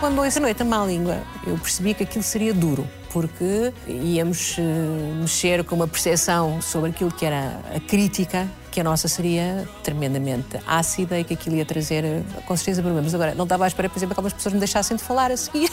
Quando 0.00 0.22
essa 0.22 0.38
noite 0.38 0.60
a 0.60 0.64
má 0.66 0.84
língua, 0.84 1.22
eu 1.46 1.56
percebi 1.56 1.94
que 1.94 2.02
aquilo 2.02 2.22
seria 2.22 2.52
duro, 2.52 2.86
porque 3.16 3.72
íamos 3.88 4.56
eh, 4.58 4.62
mexer 5.18 5.64
com 5.64 5.74
uma 5.74 5.88
percepção 5.88 6.60
sobre 6.60 6.90
aquilo 6.90 7.10
que 7.10 7.24
era 7.24 7.58
a 7.74 7.80
crítica, 7.80 8.46
que 8.76 8.80
a 8.82 8.84
nossa 8.84 9.08
seria 9.08 9.66
tremendamente 9.82 10.60
ácida 10.66 11.18
e 11.18 11.24
que 11.24 11.32
aquilo 11.32 11.56
ia 11.56 11.64
trazer, 11.64 12.04
com 12.44 12.54
certeza, 12.54 12.82
problemas. 12.82 13.14
Agora, 13.14 13.34
não 13.34 13.44
estava 13.44 13.64
à 13.64 13.68
espera, 13.68 13.88
por 13.88 13.98
exemplo, 13.98 14.14
que 14.14 14.20
algumas 14.20 14.34
pessoas 14.34 14.52
me 14.52 14.58
deixassem 14.58 14.98
de 14.98 15.02
falar 15.02 15.30
a 15.30 15.36
seguir. 15.38 15.70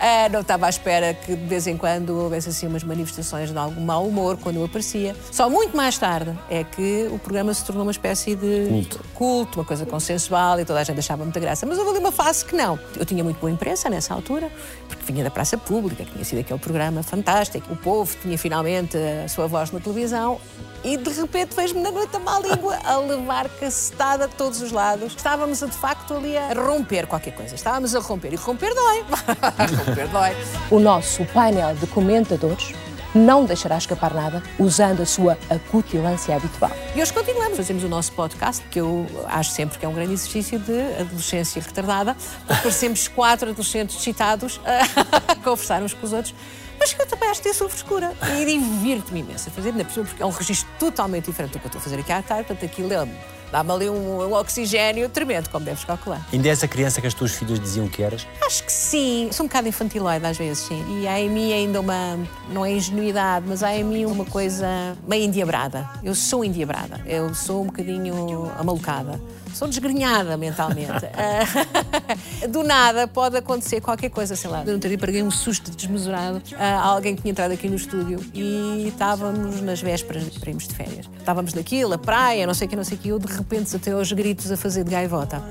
Eh, 0.00 0.28
não 0.32 0.40
estava 0.40 0.64
à 0.64 0.70
espera 0.70 1.12
que 1.12 1.36
de 1.36 1.44
vez 1.44 1.66
em 1.66 1.76
quando 1.76 2.18
houvesse 2.18 2.48
assim 2.48 2.66
umas 2.66 2.82
manifestações 2.82 3.50
de 3.50 3.58
algum 3.58 3.82
mau 3.82 4.06
humor 4.06 4.38
quando 4.38 4.56
eu 4.56 4.64
aparecia. 4.64 5.14
Só 5.30 5.50
muito 5.50 5.76
mais 5.76 5.98
tarde 5.98 6.34
é 6.48 6.64
que 6.64 7.06
o 7.12 7.18
programa 7.18 7.52
se 7.52 7.62
tornou 7.66 7.84
uma 7.84 7.92
espécie 7.92 8.34
de 8.34 8.66
Culto. 8.68 9.00
culto, 9.12 9.58
uma 9.60 9.64
coisa 9.66 9.84
consensual 9.84 10.58
e 10.58 10.64
toda 10.64 10.80
a 10.80 10.84
gente 10.84 10.98
achava 10.98 11.22
muita 11.22 11.38
graça. 11.38 11.66
Mas 11.66 11.76
houve 11.76 11.90
ali 11.90 11.98
uma 11.98 12.12
fase 12.12 12.46
que 12.46 12.56
não. 12.56 12.78
Eu 12.98 13.04
tinha 13.04 13.22
muito 13.22 13.38
boa 13.38 13.52
imprensa 13.52 13.90
nessa 13.90 14.14
altura, 14.14 14.50
porque 14.88 15.12
vinha 15.12 15.22
da 15.22 15.30
praça 15.30 15.58
pública, 15.58 16.02
que 16.02 16.12
tinha 16.12 16.24
sido 16.24 16.38
aquele 16.38 16.58
programa 16.58 17.02
fantástico. 17.02 17.70
O 17.70 17.76
povo 17.76 18.16
tinha 18.22 18.38
finalmente 18.38 18.96
a 18.96 19.28
sua 19.28 19.46
voz 19.46 19.70
na 19.70 19.80
televisão 19.80 20.40
e 20.84 20.98
de 20.98 21.10
repente 21.10 21.54
vejo-me 21.74 21.82
na 21.82 21.90
noite 21.90 22.12
da 22.12 22.18
má 22.18 22.38
língua 22.38 22.78
a 22.84 22.96
levar 22.98 23.48
cacetada 23.48 24.28
de 24.28 24.34
todos 24.34 24.62
os 24.62 24.70
lados. 24.70 25.14
Estávamos 25.14 25.58
de 25.58 25.66
facto 25.72 26.14
ali 26.14 26.36
a 26.36 26.52
romper 26.54 27.06
qualquer 27.06 27.34
coisa. 27.34 27.54
Estávamos 27.54 27.94
a 27.94 28.00
romper. 28.00 28.32
E 28.32 28.36
romper 28.36 28.72
dói. 28.74 29.04
romper 29.86 30.08
dói. 30.08 30.36
O 30.70 30.78
nosso 30.78 31.24
painel 31.26 31.74
de 31.74 31.86
comentadores 31.88 32.72
não 33.14 33.44
deixará 33.44 33.78
escapar 33.78 34.12
nada 34.12 34.42
usando 34.58 35.02
a 35.02 35.06
sua 35.06 35.38
acutilância 35.48 36.34
habitual. 36.34 36.70
E 36.96 37.00
hoje 37.00 37.12
continuamos, 37.12 37.56
fazemos 37.56 37.84
o 37.84 37.88
nosso 37.88 38.12
podcast, 38.12 38.64
que 38.68 38.80
eu 38.80 39.06
acho 39.26 39.52
sempre 39.52 39.78
que 39.78 39.86
é 39.86 39.88
um 39.88 39.94
grande 39.94 40.14
exercício 40.14 40.58
de 40.58 40.80
adolescência 41.00 41.62
retardada, 41.62 42.16
porque 42.46 42.62
parecemos 42.62 43.06
quatro 43.06 43.50
adolescentes 43.50 43.96
excitados 43.96 44.60
a 44.64 45.36
conversar 45.44 45.82
uns 45.82 45.94
com 45.94 46.04
os 46.04 46.12
outros. 46.12 46.34
Mas 46.78 46.92
que 46.92 47.00
eu 47.00 47.06
também 47.06 47.28
acho 47.30 47.40
que 47.40 47.44
tem 47.44 47.52
a 47.52 47.54
sua 47.54 47.68
frescura 47.68 48.12
e 48.40 48.44
divirto-me 48.44 49.20
imenso 49.20 49.48
a 49.48 49.52
fazer, 49.52 49.70
ainda 49.70 49.84
por 49.84 50.04
porque 50.06 50.22
é 50.22 50.26
um 50.26 50.30
registro 50.30 50.68
totalmente 50.78 51.26
diferente 51.26 51.52
do 51.52 51.58
que 51.58 51.64
eu 51.66 51.68
estou 51.68 51.78
a 51.80 51.82
fazer 51.82 51.98
aqui 52.00 52.12
à 52.12 52.22
tarde, 52.22 52.44
portanto 52.44 52.70
aquilo 52.70 52.92
é- 52.92 53.08
dá-me 53.52 53.70
ali 53.70 53.88
um, 53.88 54.20
um 54.22 54.32
oxigênio 54.34 55.08
tremendo, 55.08 55.48
como 55.48 55.64
deves 55.64 55.84
calcular. 55.84 56.26
Ainda 56.32 56.48
és 56.48 56.64
a 56.64 56.68
criança 56.68 57.00
que 57.00 57.06
as 57.06 57.14
tuas 57.14 57.30
filhas 57.32 57.60
diziam 57.60 57.86
que 57.88 58.02
eras? 58.02 58.26
Acho 58.44 58.64
que 58.64 58.72
sim. 58.72 59.28
Sou 59.32 59.44
um 59.44 59.48
bocado 59.48 59.68
infantiloide 59.68 60.26
às 60.26 60.36
vezes, 60.36 60.64
sim. 60.64 60.84
E 61.00 61.06
há 61.06 61.20
em 61.20 61.30
mim 61.30 61.52
ainda 61.52 61.80
uma, 61.80 62.18
não 62.50 62.64
é 62.66 62.72
ingenuidade, 62.72 63.46
mas 63.48 63.62
há 63.62 63.72
em 63.74 63.84
mim 63.84 64.04
uma 64.06 64.24
coisa 64.24 64.66
meio 65.06 65.22
endiabrada. 65.24 65.88
Eu 66.02 66.14
sou 66.16 66.44
endiabrada. 66.44 67.00
Eu 67.06 67.32
sou 67.34 67.62
um 67.62 67.66
bocadinho 67.66 68.50
amalucada. 68.58 69.20
Sou 69.54 69.68
desgrenhada 69.68 70.36
mentalmente. 70.36 70.84
Ah, 71.16 72.46
Do 72.48 72.62
nada 72.62 73.06
pode 73.06 73.36
acontecer 73.36 73.80
qualquer 73.80 74.10
coisa, 74.10 74.34
sei 74.36 74.50
lá. 74.50 74.62
Eu 74.66 74.74
outro 74.74 74.88
dia 74.88 74.98
paguei 74.98 75.22
um 75.22 75.30
susto 75.30 75.70
desmesurado 75.70 76.42
a 76.58 76.80
alguém 76.80 77.14
que 77.14 77.22
tinha 77.22 77.32
entrado 77.32 77.52
aqui 77.52 77.68
no 77.68 77.76
estúdio 77.76 78.20
e 78.34 78.88
estávamos 78.88 79.60
nas 79.60 79.80
vésperas 79.80 80.24
para 80.36 80.50
irmos 80.50 80.66
de 80.68 80.74
férias. 80.74 81.08
Estávamos 81.18 81.54
naquilo, 81.54 81.94
a 81.94 81.98
praia, 81.98 82.46
não 82.46 82.54
sei 82.54 82.66
o 82.66 82.70
que, 82.70 82.76
não 82.76 82.84
sei 82.84 82.96
o 82.98 83.00
que, 83.00 83.08
eu 83.08 83.18
de 83.18 83.32
repente 83.32 83.74
até 83.74 83.92
aos 83.92 84.10
gritos 84.12 84.50
a 84.50 84.56
fazer 84.56 84.84
de 84.84 84.90
gaivota. 84.90 85.42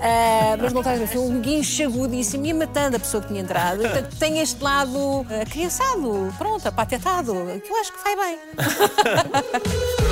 Ah, 0.00 0.56
mas 0.60 0.72
não 0.72 0.80
estás 0.80 0.96
a 0.96 1.04
ver, 1.04 1.08
foi 1.08 1.20
um 1.20 1.40
guincho 1.40 1.82
agudíssimo, 1.82 2.46
ia 2.46 2.54
matando 2.54 2.96
a 2.96 3.00
pessoa 3.00 3.20
que 3.22 3.28
tinha 3.28 3.40
entrado. 3.40 3.80
Portanto, 3.80 4.16
tem 4.18 4.38
este 4.38 4.62
lado 4.62 5.26
ah, 5.28 5.44
criançado, 5.44 6.32
pronto, 6.38 6.66
apatetado, 6.66 7.34
que 7.64 7.70
eu 7.70 7.76
acho 7.80 7.92
que 7.92 7.98
vai 8.02 8.16
bem. 8.16 8.38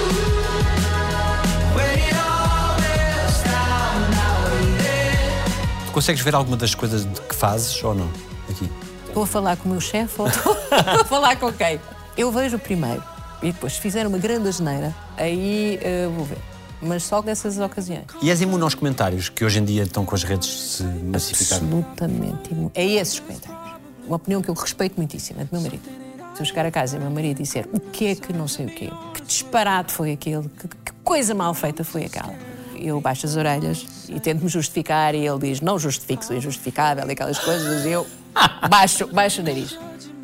consegues 5.96 6.20
ver 6.20 6.34
alguma 6.34 6.58
das 6.58 6.74
coisas 6.74 7.08
que 7.26 7.34
fazes 7.34 7.82
ou 7.82 7.94
não? 7.94 8.10
Aqui. 8.50 8.70
Estou 9.06 9.22
a 9.22 9.26
falar 9.26 9.56
com 9.56 9.66
o 9.66 9.72
meu 9.72 9.80
chefe 9.80 10.20
ou 10.20 10.28
estou 10.28 10.54
a 10.70 11.02
falar 11.06 11.36
com 11.36 11.50
quem? 11.50 11.80
Eu 12.18 12.30
vejo 12.30 12.58
primeiro 12.58 13.02
e 13.42 13.46
depois, 13.50 13.72
se 13.72 13.80
fizer 13.80 14.06
uma 14.06 14.18
grande 14.18 14.46
asneira, 14.46 14.94
aí 15.16 15.78
eh, 15.80 16.06
vou 16.14 16.26
ver. 16.26 16.36
mas 16.82 17.02
só 17.02 17.22
nessas 17.22 17.58
ocasiões. 17.58 18.04
E 18.20 18.28
és 18.28 18.42
imune 18.42 18.62
aos 18.62 18.74
comentários 18.74 19.30
que 19.30 19.42
hoje 19.42 19.58
em 19.58 19.64
dia 19.64 19.84
estão 19.84 20.04
com 20.04 20.14
as 20.14 20.22
redes 20.22 20.48
se 20.48 20.82
massificaram? 20.82 21.64
Absolutamente 21.64 22.52
imune. 22.52 22.70
É 22.74 22.84
esses 22.84 23.18
comentários. 23.18 23.72
Uma 24.06 24.16
opinião 24.16 24.42
que 24.42 24.50
eu 24.50 24.54
respeito 24.54 24.96
muitíssimo, 24.98 25.40
é 25.40 25.44
do 25.44 25.48
meu 25.50 25.62
marido. 25.62 25.88
Se 26.34 26.42
eu 26.42 26.44
chegar 26.44 26.66
a 26.66 26.70
casa 26.70 26.96
e 26.96 27.00
meu 27.00 27.10
marido 27.10 27.38
disser 27.38 27.66
o 27.72 27.80
que 27.80 28.08
é 28.08 28.14
que 28.14 28.34
não 28.34 28.46
sei 28.46 28.66
o 28.66 28.68
quê, 28.68 28.90
que 29.14 29.22
disparate 29.22 29.94
foi 29.94 30.12
aquele, 30.12 30.46
que, 30.60 30.68
que 30.68 30.92
coisa 31.02 31.34
mal 31.34 31.54
feita 31.54 31.82
foi 31.82 32.04
aquela. 32.04 32.34
Eu 32.78 33.00
baixo 33.00 33.26
as 33.26 33.36
orelhas 33.36 33.86
e 34.08 34.20
tento 34.20 34.42
me 34.42 34.48
justificar 34.48 35.14
e 35.14 35.26
ele 35.26 35.38
diz 35.38 35.60
não 35.60 35.78
justifique 35.78 36.30
o 36.30 36.34
injustificável 36.34 37.06
e 37.08 37.12
aquelas 37.12 37.38
coisas 37.38 37.84
e 37.84 37.90
eu 37.90 38.06
baixo, 38.68 39.06
baixo 39.08 39.40
o 39.40 39.44
nariz. 39.44 39.78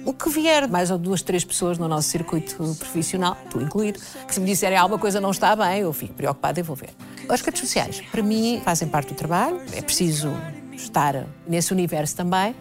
O 0.04 0.12
que 0.12 0.28
vier, 0.28 0.68
mais 0.68 0.90
ou 0.90 0.98
duas, 0.98 1.22
três 1.22 1.44
pessoas 1.44 1.78
no 1.78 1.86
nosso 1.86 2.08
circuito 2.08 2.56
profissional, 2.56 3.36
tu 3.48 3.60
incluído, 3.60 4.00
que 4.26 4.34
se 4.34 4.40
me 4.40 4.46
disserem 4.46 4.76
alguma 4.76 4.98
coisa 4.98 5.20
não 5.20 5.30
está 5.30 5.54
bem, 5.54 5.82
eu 5.82 5.92
fico 5.92 6.12
preocupada 6.14 6.58
em 6.58 6.62
vou 6.62 6.74
ver. 6.74 6.90
As 7.28 7.40
redes 7.40 7.60
sociais, 7.60 8.02
para 8.10 8.20
mim, 8.20 8.60
fazem 8.64 8.88
parte 8.88 9.12
do 9.12 9.14
trabalho, 9.14 9.60
é 9.72 9.80
preciso 9.80 10.32
estar 10.72 11.24
nesse 11.46 11.72
universo 11.72 12.16
também, 12.16 12.54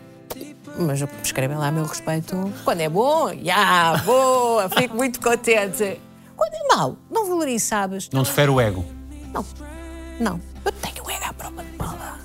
mas 0.77 1.03
escrevem 1.23 1.57
lá 1.57 1.67
a 1.67 1.71
meu 1.71 1.85
respeito. 1.85 2.53
Quando 2.63 2.81
é 2.81 2.89
bom, 2.89 3.29
já, 3.29 3.33
yeah, 3.33 4.03
boa, 4.03 4.69
fico 4.69 4.95
muito 4.95 5.19
contente. 5.19 5.99
Quando 6.35 6.53
é 6.53 6.75
mau, 6.75 6.97
não 7.09 7.27
valorizo, 7.27 7.65
sabes? 7.65 8.09
Não 8.13 8.23
te 8.23 8.31
fere 8.31 8.51
o 8.51 8.61
ego? 8.61 8.85
Não, 9.33 9.43
não. 10.21 10.39
Eu 10.63 10.71
tenho 10.71 11.05
o 11.05 11.09
ego 11.11 11.25
à 11.25 11.33
prova 11.33 11.63
de 11.63 11.71
bala. 11.71 12.19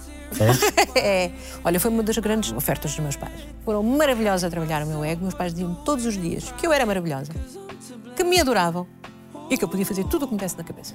É? 0.94 0.98
é. 1.24 1.32
Olha, 1.64 1.80
foi 1.80 1.90
uma 1.90 2.02
das 2.02 2.18
grandes 2.18 2.52
ofertas 2.52 2.92
dos 2.92 3.00
meus 3.00 3.16
pais. 3.16 3.46
Foram 3.64 3.82
maravilhosos 3.82 4.44
a 4.44 4.50
trabalhar 4.50 4.82
o 4.82 4.86
meu 4.86 5.04
ego. 5.04 5.22
Meus 5.22 5.34
pais 5.34 5.52
diziam 5.52 5.74
todos 5.74 6.04
os 6.04 6.14
dias 6.14 6.52
que 6.52 6.66
eu 6.66 6.72
era 6.72 6.84
maravilhosa, 6.84 7.32
que 8.14 8.24
me 8.24 8.40
adoravam 8.40 8.86
e 9.50 9.56
que 9.56 9.64
eu 9.64 9.68
podia 9.68 9.86
fazer 9.86 10.04
tudo 10.04 10.24
o 10.24 10.28
que 10.28 10.34
me 10.34 10.40
desse 10.40 10.56
na 10.56 10.64
cabeça. 10.64 10.94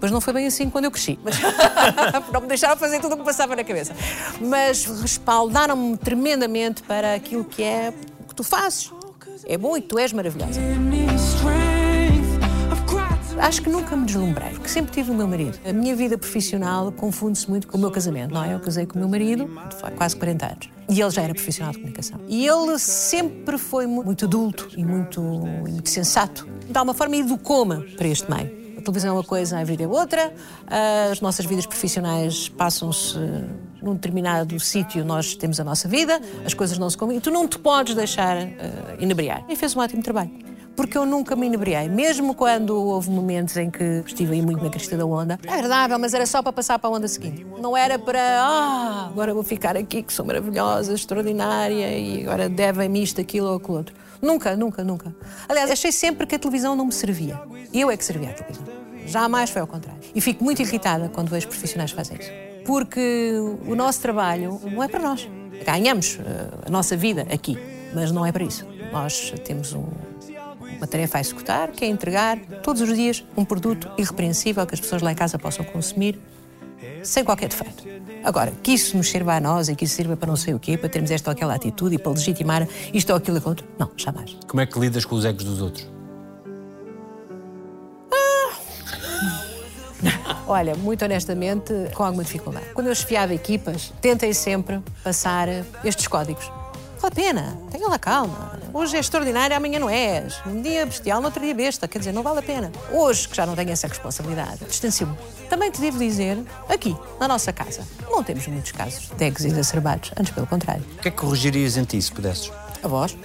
Pois 0.00 0.10
não 0.10 0.20
foi 0.20 0.32
bem 0.32 0.46
assim 0.46 0.68
quando 0.68 0.86
eu 0.86 0.90
cresci. 0.90 1.18
Mas 1.22 1.36
não 2.32 2.40
me 2.40 2.48
deixaram 2.48 2.76
fazer 2.76 3.00
tudo 3.00 3.12
o 3.12 3.14
que 3.16 3.20
me 3.20 3.26
passava 3.26 3.54
na 3.54 3.62
cabeça. 3.62 3.94
Mas 4.40 4.84
respaldaram-me 4.84 5.96
tremendamente 5.96 6.82
para 6.82 7.14
aquilo 7.14 7.44
que 7.44 7.62
é 7.62 7.94
o 8.20 8.24
que 8.24 8.34
tu 8.34 8.42
fazes. 8.42 8.90
É 9.46 9.56
bom 9.56 9.76
e 9.76 9.80
tu 9.80 9.98
és 9.98 10.12
maravilhosa. 10.12 10.60
Acho 13.42 13.60
que 13.60 13.68
nunca 13.68 13.96
me 13.96 14.06
deslumbrei, 14.06 14.50
porque 14.50 14.68
sempre 14.68 14.92
tive 14.92 15.10
o 15.10 15.14
meu 15.14 15.26
marido. 15.26 15.58
A 15.68 15.72
minha 15.72 15.96
vida 15.96 16.16
profissional 16.16 16.92
confunde-se 16.92 17.50
muito 17.50 17.66
com 17.66 17.76
o 17.76 17.80
meu 17.80 17.90
casamento, 17.90 18.32
não 18.32 18.44
é? 18.44 18.54
Eu 18.54 18.60
casei 18.60 18.86
com 18.86 18.94
o 18.94 18.98
meu 19.00 19.08
marido 19.08 19.50
há 19.82 19.90
quase 19.90 20.14
40 20.14 20.46
anos. 20.46 20.68
E 20.88 21.00
ele 21.00 21.10
já 21.10 21.22
era 21.22 21.34
profissional 21.34 21.72
de 21.72 21.78
comunicação. 21.78 22.20
E 22.28 22.46
ele 22.46 22.78
sempre 22.78 23.58
foi 23.58 23.84
muito 23.84 24.26
adulto 24.26 24.68
e 24.76 24.84
muito, 24.84 25.20
e 25.66 25.70
muito 25.72 25.90
sensato. 25.90 26.46
De 26.70 26.78
alguma 26.78 26.94
forma, 26.94 27.16
educou-me 27.16 27.82
para 27.96 28.06
este 28.06 28.30
meio. 28.30 28.78
A 28.78 28.80
televisão 28.80 29.10
é 29.10 29.12
uma 29.14 29.24
coisa, 29.24 29.58
a 29.58 29.64
vida 29.64 29.82
é 29.82 29.88
outra. 29.88 30.32
As 31.10 31.20
nossas 31.20 31.44
vidas 31.44 31.66
profissionais 31.66 32.48
passam-se 32.48 33.18
num 33.82 33.94
determinado 33.94 34.58
sítio, 34.60 35.04
nós 35.04 35.34
temos 35.34 35.58
a 35.58 35.64
nossa 35.64 35.88
vida, 35.88 36.20
as 36.46 36.54
coisas 36.54 36.78
não 36.78 36.88
se 36.88 36.96
combinam. 36.96 37.20
Tu 37.20 37.32
não 37.32 37.48
te 37.48 37.58
podes 37.58 37.96
deixar 37.96 38.36
uh, 38.36 38.50
inebriar. 39.00 39.44
E 39.48 39.56
fez 39.56 39.74
um 39.74 39.80
ótimo 39.80 40.00
trabalho 40.00 40.51
porque 40.74 40.96
eu 40.96 41.04
nunca 41.06 41.36
me 41.36 41.46
inebriei. 41.46 41.88
Mesmo 41.88 42.34
quando 42.34 42.76
houve 42.76 43.10
momentos 43.10 43.56
em 43.56 43.70
que 43.70 44.02
estive 44.06 44.34
aí 44.34 44.42
muito 44.42 44.62
na 44.62 44.70
crista 44.70 44.96
da 44.96 45.04
onda, 45.04 45.38
é 45.46 45.52
agradável, 45.52 45.98
mas 45.98 46.14
era 46.14 46.26
só 46.26 46.42
para 46.42 46.52
passar 46.52 46.78
para 46.78 46.90
a 46.90 46.92
onda 46.92 47.08
seguinte. 47.08 47.46
Não 47.60 47.76
era 47.76 47.98
para, 47.98 48.20
ah, 48.42 49.06
agora 49.06 49.34
vou 49.34 49.42
ficar 49.42 49.76
aqui, 49.76 50.02
que 50.02 50.12
sou 50.12 50.24
maravilhosa, 50.24 50.92
extraordinária, 50.92 51.98
e 51.98 52.22
agora 52.22 52.48
devem-me 52.48 53.02
isto, 53.02 53.20
aquilo 53.20 53.48
ou 53.48 53.56
aquilo 53.56 53.76
outro. 53.76 53.94
Nunca, 54.20 54.56
nunca, 54.56 54.84
nunca. 54.84 55.14
Aliás, 55.48 55.70
achei 55.70 55.90
sempre 55.90 56.26
que 56.26 56.36
a 56.36 56.38
televisão 56.38 56.76
não 56.76 56.86
me 56.86 56.92
servia. 56.92 57.40
Eu 57.72 57.90
é 57.90 57.96
que 57.96 58.04
servia 58.04 58.30
a 58.30 58.32
televisão. 58.32 58.64
Jamais 59.06 59.50
foi 59.50 59.60
ao 59.60 59.66
contrário. 59.66 60.00
E 60.14 60.20
fico 60.20 60.44
muito 60.44 60.62
irritada 60.62 61.08
quando 61.08 61.28
vejo 61.28 61.48
profissionais 61.48 61.90
fazem 61.90 62.18
isso. 62.18 62.30
Porque 62.64 63.34
o 63.66 63.74
nosso 63.74 64.00
trabalho 64.00 64.60
não 64.70 64.82
é 64.82 64.88
para 64.88 65.00
nós. 65.00 65.28
Ganhamos 65.66 66.14
uh, 66.14 66.22
a 66.66 66.70
nossa 66.70 66.96
vida 66.96 67.26
aqui, 67.32 67.58
mas 67.92 68.12
não 68.12 68.24
é 68.24 68.30
para 68.30 68.44
isso. 68.44 68.64
Nós 68.92 69.32
temos 69.44 69.72
um, 69.72 69.86
uma 70.82 70.86
tarefa 70.88 71.18
a 71.18 71.20
executar, 71.20 71.70
que 71.70 71.84
é 71.84 71.88
entregar 71.88 72.36
todos 72.60 72.82
os 72.82 72.92
dias 72.96 73.24
um 73.36 73.44
produto 73.44 73.88
irrepreensível 73.96 74.66
que 74.66 74.74
as 74.74 74.80
pessoas 74.80 75.00
lá 75.00 75.12
em 75.12 75.14
casa 75.14 75.38
possam 75.38 75.64
consumir 75.64 76.18
sem 77.04 77.22
qualquer 77.24 77.48
defeito. 77.48 77.84
Agora, 78.24 78.52
que 78.62 78.72
isso 78.72 78.96
nos 78.96 79.08
sirva 79.08 79.34
a 79.34 79.40
nós 79.40 79.68
e 79.68 79.76
que 79.76 79.84
isso 79.84 79.94
sirva 79.94 80.16
para 80.16 80.26
não 80.28 80.36
sei 80.36 80.54
o 80.54 80.58
quê, 80.58 80.76
para 80.76 80.88
termos 80.88 81.12
esta 81.12 81.30
ou 81.30 81.32
aquela 81.32 81.54
atitude 81.54 81.94
e 81.94 81.98
para 81.98 82.10
legitimar 82.10 82.66
isto 82.92 83.10
ou 83.10 83.16
aquilo 83.16 83.40
outro, 83.44 83.64
não, 83.78 83.90
jamais. 83.96 84.36
Como 84.48 84.60
é 84.60 84.66
que 84.66 84.78
lidas 84.78 85.04
com 85.04 85.14
os 85.14 85.24
egos 85.24 85.44
dos 85.44 85.60
outros? 85.60 85.88
Olha, 90.48 90.74
muito 90.74 91.04
honestamente, 91.04 91.72
com 91.94 92.02
alguma 92.02 92.24
dificuldade. 92.24 92.66
Quando 92.74 92.88
eu 92.88 92.92
esfiava 92.92 93.32
equipas, 93.32 93.92
tentei 94.00 94.34
sempre 94.34 94.80
passar 95.04 95.48
estes 95.84 96.08
códigos. 96.08 96.50
Vale 97.02 97.12
a 97.12 97.16
pena, 97.16 97.58
tenha 97.68 97.88
lá 97.88 97.98
calma. 97.98 98.60
Hoje 98.72 98.96
é 98.96 99.00
extraordinário, 99.00 99.56
amanhã 99.56 99.80
não 99.80 99.90
és. 99.90 100.40
Um 100.46 100.62
dia 100.62 100.86
bestial, 100.86 101.20
no 101.20 101.26
outro 101.26 101.42
dia 101.42 101.52
besta. 101.52 101.88
Quer 101.88 101.98
dizer, 101.98 102.12
não 102.12 102.22
vale 102.22 102.38
a 102.38 102.42
pena. 102.42 102.70
Hoje, 102.92 103.28
que 103.28 103.34
já 103.34 103.44
não 103.44 103.56
tenho 103.56 103.70
essa 103.70 103.88
responsabilidade, 103.88 104.64
distancio-me. 104.66 105.18
Também 105.50 105.68
te 105.72 105.80
devo 105.80 105.98
dizer, 105.98 106.38
aqui, 106.68 106.96
na 107.18 107.26
nossa 107.26 107.52
casa, 107.52 107.82
não 108.08 108.22
temos 108.22 108.46
muitos 108.46 108.70
casos 108.70 109.10
de 109.16 109.24
egos 109.24 109.44
exacerbados. 109.44 110.12
Antes, 110.16 110.32
pelo 110.32 110.46
contrário. 110.46 110.84
O 110.96 111.02
que 111.02 111.08
é 111.08 111.10
que 111.10 111.16
corrigirias 111.16 111.76
em 111.76 111.82
ti, 111.82 112.00
se 112.00 112.12
pudesses? 112.12 112.52
A 112.84 112.86
voz. 112.86 113.16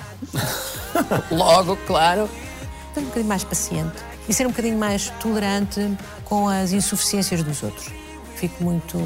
Logo, 1.29 1.77
claro. 1.85 2.27
Ser 2.95 3.01
um 3.01 3.03
bocadinho 3.03 3.27
mais 3.27 3.43
paciente 3.43 3.97
e 4.27 4.33
ser 4.33 4.47
um 4.47 4.49
bocadinho 4.49 4.79
mais 4.79 5.11
tolerante 5.21 5.95
com 6.25 6.49
as 6.49 6.71
insuficiências 6.71 7.43
dos 7.43 7.61
outros. 7.61 7.91
Fico 8.37 8.63
muito 8.63 8.97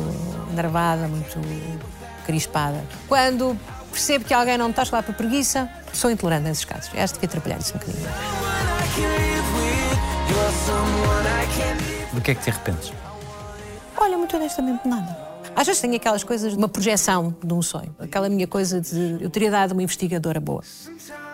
enervada, 0.49 1.09
muito 1.09 1.37
crispada. 2.25 2.81
Quando 3.09 3.57
percebo 3.91 4.25
que 4.25 4.33
alguém 4.33 4.57
não 4.57 4.69
está 4.69 4.83
lá 4.91 5.03
por 5.03 5.13
preguiça, 5.13 5.69
sou 5.93 6.09
intolerante 6.09 6.45
nesses 6.45 6.65
casos. 6.65 6.89
Acho 6.95 7.13
que 7.13 7.19
devia 7.19 7.29
trabalhar 7.29 7.59
isso 7.59 7.73
um 7.75 7.79
bocadinho. 7.79 8.07
Do 12.13 12.21
que 12.21 12.31
é 12.31 12.35
que 12.35 12.43
te 12.43 12.49
arrependes? 12.49 12.93
Olha, 13.97 14.17
muito 14.17 14.35
honestamente, 14.35 14.87
nada. 14.87 15.31
Às 15.55 15.67
vezes 15.67 15.81
tenho 15.81 15.95
aquelas 15.95 16.23
coisas 16.23 16.53
de 16.53 16.57
uma 16.57 16.69
projeção 16.69 17.35
de 17.43 17.53
um 17.53 17.61
sonho. 17.61 17.93
Aquela 17.99 18.29
minha 18.29 18.47
coisa 18.47 18.79
de. 18.79 19.17
Eu 19.19 19.29
teria 19.29 19.51
dado 19.51 19.73
uma 19.73 19.83
investigadora 19.83 20.39
boa. 20.39 20.63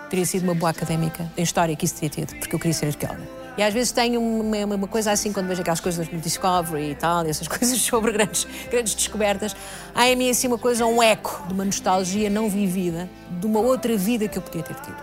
Teria 0.09 0.25
sido 0.25 0.43
uma 0.43 0.55
boa 0.55 0.71
académica 0.71 1.31
em 1.37 1.43
história 1.43 1.75
que 1.75 1.85
isso 1.85 1.95
teria 1.95 2.09
tido, 2.09 2.37
porque 2.39 2.55
eu 2.55 2.59
queria 2.59 2.73
ser 2.73 2.87
arqueóloga. 2.87 3.36
E 3.57 3.63
às 3.63 3.73
vezes 3.73 3.91
tenho 3.91 4.21
uma, 4.21 4.75
uma, 4.75 4.87
coisa 4.87 5.11
assim, 5.11 5.33
quando 5.33 5.47
vejo 5.47 5.61
aquelas 5.61 5.79
coisas 5.79 6.07
no 6.09 6.19
Discovery 6.19 6.91
e 6.91 6.95
tal, 6.95 7.25
essas 7.25 7.47
coisas 7.49 7.79
sobre 7.81 8.11
grandes, 8.11 8.45
grandes 8.69 8.93
descobertas, 8.93 9.55
há 9.95 10.07
em 10.07 10.15
mim 10.15 10.29
assim 10.29 10.47
uma 10.47 10.59
coisa, 10.59 10.85
um 10.85 11.01
eco 11.01 11.43
de 11.47 11.53
uma 11.53 11.65
nostalgia 11.65 12.29
não 12.29 12.49
vivida, 12.49 13.09
de 13.31 13.47
uma 13.47 13.59
outra 13.59 13.97
vida 13.97 14.27
que 14.27 14.37
eu 14.37 14.41
podia 14.43 14.61
ter 14.61 14.75
tido, 14.75 14.97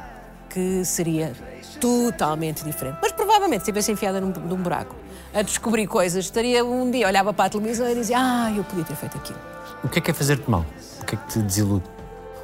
que 0.48 0.84
seria 0.84 1.32
totalmente 1.80 2.62
diferente. 2.64 2.98
Mas 3.02 3.10
provavelmente, 3.10 3.60
se 3.60 3.66
tivesse 3.66 3.90
enfiada 3.90 4.20
num, 4.20 4.30
num 4.30 4.56
buraco 4.56 4.94
a 5.34 5.42
descobrir 5.42 5.88
coisas, 5.88 6.24
estaria 6.24 6.64
um 6.64 6.88
dia, 6.88 7.08
olhava 7.08 7.34
para 7.34 7.46
a 7.46 7.48
televisão 7.48 7.90
e 7.90 7.94
dizia, 7.96 8.18
ah, 8.20 8.52
eu 8.56 8.62
podia 8.62 8.84
ter 8.84 8.94
feito 8.94 9.16
aquilo. 9.18 9.38
O 9.82 9.88
que 9.88 9.98
é 9.98 10.02
que 10.02 10.10
é 10.12 10.14
fazer-te 10.14 10.48
mal? 10.48 10.64
O 11.02 11.04
que 11.04 11.16
é 11.16 11.18
que 11.18 11.26
te 11.26 11.40
desilude? 11.40 11.84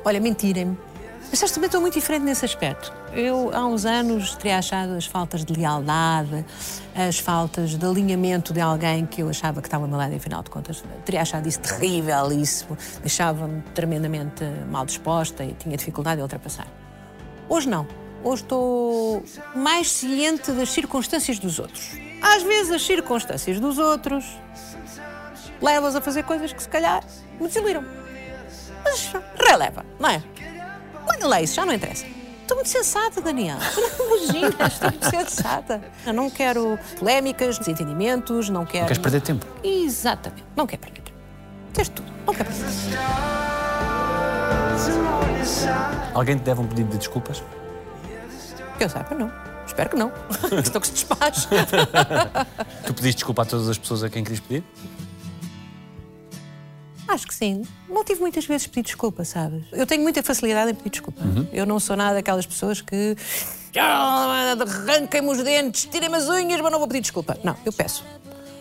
Olha, 0.04 0.18
mentirem-me. 0.18 0.76
Mas 1.30 1.38
sabes, 1.38 1.54
também 1.54 1.66
estou 1.66 1.80
muito 1.80 1.94
diferente 1.94 2.24
nesse 2.24 2.44
aspecto. 2.44 2.92
Eu, 3.12 3.54
há 3.54 3.64
uns 3.64 3.84
anos, 3.84 4.34
teria 4.34 4.58
achado 4.58 4.94
as 4.94 5.06
faltas 5.06 5.44
de 5.44 5.52
lealdade, 5.52 6.44
as 6.94 7.20
faltas 7.20 7.76
de 7.76 7.86
alinhamento 7.86 8.52
de 8.52 8.60
alguém 8.60 9.06
que 9.06 9.22
eu 9.22 9.28
achava 9.28 9.60
que 9.62 9.68
estava 9.68 9.84
ao 9.84 9.88
meu 9.88 9.96
lado, 9.96 10.12
e 10.12 10.16
afinal 10.16 10.42
de 10.42 10.50
contas, 10.50 10.82
teria 11.04 11.22
achado 11.22 11.48
isso 11.48 11.60
terrível, 11.60 12.32
isso 12.32 12.66
deixava-me 13.00 13.62
tremendamente 13.74 14.44
mal 14.68 14.84
disposta 14.84 15.44
e 15.44 15.54
tinha 15.54 15.76
dificuldade 15.76 16.18
em 16.18 16.22
ultrapassar. 16.22 16.66
Hoje 17.48 17.68
não. 17.68 17.86
Hoje 18.24 18.42
estou 18.42 19.24
mais 19.54 19.90
ciente 19.90 20.50
das 20.50 20.70
circunstâncias 20.70 21.38
dos 21.38 21.58
outros. 21.60 21.92
Às 22.20 22.42
vezes, 22.42 22.72
as 22.72 22.82
circunstâncias 22.82 23.58
dos 23.60 23.78
outros 23.78 24.26
levam-os 25.62 25.94
a 25.94 26.00
fazer 26.00 26.24
coisas 26.24 26.52
que, 26.52 26.62
se 26.62 26.68
calhar, 26.68 27.02
me 27.40 27.46
desiludiram. 27.46 27.84
Mas 28.84 29.12
releva, 29.38 29.84
não 29.98 30.10
é? 30.10 30.22
Olha 31.10 31.26
lá, 31.26 31.42
isso 31.42 31.54
já 31.54 31.66
não 31.66 31.72
interessa. 31.72 32.06
Estou 32.42 32.56
muito 32.56 32.70
sensata, 32.70 33.20
Daniel. 33.20 33.58
Tu 33.74 33.80
não 33.80 34.16
imaginas, 34.16 34.72
estou 34.72 34.90
muito 34.90 35.08
sensata. 35.08 35.82
Eu 36.06 36.12
não 36.12 36.28
quero 36.28 36.78
polémicas, 36.98 37.58
desentendimentos, 37.58 38.48
não 38.48 38.64
quero. 38.64 38.80
Não 38.80 38.88
queres 38.88 39.02
perder 39.02 39.20
tempo? 39.20 39.46
Exatamente. 39.62 40.44
Não 40.56 40.66
quero 40.66 40.82
perder 40.82 41.02
tempo. 41.02 41.18
Queres 41.72 41.88
tudo. 41.90 42.12
Não 42.26 42.34
quero 42.34 42.48
perder 42.48 42.64
tempo. 42.64 43.00
Alguém 46.14 46.36
te 46.36 46.42
deve 46.42 46.60
um 46.60 46.66
pedido 46.66 46.90
de 46.90 46.98
desculpas? 46.98 47.42
Que 48.78 48.84
eu 48.84 48.88
saiba, 48.88 49.14
não. 49.14 49.30
Espero 49.66 49.90
que 49.90 49.96
não. 49.96 50.10
Estou 50.60 50.80
que 50.80 50.88
se 50.88 50.92
despache. 50.94 51.46
tu 52.84 52.94
pediste 52.94 53.18
desculpa 53.18 53.42
a 53.42 53.44
todas 53.44 53.68
as 53.68 53.78
pessoas 53.78 54.02
a 54.02 54.10
quem 54.10 54.24
querias 54.24 54.40
pedir? 54.40 54.64
Acho 57.10 57.26
que 57.26 57.34
sim. 57.34 57.64
Não 57.88 58.04
tive 58.04 58.20
muitas 58.20 58.46
vezes 58.46 58.68
pedir 58.68 58.82
desculpa, 58.84 59.24
sabes? 59.24 59.64
Eu 59.72 59.84
tenho 59.84 60.00
muita 60.00 60.22
facilidade 60.22 60.70
em 60.70 60.74
pedir 60.76 60.90
desculpa. 60.90 61.20
Uhum. 61.24 61.48
Eu 61.52 61.66
não 61.66 61.80
sou 61.80 61.96
nada 61.96 62.14
daquelas 62.14 62.46
pessoas 62.46 62.80
que. 62.80 63.16
Arranquem-me 63.74 65.28
os 65.28 65.42
dentes, 65.42 65.86
tirem-me 65.86 66.14
as 66.14 66.28
unhas, 66.28 66.60
mas 66.60 66.70
não 66.70 66.78
vou 66.78 66.86
pedir 66.86 67.00
desculpa. 67.00 67.36
Não, 67.42 67.56
eu 67.64 67.72
peço. 67.72 68.04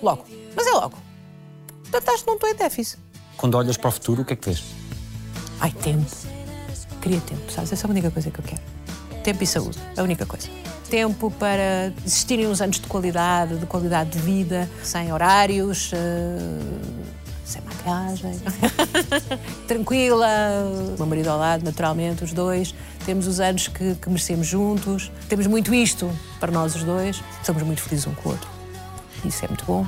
Logo. 0.02 0.26
Mas 0.56 0.66
é 0.66 0.72
logo. 0.72 0.98
Portanto, 1.84 2.10
acho 2.10 2.24
que 2.24 2.28
não 2.28 2.36
estou 2.36 2.50
em 2.50 2.56
déficit. 2.56 3.00
Quando 3.38 3.56
olhas 3.56 3.78
para 3.78 3.90
o 3.90 3.92
futuro, 3.92 4.24
o 4.24 4.26
que 4.26 4.34
é 4.34 4.36
que 4.36 4.46
vês? 4.46 4.64
Ai, 5.62 5.72
tempo. 5.72 6.10
Queria 7.02 7.22
tempo, 7.22 7.52
sabes? 7.52 7.72
Essa 7.72 7.86
é 7.86 7.88
a 7.88 7.92
única 7.92 8.10
coisa 8.10 8.32
que 8.32 8.40
eu 8.40 8.44
quero. 8.44 8.62
Tempo 9.24 9.44
e 9.44 9.48
saúde, 9.48 9.78
a 9.96 10.02
única 10.02 10.26
coisa. 10.26 10.50
Tempo 10.90 11.30
para 11.30 11.94
existirem 12.04 12.48
uns 12.48 12.62
anos 12.62 12.80
de 12.80 12.88
qualidade, 12.88 13.58
de 13.58 13.66
qualidade 13.68 14.10
de 14.10 14.20
vida, 14.20 14.68
sem 14.84 15.14
horários, 15.14 15.92
eh, 15.94 16.99
sem 17.50 17.62
maquiagem, 17.62 18.40
tranquila, 19.68 20.28
o 20.94 20.98
meu 20.98 21.06
marido 21.08 21.30
ao 21.30 21.40
lado, 21.40 21.64
naturalmente, 21.64 22.24
os 22.24 22.32
dois. 22.32 22.74
Temos 23.06 23.28
os 23.28 23.40
anos 23.40 23.68
que, 23.68 23.96
que 23.96 24.10
merecemos 24.10 24.48
juntos, 24.48 25.12
temos 25.28 25.48
muito 25.48 25.74
isto 25.74 26.10
para 26.40 26.52
nós 26.52 26.76
os 26.76 26.84
dois, 26.84 27.22
somos 27.44 27.64
muito 27.64 27.82
felizes 27.82 28.06
um 28.06 28.14
com 28.14 28.30
o 28.30 28.32
outro. 28.34 28.48
Isso 29.26 29.44
é 29.44 29.48
muito 29.48 29.66
bom. 29.66 29.86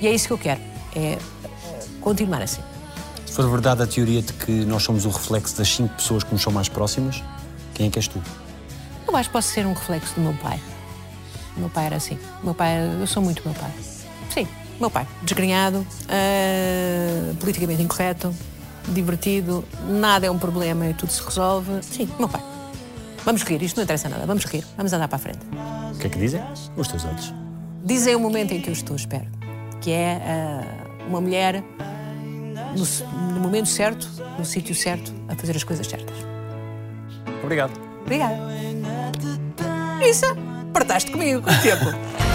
E 0.00 0.06
é 0.06 0.14
isso 0.14 0.26
que 0.28 0.32
eu 0.32 0.38
quero, 0.38 0.60
é 0.94 1.12
eh, 1.12 1.18
continuar 2.00 2.42
assim. 2.42 2.62
Se 3.26 3.32
for 3.32 3.50
verdade 3.50 3.82
a 3.82 3.86
teoria 3.86 4.22
de 4.22 4.32
que 4.32 4.52
nós 4.64 4.82
somos 4.82 5.04
o 5.04 5.10
reflexo 5.10 5.56
das 5.58 5.68
cinco 5.68 5.94
pessoas 5.94 6.22
que 6.22 6.32
nos 6.32 6.42
são 6.42 6.52
mais 6.52 6.68
próximas, 6.68 7.22
quem 7.74 7.88
é 7.88 7.90
que 7.90 7.98
és 7.98 8.06
tu? 8.06 8.22
Eu 9.06 9.16
acho 9.16 9.28
que 9.28 9.32
posso 9.32 9.48
ser 9.48 9.66
um 9.66 9.72
reflexo 9.72 10.14
do 10.14 10.20
meu 10.20 10.34
pai. 10.34 10.60
O 11.56 11.60
meu 11.60 11.70
pai 11.70 11.86
era 11.86 11.96
assim. 11.96 12.18
O 12.42 12.44
meu 12.44 12.54
pai, 12.54 12.76
eu 13.00 13.06
sou 13.06 13.22
muito 13.22 13.42
meu 13.44 13.54
pai. 13.54 13.70
Meu 14.80 14.90
pai. 14.90 15.06
Desgrenhado, 15.22 15.86
ah, 16.08 17.34
politicamente 17.40 17.82
incorreto, 17.82 18.34
divertido, 18.88 19.64
nada 19.88 20.26
é 20.26 20.30
um 20.30 20.38
problema 20.38 20.86
e 20.86 20.94
tudo 20.94 21.10
se 21.10 21.22
resolve. 21.22 21.82
Sim, 21.82 22.08
meu 22.18 22.28
pai. 22.28 22.42
Vamos 23.24 23.42
rir, 23.42 23.62
isto 23.62 23.76
não 23.76 23.84
interessa 23.84 24.08
nada. 24.08 24.26
Vamos 24.26 24.44
rir, 24.44 24.64
vamos 24.76 24.92
andar 24.92 25.08
para 25.08 25.16
a 25.16 25.18
frente. 25.18 25.40
O 25.94 25.98
que 25.98 26.06
é 26.06 26.10
que 26.10 26.18
dizem? 26.18 26.42
Os 26.76 26.86
teus 26.88 27.04
olhos. 27.04 27.34
Dizem 27.84 28.14
o 28.14 28.20
momento 28.20 28.52
em 28.52 28.60
que 28.60 28.68
eu 28.68 28.72
estou, 28.72 28.94
espero. 28.94 29.26
Que 29.80 29.92
é 29.92 30.20
ah, 30.22 31.06
uma 31.08 31.20
mulher 31.20 31.62
no, 32.76 33.34
no 33.34 33.40
momento 33.40 33.68
certo, 33.68 34.08
no 34.38 34.44
sítio 34.44 34.74
certo, 34.74 35.12
a 35.28 35.34
fazer 35.34 35.56
as 35.56 35.64
coisas 35.64 35.86
certas. 35.86 36.16
Obrigado. 37.42 37.72
Obrigada. 38.02 38.36
Isso, 40.04 40.26
partaste 40.72 41.10
comigo 41.10 41.42
com 41.42 41.50
o 41.50 41.62
tempo. 41.62 41.84